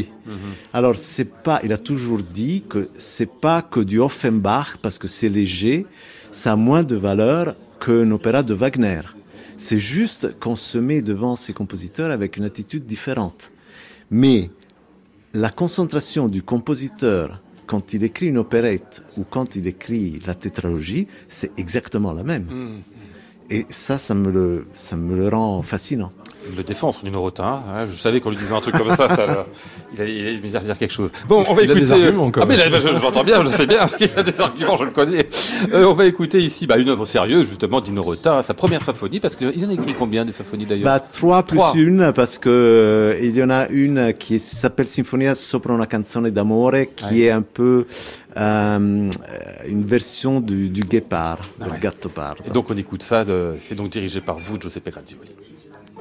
Alors 0.72 0.98
c'est 0.98 1.26
pas, 1.26 1.60
il 1.64 1.74
a 1.74 1.78
toujours 1.78 2.20
dit 2.20 2.64
que 2.70 2.90
c'est 2.98 3.32
pas 3.32 3.62
que 3.62 3.80
du 3.80 4.00
Offenbach 4.00 4.78
parce 4.82 5.00
que 5.00 5.08
c'est 5.08 5.30
léger, 5.30 5.88
ça 6.32 6.54
a 6.54 6.56
moins 6.56 6.84
de 6.84 6.96
valeur 6.96 7.56
qu'un 7.80 8.12
opéra 8.12 8.44
de 8.44 8.54
Wagner. 8.54 9.02
C'est 9.58 9.80
juste 9.80 10.40
qu'on 10.40 10.56
se 10.56 10.78
met 10.78 11.02
devant 11.02 11.36
ces 11.36 11.54
compositeurs 11.54 12.12
avec 12.12 12.38
une 12.38 12.44
attitude 12.44 12.86
différente. 12.86 13.52
Mais 14.12 14.50
la 15.34 15.50
concentration 15.50 16.28
du 16.28 16.44
compositeur 16.44 17.40
quand 17.66 17.94
il 17.94 18.04
écrit 18.04 18.28
une 18.28 18.38
opérette 18.38 19.04
ou 19.18 19.24
quand 19.30 19.56
il 19.56 19.68
écrit 19.68 20.20
la 20.26 20.36
tétralogie, 20.36 21.08
c'est 21.28 21.52
exactement 21.58 22.14
la 22.14 22.24
même. 22.24 22.46
Et 23.50 23.66
ça, 23.70 23.98
ça 23.98 24.16
me 24.16 24.32
le, 24.32 24.68
ça 24.74 24.96
me 24.96 25.16
le 25.16 25.28
rend 25.30 25.62
fascinant. 25.62 26.12
Il 26.50 26.58
le 26.58 26.64
défend, 26.64 26.92
son 26.92 27.06
Nino 27.06 27.22
Rota. 27.22 27.44
hein. 27.46 27.86
Je 27.86 27.94
savais 27.94 28.20
qu'on 28.20 28.30
lui 28.30 28.38
disait 28.38 28.54
un 28.54 28.60
truc 28.62 28.76
comme 28.78 28.90
ça. 28.90 29.08
ça 29.10 29.26
le- 29.26 29.34
il 29.96 30.02
allait, 30.02 30.34
me 30.34 30.42
dire 30.48 30.78
quelque 30.78 30.92
chose. 30.94 31.12
Bon, 31.28 31.44
on 31.48 31.54
va 31.54 31.62
Il 31.64 31.70
a 31.72 31.74
écouter. 31.74 31.86
des 31.86 31.92
arguments, 31.92 32.32
quand 32.32 32.42
ah, 32.42 32.46
mais 32.46 32.58
là, 32.58 32.70
bah, 32.70 32.80
je- 32.80 33.00
j'entends 33.00 33.24
bien, 33.24 33.42
je 33.44 33.48
sais 33.48 33.66
bien 33.68 33.86
qu'il 33.86 34.10
a 34.18 34.24
des 34.24 34.42
arguments, 34.42 34.76
je 34.76 34.84
le 34.86 34.92
connais. 34.92 35.28
Euh, 35.72 35.86
on 35.86 35.94
va 35.94 36.06
écouter 36.06 36.40
ici 36.40 36.68
bah, 36.68 36.78
une 36.78 36.90
œuvre 36.90 37.06
sérieuse, 37.06 37.48
justement, 37.48 37.80
d'Ino 37.80 38.02
Rota, 38.04 38.42
sa 38.44 38.54
première 38.54 38.82
symphonie, 38.84 39.20
parce 39.20 39.36
qu'il 39.36 39.48
en 39.66 39.70
a 39.70 39.74
écrit 39.74 39.94
combien 39.94 40.26
des 40.26 40.32
symphonies 40.32 40.66
d'ailleurs? 40.66 40.86
Bah, 40.86 41.00
trois 41.00 41.44
plus 41.44 41.58
Trois. 41.58 41.74
une, 41.76 42.12
parce 42.14 42.38
que 42.40 42.50
euh, 42.50 43.20
il 43.24 43.36
y 43.38 43.44
en 43.44 43.50
a 43.50 43.68
une 43.70 44.14
qui 44.14 44.40
s'appelle 44.40 44.88
Sinfonia 44.88 45.36
sopra 45.36 45.74
una 45.74 45.86
canzone 45.86 46.30
d'amore, 46.30 46.74
qui 46.96 47.24
est 47.24 47.32
un 47.32 47.42
peu 47.44 47.86
euh, 48.38 49.10
une 49.68 49.84
version 49.84 50.40
du, 50.42 50.70
du 50.70 50.82
Guépard, 50.82 51.38
Ah 51.62 51.66
le 51.66 51.72
ouais. 51.72 51.80
Gattopardo. 51.80 52.44
Et 52.46 52.50
donc 52.50 52.70
on 52.72 52.76
écoute 52.78 53.04
ça, 53.04 53.24
de- 53.24 53.54
c'est 53.60 53.76
donc 53.76 53.90
dirigé 53.90 54.22
par 54.22 54.38
vous, 54.40 54.60
Giuseppe 54.60 54.90
Grazioli. 54.90 55.22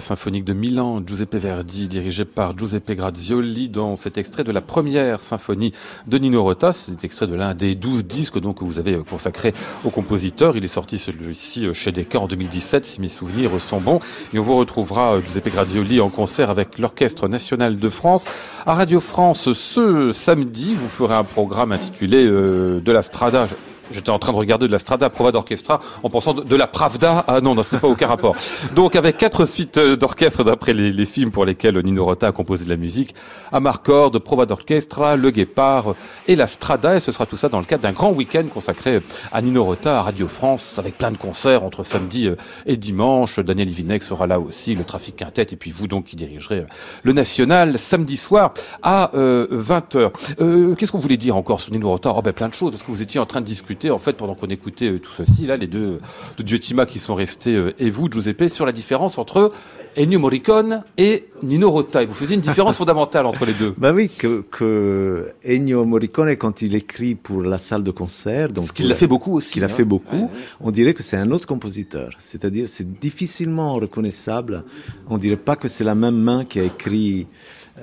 Symphonique 0.00 0.44
de 0.44 0.52
Milan, 0.52 1.02
Giuseppe 1.06 1.36
Verdi, 1.36 1.88
dirigé 1.88 2.24
par 2.24 2.56
Giuseppe 2.56 2.92
Grazioli, 2.92 3.68
dans 3.68 3.96
cet 3.96 4.18
extrait 4.18 4.44
de 4.44 4.52
la 4.52 4.60
première 4.60 5.20
symphonie 5.20 5.72
de 6.06 6.18
Nino 6.18 6.42
Rota. 6.42 6.72
C'est 6.72 7.04
extrait 7.04 7.26
de 7.26 7.34
l'un 7.34 7.54
des 7.54 7.74
douze 7.74 8.04
disques 8.04 8.40
que 8.40 8.64
vous 8.64 8.78
avez 8.78 8.98
consacré 9.08 9.54
au 9.84 9.90
compositeur. 9.90 10.56
Il 10.56 10.64
est 10.64 10.68
sorti 10.68 10.98
celui-ci 10.98 11.72
chez 11.72 11.92
Decca 11.92 12.20
en 12.20 12.26
2017, 12.26 12.84
si 12.84 13.00
mes 13.00 13.08
souvenirs 13.08 13.60
sont 13.60 13.80
bons. 13.80 14.00
Et 14.32 14.38
on 14.38 14.42
vous 14.42 14.56
retrouvera 14.56 15.20
Giuseppe 15.20 15.50
Grazioli 15.50 16.00
en 16.00 16.10
concert 16.10 16.50
avec 16.50 16.78
l'Orchestre 16.78 17.28
national 17.28 17.78
de 17.78 17.88
France. 17.88 18.24
À 18.66 18.74
Radio 18.74 19.00
France, 19.00 19.52
ce 19.52 20.12
samedi, 20.12 20.74
vous 20.74 20.88
ferez 20.88 21.14
un 21.14 21.24
programme 21.24 21.72
intitulé 21.72 22.24
euh, 22.24 22.80
De 22.80 22.92
la 22.92 23.02
Strada. 23.02 23.48
J'étais 23.90 24.10
en 24.10 24.18
train 24.18 24.32
de 24.32 24.36
regarder 24.36 24.66
de 24.66 24.72
la 24.72 24.78
Strada 24.78 25.10
Prova 25.10 25.32
d'Orchestra 25.32 25.80
en 26.02 26.10
pensant 26.10 26.34
de, 26.34 26.56
la 26.56 26.66
Pravda. 26.66 27.24
Ah 27.26 27.40
non, 27.40 27.60
ce 27.62 27.74
n'est 27.74 27.80
pas 27.80 27.88
aucun 27.88 28.06
rapport. 28.06 28.36
Donc 28.74 28.96
avec 28.96 29.16
quatre 29.16 29.44
suites 29.44 29.78
euh, 29.78 29.96
d'orchestre 29.96 30.44
d'après 30.44 30.72
les, 30.72 30.92
les, 30.92 31.06
films 31.06 31.30
pour 31.30 31.44
lesquels 31.44 31.78
Nino 31.78 32.04
Rota 32.04 32.28
a 32.28 32.32
composé 32.32 32.64
de 32.64 32.70
la 32.70 32.76
musique, 32.76 33.14
Amarcord, 33.52 34.10
Prova 34.22 34.46
d'Orchestra, 34.46 35.16
Le 35.16 35.30
Guépard 35.30 35.94
et 36.28 36.36
la 36.36 36.46
Strada. 36.46 36.96
Et 36.96 37.00
ce 37.00 37.12
sera 37.12 37.26
tout 37.26 37.36
ça 37.36 37.48
dans 37.48 37.58
le 37.58 37.64
cadre 37.64 37.82
d'un 37.82 37.92
grand 37.92 38.10
week-end 38.10 38.44
consacré 38.52 39.00
à 39.32 39.42
Nino 39.42 39.64
Rota 39.64 39.98
à 39.98 40.02
Radio 40.02 40.28
France 40.28 40.78
avec 40.78 40.98
plein 40.98 41.10
de 41.10 41.16
concerts 41.16 41.62
entre 41.62 41.84
samedi 41.84 42.28
euh, 42.28 42.36
et 42.66 42.76
dimanche. 42.76 43.38
Daniel 43.40 43.68
Ivinec 43.68 44.02
sera 44.02 44.26
là 44.26 44.40
aussi, 44.40 44.74
le 44.74 44.84
Trafic 44.84 45.16
Quintet 45.16 45.46
et 45.52 45.56
puis 45.56 45.70
vous 45.70 45.86
donc 45.86 46.04
qui 46.04 46.16
dirigerez 46.16 46.60
euh, 46.60 46.66
le 47.02 47.12
National 47.12 47.78
samedi 47.78 48.16
soir 48.16 48.52
à 48.82 49.14
euh, 49.14 49.46
20h. 49.50 50.10
Euh, 50.40 50.74
Qu'est-ce 50.74 50.92
qu'on 50.92 50.98
voulait 50.98 51.16
dire 51.16 51.36
encore 51.36 51.60
sur 51.60 51.72
Nino 51.72 51.88
Rota? 51.88 52.12
Oh 52.16 52.22
ben 52.22 52.32
plein 52.32 52.48
de 52.48 52.54
choses. 52.54 52.74
Est-ce 52.74 52.84
que 52.84 52.90
vous 52.90 53.02
étiez 53.02 53.20
en 53.20 53.26
train 53.26 53.40
de 53.40 53.46
discuter? 53.46 53.75
En 53.90 53.98
fait 53.98 54.14
pendant 54.14 54.34
qu'on 54.34 54.46
écoutait 54.46 54.90
euh, 54.90 54.98
tout 54.98 55.12
ceci 55.16 55.46
là 55.46 55.56
les 55.56 55.66
deux 55.66 55.98
de 56.36 56.42
Diotima 56.42 56.86
qui 56.86 56.98
sont 56.98 57.14
restés 57.14 57.54
euh, 57.54 57.72
et 57.78 57.90
vous 57.90 58.10
Giuseppe 58.10 58.48
sur 58.48 58.66
la 58.66 58.72
différence 58.72 59.18
entre 59.18 59.52
Ennio 59.98 60.18
Morricone 60.18 60.82
et 60.98 61.28
Nino 61.42 61.70
Rota. 61.70 62.02
Et 62.02 62.06
vous 62.06 62.14
faisiez 62.14 62.34
une 62.36 62.42
différence 62.42 62.76
fondamentale 62.76 63.24
entre 63.26 63.46
les 63.46 63.54
deux. 63.54 63.74
Bah 63.78 63.92
oui 63.92 64.08
que, 64.08 64.44
que 64.50 65.32
Ennio 65.46 65.84
Morricone 65.84 66.36
quand 66.36 66.62
il 66.62 66.74
écrit 66.74 67.14
pour 67.14 67.42
la 67.42 67.58
salle 67.58 67.82
de 67.82 67.90
concert 67.90 68.48
donc 68.48 68.68
ce 68.68 68.72
qu'il 68.72 68.88
l'a 68.88 68.94
fait 68.94 69.06
beaucoup 69.06 69.36
aussi 69.36 69.54
qu'il 69.54 69.64
a 69.64 69.68
fait 69.68 69.84
beaucoup 69.84 70.16
ouais. 70.16 70.40
on 70.60 70.70
dirait 70.70 70.94
que 70.94 71.02
c'est 71.02 71.16
un 71.16 71.30
autre 71.30 71.46
compositeur. 71.46 72.10
C'est-à-dire 72.18 72.68
c'est 72.68 72.98
difficilement 72.98 73.74
reconnaissable. 73.74 74.64
On 75.08 75.18
dirait 75.18 75.36
pas 75.36 75.56
que 75.56 75.68
c'est 75.68 75.84
la 75.84 75.94
même 75.94 76.16
main 76.16 76.44
qui 76.44 76.60
a 76.60 76.64
écrit 76.64 77.26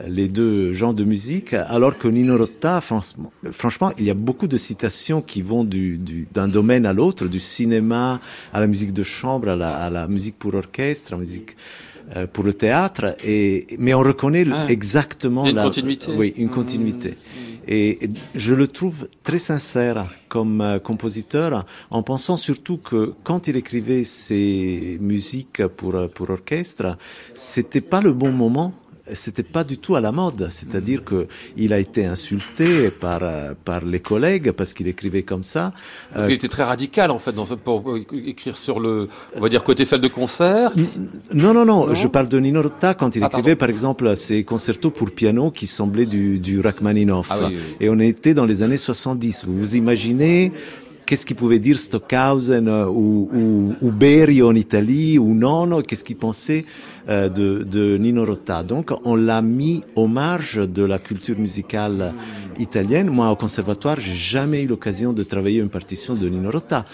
les 0.07 0.27
deux 0.27 0.73
genres 0.73 0.93
de 0.93 1.03
musique, 1.03 1.53
alors 1.53 1.97
que 1.97 2.07
Nino 2.07 2.37
Rota, 2.37 2.81
franchement, 2.81 3.31
franchement 3.51 3.91
il 3.99 4.05
y 4.05 4.09
a 4.09 4.15
beaucoup 4.15 4.47
de 4.47 4.57
citations 4.57 5.21
qui 5.21 5.41
vont 5.41 5.63
du, 5.63 5.97
du, 5.97 6.27
d'un 6.33 6.47
domaine 6.47 6.85
à 6.85 6.93
l'autre, 6.93 7.27
du 7.27 7.39
cinéma 7.39 8.19
à 8.53 8.59
la 8.59 8.67
musique 8.67 8.93
de 8.93 9.03
chambre, 9.03 9.49
à 9.49 9.55
la, 9.55 9.75
à 9.75 9.89
la 9.89 10.07
musique 10.07 10.37
pour 10.39 10.55
orchestre, 10.55 11.13
à 11.13 11.15
la 11.15 11.19
musique 11.19 11.55
euh, 12.15 12.27
pour 12.27 12.43
le 12.43 12.53
théâtre, 12.53 13.15
et, 13.23 13.67
mais 13.77 13.93
on 13.93 13.99
reconnaît 13.99 14.45
Ah. 14.51 14.65
exactement 14.69 15.45
Une 15.45 15.55
la, 15.55 15.63
continuité. 15.63 16.11
Oui, 16.17 16.33
une 16.37 16.49
continuité. 16.49 17.15
Et 17.65 18.09
je 18.35 18.53
le 18.53 18.67
trouve 18.67 19.07
très 19.23 19.37
sincère 19.37 20.07
comme 20.27 20.59
euh, 20.59 20.79
compositeur, 20.79 21.65
en 21.91 22.03
pensant 22.03 22.35
surtout 22.35 22.77
que 22.77 23.13
quand 23.23 23.47
il 23.47 23.55
écrivait 23.55 24.03
ses 24.03 24.97
musiques 24.99 25.65
pour, 25.77 26.09
pour 26.09 26.29
orchestre, 26.29 26.97
c'était 27.35 27.79
pas 27.79 28.01
le 28.01 28.11
bon 28.11 28.31
moment 28.33 28.73
c'était 29.11 29.43
pas 29.43 29.63
du 29.63 29.77
tout 29.77 29.95
à 29.95 30.01
la 30.01 30.11
mode. 30.11 30.47
C'est-à-dire 30.49 31.03
que 31.03 31.27
il 31.57 31.73
a 31.73 31.79
été 31.79 32.05
insulté 32.05 32.89
par 32.89 33.21
par 33.65 33.83
les 33.83 33.99
collègues 33.99 34.51
parce 34.51 34.73
qu'il 34.73 34.87
écrivait 34.87 35.23
comme 35.23 35.43
ça. 35.43 35.73
Parce 36.11 36.23
euh, 36.23 36.27
qu'il 36.27 36.35
était 36.35 36.47
très 36.47 36.63
radical 36.63 37.11
en 37.11 37.19
fait 37.19 37.33
dans 37.33 37.45
pour 37.45 37.97
écrire 37.97 38.55
sur 38.57 38.79
le, 38.79 39.09
on 39.35 39.41
va 39.41 39.49
dire 39.49 39.63
côté 39.63 39.83
salle 39.85 40.01
de 40.01 40.07
concert. 40.07 40.71
Non 41.33 41.53
non 41.53 41.65
non. 41.65 41.87
non 41.87 41.93
je 41.93 42.07
parle 42.07 42.29
de 42.29 42.39
Nino 42.39 42.61
Rota 42.61 42.93
quand 42.93 43.15
il 43.15 43.23
ah, 43.23 43.27
écrivait 43.27 43.55
pardon. 43.55 43.59
par 43.59 43.69
exemple 43.69 44.15
ses 44.15 44.43
concertos 44.43 44.91
pour 44.91 45.11
piano 45.11 45.51
qui 45.51 45.67
semblaient 45.67 46.05
du 46.05 46.39
du 46.39 46.61
Rachmaninoff. 46.61 47.27
Ah, 47.29 47.39
oui, 47.41 47.57
oui. 47.57 47.61
Et 47.79 47.89
on 47.89 47.99
était 47.99 48.33
dans 48.33 48.45
les 48.45 48.61
années 48.63 48.77
70. 48.77 49.45
Vous 49.45 49.57
vous 49.57 49.75
imaginez 49.75 50.51
qu'est-ce 51.05 51.25
qu'il 51.25 51.35
pouvait 51.35 51.59
dire 51.59 51.77
Stockhausen 51.77 52.69
ou, 52.69 53.29
ou, 53.33 53.75
ou 53.81 53.91
Berio 53.91 54.49
en 54.49 54.55
Italie 54.55 55.17
ou 55.17 55.33
Nono, 55.33 55.81
qu'est-ce 55.81 56.03
qu'il 56.03 56.17
pensait 56.17 56.65
euh, 57.09 57.29
de, 57.29 57.63
de, 57.63 57.97
Nino 57.97 58.25
Rota. 58.25 58.63
Donc 58.63 58.91
on 59.03 59.15
l'a 59.15 59.41
mis 59.41 59.83
au 59.95 60.07
marge 60.07 60.55
de 60.67 60.83
la 60.83 60.99
culture 60.99 61.37
musicale 61.37 62.13
italienne. 62.59 63.09
Moi 63.09 63.29
au 63.29 63.35
conservatoire, 63.35 63.99
j'ai 63.99 64.15
jamais 64.15 64.61
eu 64.61 64.67
l'occasion 64.67 65.13
de 65.13 65.23
travailler 65.23 65.59
une 65.59 65.69
partition 65.69 66.13
de 66.13 66.29
Nino 66.29 66.49
Rota. 66.49 66.85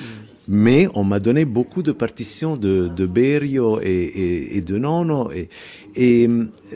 Mais 0.51 0.87
on 0.95 1.03
m'a 1.03 1.19
donné 1.19 1.45
beaucoup 1.45 1.83
de 1.83 1.91
partitions 1.91 2.57
de, 2.57 2.87
de 2.87 3.05
Berio 3.05 3.79
et, 3.81 3.85
et, 3.85 4.57
et, 4.57 4.61
de 4.61 4.79
Nono. 4.79 5.31
Et, 5.31 5.47
et, 5.95 6.27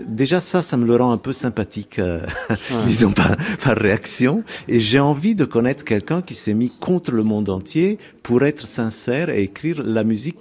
déjà 0.08 0.40
ça, 0.40 0.62
ça 0.62 0.78
me 0.78 0.86
le 0.86 0.96
rend 0.96 1.12
un 1.12 1.18
peu 1.18 1.34
sympathique, 1.34 1.98
euh, 1.98 2.22
ouais. 2.52 2.56
disons 2.86 3.12
par, 3.12 3.36
par 3.64 3.76
réaction. 3.76 4.44
Et 4.68 4.80
j'ai 4.80 5.00
envie 5.00 5.34
de 5.34 5.44
connaître 5.44 5.84
quelqu'un 5.86 6.22
qui 6.22 6.36
s'est 6.36 6.54
mis 6.54 6.70
contre 6.70 7.12
le 7.12 7.24
monde 7.24 7.50
entier 7.50 7.98
pour 8.22 8.44
être 8.44 8.68
sincère 8.68 9.32
et 9.32 9.42
écrire 9.42 9.82
la 9.84 10.04
musique 10.04 10.38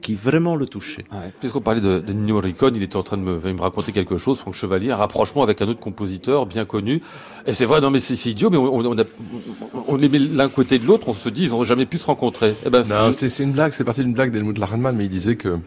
qui 0.00 0.14
vraiment 0.14 0.56
le 0.56 0.66
touchait. 0.66 1.04
Ouais. 1.12 1.32
Puisqu'on 1.40 1.60
parlait 1.60 1.80
de, 1.80 2.00
de 2.00 2.12
Nino 2.12 2.34
Morricone, 2.34 2.74
il 2.76 2.82
était 2.82 2.96
en 2.96 3.02
train 3.02 3.16
de 3.16 3.22
me, 3.22 3.38
me, 3.38 3.60
raconter 3.60 3.92
quelque 3.92 4.18
chose, 4.18 4.38
Franck 4.38 4.54
Chevalier, 4.54 4.90
un 4.90 4.96
rapprochement 4.96 5.42
avec 5.42 5.62
un 5.62 5.68
autre 5.68 5.80
compositeur 5.80 6.46
bien 6.46 6.64
connu. 6.64 7.02
Et 7.46 7.52
c'est 7.52 7.64
vrai, 7.64 7.80
non 7.80 7.90
mais 7.90 8.00
c'est 8.00 8.28
idiot, 8.28 8.50
mais 8.50 8.56
on, 8.56 8.74
on, 8.74 8.98
a, 8.98 9.04
on 9.86 9.96
les 9.96 10.08
met 10.08 10.18
l'un 10.18 10.48
côté 10.48 10.78
de 10.78 10.86
l'autre, 10.86 11.08
on 11.08 11.14
se 11.14 11.28
dit, 11.28 11.44
ils 11.44 11.50
n'ont 11.50 11.64
jamais 11.64 11.86
pu 11.86 11.98
se 11.98 12.06
rencontrer. 12.06 12.54
Eh 12.66 12.69
ben, 12.70 12.82
non, 12.88 13.12
c'est 13.12 13.42
une 13.42 13.52
blague, 13.52 13.72
c'est 13.72 13.84
parti 13.84 14.02
d'une 14.02 14.14
blague 14.14 14.30
d'Helmut 14.30 14.58
Lachenmann, 14.58 14.96
mais 14.96 15.04
il 15.04 15.10
disait 15.10 15.36
que 15.36 15.58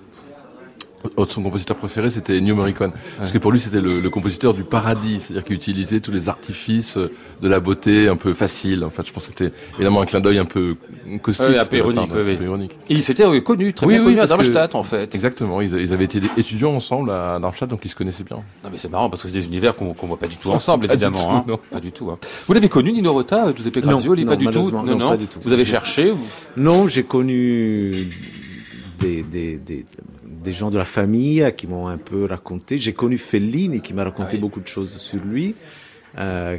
son 1.27 1.43
compositeur 1.43 1.75
préféré, 1.77 2.09
c'était 2.09 2.37
Ennio 2.37 2.55
Morricone. 2.55 2.91
Ouais. 2.91 2.97
Parce 3.17 3.31
que 3.31 3.37
pour 3.37 3.51
lui, 3.51 3.59
c'était 3.59 3.81
le, 3.81 3.99
le, 3.99 4.09
compositeur 4.09 4.53
du 4.53 4.63
paradis. 4.63 5.19
C'est-à-dire 5.19 5.43
qu'il 5.43 5.55
utilisait 5.55 5.99
tous 5.99 6.11
les 6.11 6.29
artifices 6.29 6.97
de 6.97 7.47
la 7.47 7.59
beauté 7.59 8.07
un 8.07 8.15
peu 8.15 8.33
facile. 8.33 8.83
En 8.83 8.89
fait, 8.89 9.05
je 9.05 9.13
pense 9.13 9.27
que 9.27 9.33
c'était 9.37 9.55
évidemment 9.75 10.01
un 10.01 10.05
clin 10.05 10.19
d'œil 10.19 10.39
un 10.39 10.45
peu 10.45 10.75
caustique. 11.21 11.47
Ouais, 11.47 11.57
un 11.57 11.65
peu 11.65 11.77
ironique, 11.77 12.09
part, 12.09 12.17
oui, 12.23 12.33
un 12.33 12.35
peu 12.35 12.43
ironique. 12.43 12.77
Et 12.89 12.93
ils 12.93 13.03
s'étaient 13.03 13.41
connus, 13.41 13.73
très 13.73 13.85
oui, 13.85 13.93
bien 13.93 14.01
oui, 14.01 14.11
connus 14.11 14.21
à 14.21 14.27
Darmstadt, 14.27 14.71
que, 14.71 14.77
en 14.77 14.83
fait. 14.83 15.13
Exactement. 15.13 15.61
Ils, 15.61 15.73
ils, 15.73 15.93
avaient 15.93 16.05
été 16.05 16.21
étudiants 16.37 16.73
ensemble 16.73 17.11
à 17.11 17.39
Darmstadt, 17.39 17.69
donc 17.69 17.81
ils 17.83 17.89
se 17.89 17.95
connaissaient 17.95 18.23
bien. 18.23 18.37
Non, 18.63 18.69
mais 18.71 18.77
c'est 18.77 18.89
marrant 18.89 19.09
parce 19.09 19.21
que 19.21 19.27
c'est 19.27 19.33
des 19.33 19.45
univers 19.45 19.75
qu'on 19.75 19.93
qu 19.93 20.05
voit 20.05 20.17
pas 20.17 20.27
du 20.27 20.37
tout 20.37 20.51
ensemble, 20.51 20.85
évidemment. 20.85 21.17
Pas 21.17 21.23
du 21.23 21.31
tout, 21.31 21.37
hein. 21.37 21.45
non. 21.47 21.59
Pas 21.71 21.79
du 21.79 21.91
tout. 21.91 22.11
Hein. 22.11 22.17
Vous 22.47 22.53
l'avez 22.53 22.69
connu, 22.69 22.91
Nino 22.91 23.13
Rota, 23.13 23.53
Giuseppe 23.55 23.79
Grazioli 23.79 24.25
non, 24.25 24.31
Pas 24.31 24.35
du 24.37 24.47
tout? 24.47 24.71
Non, 24.71 24.83
non, 24.83 25.09
pas 25.09 25.17
du 25.17 25.27
tout. 25.27 25.39
Vous 25.43 25.51
avez 25.51 25.65
cherché 25.65 26.11
vous... 26.11 26.25
Non, 26.57 26.87
j'ai 26.87 27.03
connu 27.03 28.09
des, 28.99 29.23
des, 29.23 29.57
des 29.57 29.85
des 30.43 30.53
gens 30.53 30.69
de 30.69 30.77
la 30.77 30.85
famille 30.85 31.51
qui 31.57 31.67
m'ont 31.67 31.87
un 31.87 31.97
peu 31.97 32.25
raconté. 32.25 32.77
J'ai 32.77 32.93
connu 32.93 33.17
Fellini 33.17 33.81
qui 33.81 33.93
m'a 33.93 34.03
raconté 34.03 34.35
oui. 34.35 34.39
beaucoup 34.39 34.59
de 34.59 34.67
choses 34.67 34.97
sur 34.97 35.23
lui, 35.23 35.55
euh, 36.17 36.57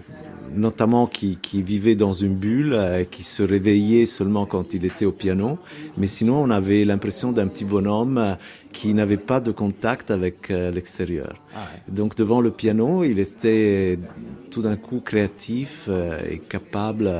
notamment 0.53 1.07
qui, 1.07 1.39
qui, 1.41 1.63
vivait 1.63 1.95
dans 1.95 2.13
une 2.13 2.35
bulle, 2.35 2.73
euh, 2.75 3.05
qui 3.05 3.23
se 3.23 3.43
réveillait 3.43 4.07
seulement 4.07 4.47
quand 4.47 4.75
il 4.75 4.85
était 4.85 5.05
au 5.05 5.13
piano. 5.13 5.59
Mais 5.97 6.07
sinon, 6.07 6.43
on 6.43 6.51
avait 6.51 6.85
l'impression 6.85 7.33
d'un 7.33 7.49
petit 7.49 7.65
bonhomme 7.65 8.19
euh, 8.19 8.35
qui 8.75 8.93
n'avait 8.93 9.17
pas 9.17 9.41
de 9.41 9.53
contact 9.53 10.11
avec 10.11 10.51
euh, 10.51 10.71
l'extérieur. 10.71 11.37
Ah 11.55 11.59
ouais. 11.59 11.95
Donc 11.95 12.17
devant 12.17 12.41
le 12.41 12.51
piano, 12.51 13.05
il 13.05 13.21
était 13.21 13.99
tout 14.51 14.63
d'un 14.63 14.77
coup 14.77 15.01
créatif 15.01 15.87
euh, 15.89 16.19
et 16.31 16.39
capable 16.39 17.11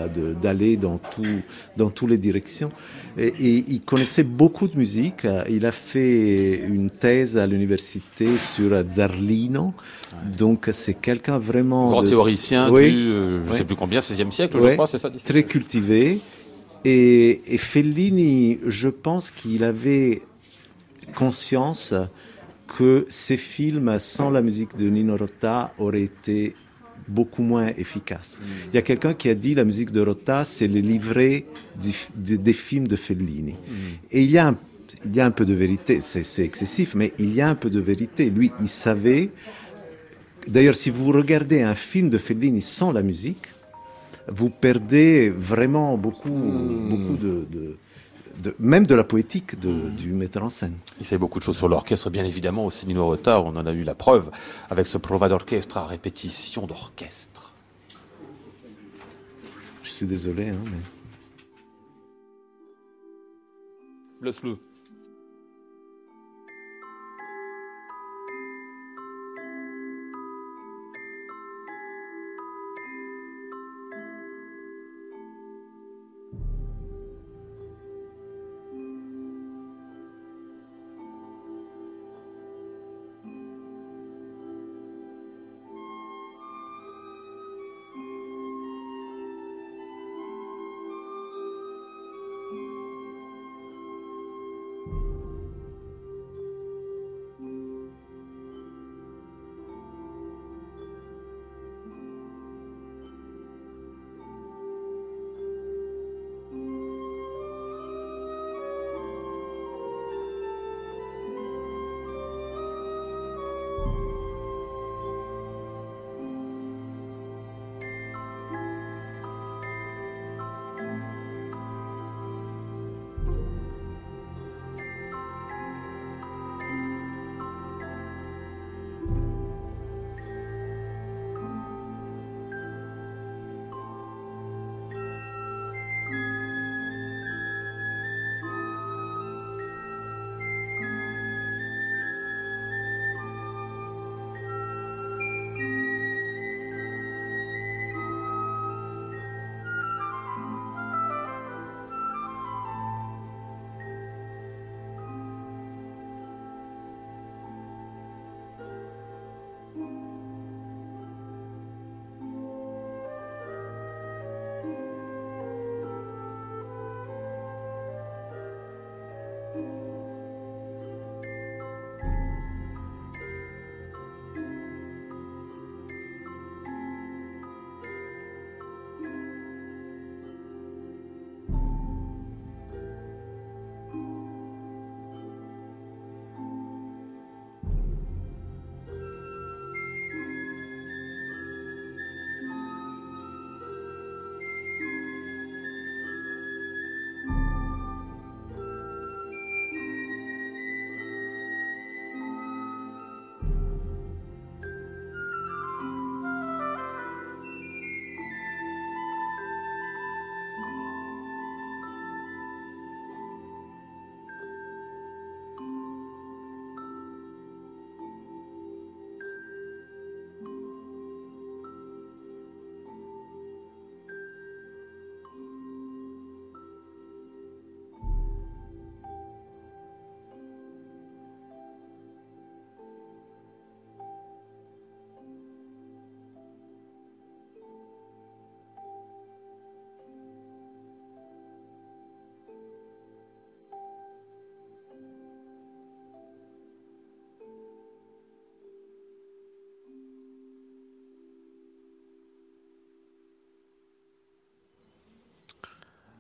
d'aller 0.43 0.77
dans 0.77 0.99
tout, 0.99 1.43
dans 1.77 1.91
toutes 1.91 2.11
les 2.11 2.19
directions. 2.19 2.71
Et, 3.17 3.29
et, 3.29 3.65
il 3.69 3.81
connaissait 3.81 4.25
beaucoup 4.25 4.67
de 4.67 4.77
musique. 4.77 5.27
Il 5.49 5.65
a 5.65 5.73
fait 5.73 6.57
une 6.57 6.91
thèse 6.91 7.39
à 7.39 7.47
l'université 7.47 8.27
sur 8.37 8.71
Zarlino. 8.91 9.67
Ouais. 9.67 10.37
Donc 10.37 10.69
c'est 10.73 10.95
quelqu'un 10.95 11.39
vraiment 11.39 11.89
grand 11.89 12.03
de... 12.03 12.09
théoricien 12.09 12.71
oui. 12.71 12.93
du, 12.93 13.14
euh, 13.15 13.45
je 13.45 13.51
oui. 13.51 13.59
sais 13.59 13.65
plus 13.65 13.77
combien, 13.77 14.01
16e 14.01 14.31
siècle, 14.31 14.59
je 14.61 14.73
crois, 14.75 14.87
c'est 14.87 14.99
ça. 14.99 15.11
Très 15.11 15.45
cultivé. 15.45 16.21
Et, 16.85 17.55
et 17.55 17.59
Fellini, 17.59 18.59
je 18.67 18.89
pense 18.89 19.31
qu'il 19.31 19.65
avait 19.65 20.23
conscience 21.15 21.95
que 22.79 23.07
ces 23.09 23.37
films 23.37 23.99
sans 23.99 24.31
la 24.31 24.43
musique 24.43 24.77
de 24.77 24.89
Nino 24.89 25.17
Rota 25.17 25.73
auraient 25.79 26.03
été 26.03 26.55
beaucoup 27.09 27.43
moins 27.43 27.69
efficaces. 27.77 28.41
Mm. 28.41 28.45
Il 28.73 28.75
y 28.75 28.79
a 28.79 28.83
quelqu'un 28.83 29.15
qui 29.15 29.29
a 29.29 29.35
dit 29.35 29.55
la 29.55 29.65
musique 29.65 29.93
de 29.93 30.01
Rota, 30.01 30.45
c'est 30.45 30.69
le 30.69 30.81
livret 30.81 31.47
du, 31.81 31.91
de, 32.17 32.37
des 32.37 32.53
films 32.53 32.89
de 32.89 32.97
Fellini. 32.97 33.53
Mm. 33.53 33.75
Et 34.11 34.23
il 34.23 34.31
y 34.31 34.39
a 34.39 34.49
un 34.49 34.59
il 35.05 35.15
y 35.15 35.21
a 35.21 35.27
un 35.27 35.31
peu 35.31 35.45
de 35.45 35.55
vérité, 35.55 36.01
c'est 36.01 36.45
excessif, 36.45 36.95
mais 36.95 37.13
il 37.19 37.35
y 37.35 37.41
a 37.41 37.49
un 37.49 37.55
peu 37.55 37.69
de 37.69 37.81
vérité. 37.81 38.31
Lui, 38.31 38.53
il 38.61 38.69
savait. 38.69 39.31
D'ailleurs, 40.49 40.75
si 40.75 40.91
vous 40.91 41.11
regardez 41.11 41.63
un 41.63 41.75
film 41.75 42.11
de 42.11 42.19
Fellini 42.19 42.61
sans 42.61 42.93
la 42.93 43.03
musique, 43.03 43.47
vous 44.29 44.51
perdez 44.51 45.31
vraiment 45.31 45.97
beaucoup, 45.97 46.29
mmh. 46.29 46.89
beaucoup 46.89 47.17
de, 47.17 47.47
de, 47.51 47.77
de, 48.43 48.55
même 48.59 48.87
de 48.87 48.95
la 48.95 49.05
poétique 49.05 49.59
de, 49.59 49.69
mmh. 49.69 49.97
du 49.97 50.13
metteur 50.13 50.45
en 50.45 50.51
scène. 50.51 50.77
Il 51.01 51.07
savait 51.07 51.19
beaucoup 51.19 51.39
de 51.39 51.45
choses 51.45 51.57
sur 51.57 51.69
l'orchestre, 51.69 52.11
bien 52.11 52.25
évidemment, 52.25 52.65
aussi 52.67 52.87
Nino 52.87 53.07
Rota, 53.07 53.41
on 53.41 53.57
en 53.57 53.67
a 53.67 53.73
eu 53.73 53.85
la 53.85 53.95
preuve 53.95 54.31
avec 54.71 54.87
ce 54.87 54.99
prova 54.99 55.29
d'orchestre 55.29 55.77
à 55.77 55.87
répétition 55.87 56.67
d'orchestre. 56.67 57.55
Je 59.83 59.91
suis 59.91 60.07
désolé, 60.07 60.49
hein, 60.49 60.59
mais... 60.65 60.79
Laisse-le. 64.23 64.57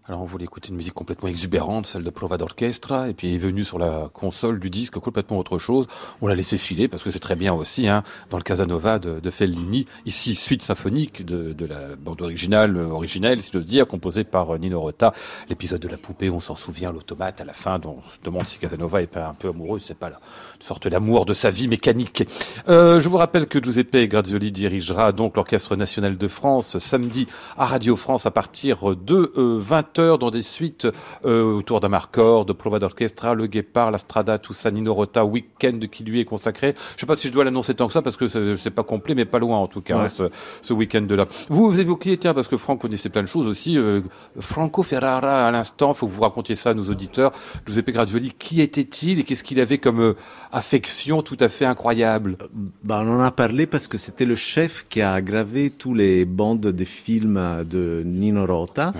Alors 0.06 0.20
on 0.20 0.26
voulait 0.26 0.44
écouter 0.44 0.68
une 0.68 0.76
musique 0.76 0.92
complètement 0.92 1.30
exubérante, 1.30 1.86
celle 1.86 2.04
de 2.04 2.10
Prova 2.10 2.36
d'Orchestra, 2.36 3.08
et 3.08 3.14
puis 3.14 3.34
est 3.34 3.38
venu 3.38 3.64
sur 3.64 3.78
la 3.78 4.10
console 4.12 4.60
du 4.60 4.68
disque 4.68 4.98
complètement 4.98 5.38
autre 5.38 5.58
chose. 5.58 5.86
On 6.20 6.26
l'a 6.26 6.34
laissé 6.34 6.58
filer 6.58 6.88
parce 6.88 7.02
que 7.02 7.10
c'est 7.10 7.20
très 7.20 7.36
bien 7.36 7.54
aussi, 7.54 7.88
hein, 7.88 8.02
dans 8.28 8.36
le 8.36 8.42
Casanova 8.42 8.98
de, 8.98 9.30
Fellini. 9.30 9.86
Ici, 10.04 10.34
suite 10.34 10.60
symphonique 10.60 11.24
de, 11.24 11.64
la 11.64 11.96
bande 11.96 12.20
originale, 12.20 12.76
euh, 12.76 12.88
originelle, 12.88 13.40
si 13.40 13.50
j'ose 13.50 13.64
dire, 13.64 13.86
composée 13.86 14.24
par 14.24 14.54
euh, 14.54 14.58
Nino 14.58 14.78
Rota. 14.78 15.14
L'épisode 15.48 15.80
de 15.80 15.88
la 15.88 15.96
poupée, 15.96 16.28
on 16.28 16.38
s'en 16.38 16.54
souvient, 16.54 16.92
l'automate 16.92 17.40
à 17.40 17.44
la 17.44 17.54
fin, 17.54 17.78
dont 17.78 18.02
on 18.06 18.10
se 18.10 18.18
demande 18.22 18.46
si 18.46 18.58
Casanova 18.58 19.00
est 19.00 19.06
pas 19.06 19.26
un 19.26 19.34
peu 19.34 19.48
amoureux, 19.48 19.78
c'est 19.78 19.96
pas 19.96 20.10
la 20.10 20.20
sorte 20.60 20.86
d'amour 20.86 21.24
de 21.24 21.32
sa 21.32 21.48
vie 21.48 21.66
mécanique. 21.66 22.28
Euh, 22.68 23.00
je 23.00 23.08
vous 23.08 23.16
rappelle 23.16 23.46
que 23.46 23.58
Giuseppe 23.58 23.96
Grazioli 24.06 24.52
dirigera 24.52 25.12
donc 25.12 25.34
l'Orchestre 25.34 25.76
National 25.76 26.18
de 26.18 26.28
France 26.28 26.76
samedi 26.76 27.26
à 27.56 27.64
Radio 27.64 27.96
France 27.96 28.26
à 28.26 28.30
partir 28.30 28.94
de 28.94 29.32
euh, 29.38 29.58
20 29.60 29.93
dans 30.00 30.30
des 30.30 30.42
suites 30.42 30.86
euh, 31.24 31.42
autour 31.42 31.80
d'Amarcord, 31.80 32.44
de 32.44 32.52
Prova 32.52 32.78
d'Orchestra, 32.78 33.34
Le 33.34 33.46
Guépard, 33.46 33.90
La 33.90 33.98
Strada, 33.98 34.38
tout 34.38 34.52
ça, 34.52 34.70
Nino 34.70 34.92
Rota, 34.94 35.24
Weekend 35.24 35.88
qui 35.88 36.04
lui 36.04 36.20
est 36.20 36.24
consacré. 36.24 36.74
Je 36.96 37.00
sais 37.00 37.06
pas 37.06 37.16
si 37.16 37.28
je 37.28 37.32
dois 37.32 37.44
l'annoncer 37.44 37.74
tant 37.74 37.86
que 37.86 37.92
ça 37.92 38.02
parce 38.02 38.16
que 38.16 38.28
c'est 38.56 38.70
pas 38.70 38.82
complet, 38.82 39.14
mais 39.14 39.24
pas 39.24 39.38
loin 39.38 39.58
en 39.58 39.66
tout 39.66 39.80
cas, 39.80 39.98
hein, 39.98 40.08
ce, 40.08 40.24
ce 40.62 40.72
week-end-là. 40.72 41.26
Vous, 41.48 41.70
vous 41.70 41.80
évoquiez, 41.80 42.16
tiens, 42.16 42.34
parce 42.34 42.48
que 42.48 42.56
Franck 42.56 42.80
connaissait 42.80 43.08
plein 43.08 43.22
de 43.22 43.28
choses 43.28 43.46
aussi, 43.46 43.78
euh, 43.78 44.00
Franco 44.40 44.82
Ferrara 44.82 45.46
à 45.46 45.50
l'instant, 45.50 45.94
faut 45.94 46.06
que 46.06 46.12
vous 46.12 46.22
racontiez 46.22 46.54
ça 46.54 46.70
à 46.70 46.74
nos 46.74 46.84
auditeurs. 46.84 47.32
Giuseppe 47.66 47.90
Grazioli, 47.90 48.32
qui 48.32 48.60
était-il 48.60 49.20
et 49.20 49.24
qu'est-ce 49.24 49.44
qu'il 49.44 49.60
avait 49.60 49.78
comme 49.78 50.00
euh, 50.00 50.14
affection 50.52 51.22
tout 51.22 51.36
à 51.40 51.48
fait 51.48 51.64
incroyable? 51.64 52.36
Bah, 52.82 53.02
on 53.04 53.08
en 53.08 53.20
a 53.20 53.30
parlé 53.30 53.66
parce 53.66 53.88
que 53.88 53.98
c'était 53.98 54.24
le 54.24 54.36
chef 54.36 54.84
qui 54.88 55.00
a 55.00 55.20
gravé 55.20 55.70
tous 55.70 55.94
les 55.94 56.24
bandes 56.24 56.66
des 56.66 56.84
films 56.84 57.64
de 57.68 58.02
Nino 58.04 58.46
Rota. 58.46 58.92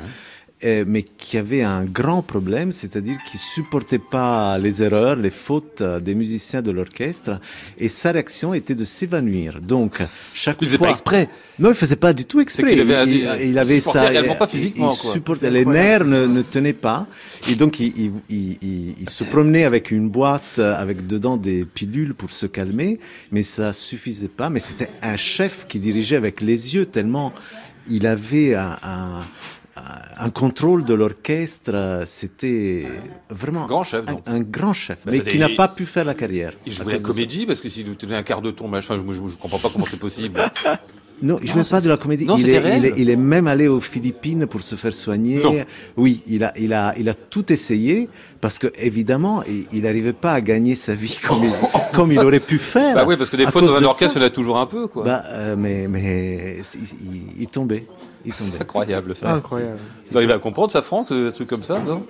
Euh, 0.65 0.85
mais 0.87 1.03
qui 1.03 1.37
avait 1.37 1.62
un 1.62 1.85
grand 1.85 2.23
problème, 2.23 2.73
c'est-à-dire 2.73 3.19
qu'il 3.31 3.39
supportait 3.41 3.99
pas 3.99 4.57
les 4.59 4.83
erreurs, 4.83 5.17
les 5.17 5.31
fautes 5.31 5.81
euh, 5.81 6.01
des 6.01 6.15
musiciens 6.15 6.62
de 6.62 6.71
l'orchestre, 6.71 7.39
et 7.79 7.89
sa 7.89 8.12
réaction 8.12 8.55
était 8.55 8.75
de 8.75 8.85
s'évanouir. 8.85 9.61
Donc 9.61 10.01
chaque 10.33 10.57
Il 10.61 10.67
faisait 10.69 10.79
fois, 10.79 10.87
pas 10.89 10.93
exprès. 10.93 11.29
non, 11.59 11.69
il 11.71 11.75
faisait 11.75 11.97
pas 11.97 12.12
du 12.12 12.25
tout 12.25 12.41
exprès. 12.41 12.71
qu'il 12.71 12.81
avait 12.81 13.05
il, 13.11 13.17
il- 13.43 13.49
il 13.51 13.59
avait 13.59 13.81
ça. 13.81 13.93
pas 13.93 14.12
il- 14.12 14.49
physiquement, 14.49 14.93
il 14.95 14.99
quoi. 14.99 15.12
supportait- 15.12 15.51
les 15.51 15.65
nerfs 15.65 16.05
ne, 16.05 16.27
ne 16.27 16.43
tenaient 16.43 16.73
pas, 16.73 17.07
et 17.49 17.55
donc 17.57 17.81
il, 17.81 17.93
il, 17.97 18.12
il, 18.31 18.59
il- 18.62 18.95
il 19.01 19.11
se 19.11 19.25
promenait 19.25 19.65
avec 19.65 19.91
une 19.91 20.09
boîte 20.09 20.57
euh, 20.59 20.75
avec 20.77 21.07
dedans 21.07 21.37
des 21.37 21.65
pilules 21.65 22.15
pour 22.15 22.31
se 22.31 22.47
calmer, 22.47 22.99
mais 23.33 23.43
ça 23.43 23.73
suffisait 23.73 24.29
pas. 24.29 24.49
Mais 24.51 24.61
c'était 24.61 24.89
un 25.03 25.17
chef 25.17 25.67
qui 25.69 25.79
dirigeait 25.79 26.17
avec 26.17 26.41
les 26.41 26.75
yeux 26.75 26.87
tellement 26.87 27.33
il 27.91 28.07
avait 28.07 28.55
un, 28.55 28.79
un, 28.83 29.21
un 30.18 30.31
contrôle 30.31 30.85
de 30.85 30.95
l'orchestre. 30.95 32.03
C'était 32.07 32.87
vraiment 33.31 33.66
Grand 33.66 33.85
chef, 33.85 34.05
un, 34.09 34.33
un 34.33 34.41
grand 34.41 34.72
chef, 34.72 34.99
Bah, 35.05 35.12
mais 35.12 35.20
qui 35.20 35.39
n'a 35.39 35.49
pas 35.51 35.68
pu 35.68 35.87
faire 35.87 36.05
la 36.05 36.14
carrière. 36.14 36.53
Il 36.66 36.72
jouait 36.72 36.95
la 36.95 36.99
comédie 37.01 37.47
parce 37.47 37.61
que 37.61 37.68
s'il 37.68 37.87
nous 37.89 37.95
tenait 37.95 38.16
un 38.16 38.22
quart 38.22 38.43
de 38.43 38.51
ton, 38.51 38.70
je, 38.72 38.81
je 38.81 39.37
comprends 39.39 39.59
pas 39.59 39.70
comment 39.72 39.87
c'est 39.87 39.99
possible. 40.01 40.41
Non, 41.22 41.39
il 41.43 41.49
jouait 41.49 41.62
pas 41.62 41.81
de 41.81 41.89
la 41.89 41.97
comédie. 41.97 42.25
Non, 42.25 42.37
il, 42.37 42.51
est, 42.51 42.59
réel. 42.59 42.79
il, 42.79 42.87
est, 42.87 42.93
il 42.99 43.11
est 43.11 43.16
même 43.16 43.47
allé 43.47 43.68
aux 43.68 43.81
Philippines 43.81 44.47
pour 44.47 44.62
se 44.62 44.75
faire 44.75 44.93
soigner. 44.93 45.43
Non. 45.43 45.64
Oui, 45.97 46.22
il 46.27 46.43
a, 46.45 46.53
il 46.59 46.72
a, 46.72 46.93
il 46.99 47.09
a 47.09 47.14
tout 47.14 47.53
essayé 47.53 48.09
parce 48.41 48.59
que 48.59 48.72
évidemment, 48.77 49.43
il- 49.72 49.83
n'arrivait 49.83 50.12
pas 50.12 50.33
à 50.33 50.41
gagner 50.41 50.75
sa 50.75 50.93
vie 50.93 51.18
comme 51.27 51.45
il, 51.45 51.53
comme 51.95 52.11
il 52.12 52.18
aurait 52.18 52.41
pu 52.41 52.59
faire. 52.59 52.95
bah 52.95 53.05
oui, 53.07 53.16
parce 53.16 53.31
que 53.31 53.37
des 53.37 53.47
fois 53.47 53.61
dans 53.61 53.77
un 53.77 53.85
orchestre, 53.85 54.16
il 54.16 54.20
y 54.20 54.25
en 54.25 54.27
a 54.27 54.31
toujours 54.31 54.59
un 54.59 54.66
peu, 54.66 54.87
quoi. 54.89 55.05
Bah, 55.05 55.22
euh, 55.29 55.57
mais, 55.57 56.59
il 57.39 57.47
tombait. 57.47 57.87
C'est 58.33 58.61
incroyable 58.61 59.14
ça. 59.14 59.33
Incroyable. 59.33 59.79
Vous 60.11 60.17
arrivez 60.19 60.33
à 60.33 60.39
comprendre 60.39 60.71
ça, 60.71 60.83
Franck, 60.83 61.11
un 61.11 61.31
truc 61.31 61.49
comme 61.49 61.63
ça, 61.63 61.81
non? 61.87 62.03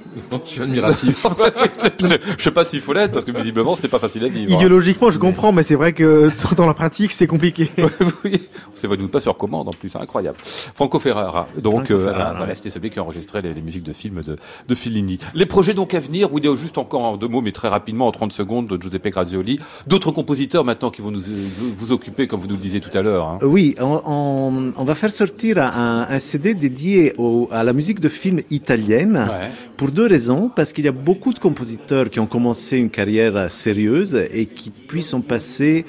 Je 0.45 0.51
suis 0.51 0.63
admiratif. 0.63 1.25
je, 2.01 2.07
je 2.39 2.43
sais 2.43 2.51
pas 2.51 2.65
s'il 2.65 2.81
faut 2.81 2.93
l'être 2.93 3.13
parce 3.13 3.25
que 3.25 3.31
visiblement 3.33 3.77
c'était 3.77 3.89
pas 3.89 3.99
facile 3.99 4.25
à 4.25 4.29
vivre. 4.29 4.53
hein. 4.53 4.57
Idéologiquement, 4.57 5.11
je 5.11 5.19
comprends, 5.19 5.53
mais 5.53 5.63
c'est 5.63 5.75
vrai 5.75 5.93
que 5.93 6.29
dans 6.57 6.67
la 6.67 6.75
pratique, 6.75 7.13
c'est 7.13 7.27
compliqué. 7.27 7.71
oui, 8.25 8.41
on 8.73 8.77
s'évanouit 8.77 9.09
pas 9.09 9.21
sur 9.21 9.37
commande 9.37 9.69
en 9.69 9.73
plus, 9.73 9.89
c'est 9.89 9.99
incroyable. 10.01 10.39
Franco 10.43 10.99
Ferrara, 10.99 11.49
donc 11.61 11.87
Franco 11.87 11.95
euh, 11.95 12.13
voilà, 12.37 12.55
c'était 12.55 12.71
celui 12.71 12.91
qui 12.91 12.99
a 12.99 13.03
enregistré 13.03 13.41
les, 13.41 13.53
les 13.55 13.63
musiques 13.63 13.83
de 13.85 13.93
films 13.93 14.23
de, 14.23 14.37
de 14.69 14.75
Fellini. 14.75 15.19
Les 15.35 15.47
projets 15.47 15.75
donc 15.75 15.95
à 15.95 16.01
venir, 16.01 16.33
ou 16.33 16.39
il 16.39 16.57
juste 16.57 16.77
encore 16.79 17.03
en 17.03 17.17
deux 17.17 17.27
mots, 17.29 17.41
mais 17.41 17.53
très 17.53 17.69
rapidement, 17.69 18.07
en 18.07 18.13
30 18.13 18.33
secondes, 18.33 18.67
de 18.67 18.81
Giuseppe 18.81 19.09
Grazioli. 19.09 19.59
D'autres 19.87 20.11
compositeurs 20.13 20.65
maintenant 20.65 20.91
qui 20.91 21.01
vont 21.01 21.11
nous 21.11 21.23
vous, 21.23 21.73
vous 21.75 21.93
occuper, 21.93 22.27
comme 22.27 22.41
vous 22.41 22.47
nous 22.49 22.55
le 22.57 22.61
disiez 22.61 22.81
tout 22.81 22.97
à 22.97 23.01
l'heure. 23.03 23.27
hein. 23.29 23.39
Oui, 23.43 23.75
on, 23.81 24.01
on, 24.07 24.73
on 24.77 24.85
va 24.85 24.95
faire 24.95 25.11
sortir 25.11 25.59
un, 25.59 26.07
un 26.09 26.19
CD 26.19 26.55
dédié 26.55 27.15
au, 27.19 27.49
à 27.51 27.65
la 27.65 27.73
musique 27.73 27.94
de 28.01 28.09
films 28.09 28.41
italienne 28.51 29.17
Ouais. 29.29 29.51
pour 29.77 29.91
deux 29.91 30.07
raisons. 30.07 30.51
Parce 30.55 30.73
qu'il 30.73 30.85
y 30.85 30.89
a 30.89 30.93
beaucoup 30.93 31.33
de 31.33 31.39
compositeurs 31.39 32.09
qui 32.11 32.21
ont 32.21 32.27
commencé 32.27 32.77
une 32.79 32.91
carrière 32.91 33.51
sérieuse 33.51 34.15
et 34.33 34.47
qui 34.47 34.71
puis 34.71 35.03
sont 35.03 35.21
passés 35.21 35.85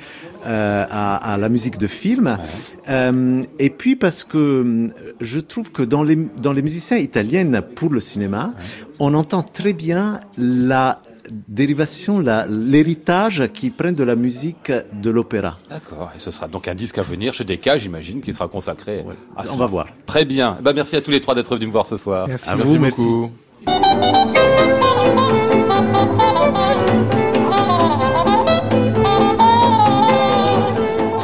euh, 0.46 0.86
à, 0.90 1.34
à 1.34 1.38
la 1.38 1.50
musique 1.50 1.78
de 1.78 1.88
film. 1.88 2.38
Euh, 2.90 3.44
et 3.60 3.70
puis 3.70 3.96
parce 3.96 4.24
que 4.24 4.38
euh, 4.38 4.88
je 5.22 5.40
trouve 5.40 5.72
que 5.72 5.82
dans 5.84 6.04
les, 6.04 6.18
dans 6.42 6.54
les 6.54 6.62
musiciens 6.62 6.98
italiennes 6.98 7.62
pour 7.76 7.90
le 7.92 8.00
cinéma, 8.00 8.54
on 9.00 9.14
entend 9.14 9.42
très 9.44 9.74
bien 9.74 10.20
la 10.38 11.00
dérivation, 11.48 12.24
l'héritage 12.50 13.50
qu'ils 13.54 13.72
prennent 13.72 13.96
de 13.96 14.04
la 14.04 14.16
musique 14.16 14.72
de 14.94 15.10
l'opéra. 15.10 15.58
D'accord, 15.70 16.12
et 16.16 16.20
ce 16.20 16.32
sera 16.32 16.48
donc 16.48 16.68
un 16.68 16.76
disque 16.76 16.98
à 16.98 17.02
venir 17.02 17.34
chez 17.34 17.44
Decca, 17.44 17.78
j'imagine, 17.78 18.22
qui 18.22 18.34
sera 18.34 18.48
consacré 18.48 19.06
à 19.36 19.44
On 19.52 19.58
va 19.58 19.66
voir. 19.66 19.88
Très 20.06 20.26
bien. 20.26 20.58
Bah, 20.62 20.74
merci 20.74 20.96
à 20.96 21.02
tous 21.02 21.12
les 21.12 21.22
trois 21.22 21.36
d'être 21.36 21.54
venus 21.54 21.68
me 21.68 21.72
voir 21.74 21.86
ce 21.86 21.96
soir. 21.96 22.28
Merci. 22.28 22.50
À 22.50 22.56
Merci 22.56 22.74
vous, 22.74 22.80
merci. 22.80 23.02
beaucoup. 23.06 23.32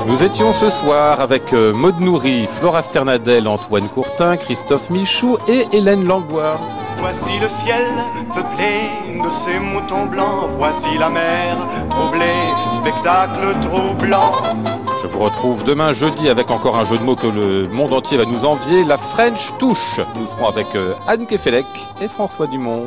Nous 0.08 0.24
étions 0.24 0.52
ce 0.52 0.70
soir 0.70 1.22
avec 1.22 1.54
euh, 1.54 1.74
Maud 1.74 2.00
Nourri, 2.00 2.46
Flora 2.46 2.82
Sternadel, 2.82 3.48
Antoine 3.48 3.88
Courtin, 3.88 4.36
Christophe 4.38 4.90
Michou 4.90 5.38
et 5.48 5.66
Hélène 5.76 6.06
Langlois. 6.06 6.60
Voici 7.02 7.40
le 7.40 7.50
ciel 7.64 7.84
peuplé 8.34 8.90
de 9.18 9.30
ces 9.44 9.60
moutons 9.60 10.06
blancs. 10.06 10.50
Voici 10.58 10.98
la 11.00 11.10
mer 11.10 11.58
troublée, 11.90 12.46
spectacle 12.80 13.56
troublant. 13.62 14.32
Je 15.02 15.08
vous 15.08 15.18
retrouve 15.20 15.64
demain 15.64 15.94
jeudi 15.94 16.30
avec 16.30 16.52
encore 16.52 16.78
un 16.78 16.84
jeu 16.84 17.00
de 17.00 17.04
mots 17.04 17.16
que 17.16 17.26
le 17.26 17.68
monde 17.70 17.92
entier 17.92 18.18
va 18.18 18.26
nous 18.26 18.46
envier, 18.46 18.84
la 18.84 18.98
French 18.98 19.52
Touche. 19.58 20.00
Nous 20.16 20.28
serons 20.28 20.48
avec 20.48 20.76
euh, 20.76 20.94
Anne 21.08 21.26
Kefelec 21.26 21.66
et 22.02 22.08
François 22.08 22.46
Dumont. 22.46 22.86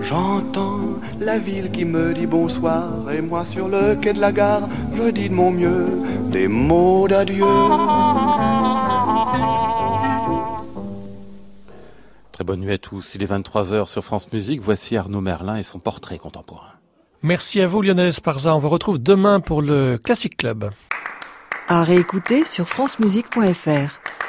J'entends 0.00 0.78
la 1.18 1.38
ville 1.38 1.72
qui 1.72 1.84
me 1.84 2.14
dit 2.14 2.26
bonsoir 2.26 2.84
et 3.12 3.20
moi 3.20 3.44
sur 3.52 3.68
le 3.68 3.96
quai 3.96 4.12
de 4.12 4.20
la 4.20 4.30
gare, 4.30 4.68
je 4.94 5.10
dis 5.10 5.28
de 5.28 5.34
mon 5.34 5.50
mieux 5.50 5.88
des 6.30 6.46
mots 6.46 7.08
d'adieu. 7.08 7.44
Très 12.40 12.46
bonne 12.46 12.60
nuit 12.60 12.72
à 12.72 12.78
tous. 12.78 13.16
Il 13.16 13.22
est 13.22 13.30
23h 13.30 13.86
sur 13.86 14.02
France 14.02 14.32
Musique. 14.32 14.62
Voici 14.62 14.96
Arnaud 14.96 15.20
Merlin 15.20 15.56
et 15.56 15.62
son 15.62 15.78
portrait 15.78 16.16
contemporain. 16.16 16.72
Merci 17.22 17.60
à 17.60 17.66
vous 17.66 17.82
Lionel 17.82 18.06
Esparza. 18.06 18.56
On 18.56 18.58
vous 18.58 18.70
retrouve 18.70 18.98
demain 18.98 19.40
pour 19.40 19.60
le 19.60 19.98
Classic 20.02 20.34
Club. 20.34 20.70
À 21.68 21.84
réécouter 21.84 22.46
sur 22.46 22.66
francemusique.fr. 22.66 24.19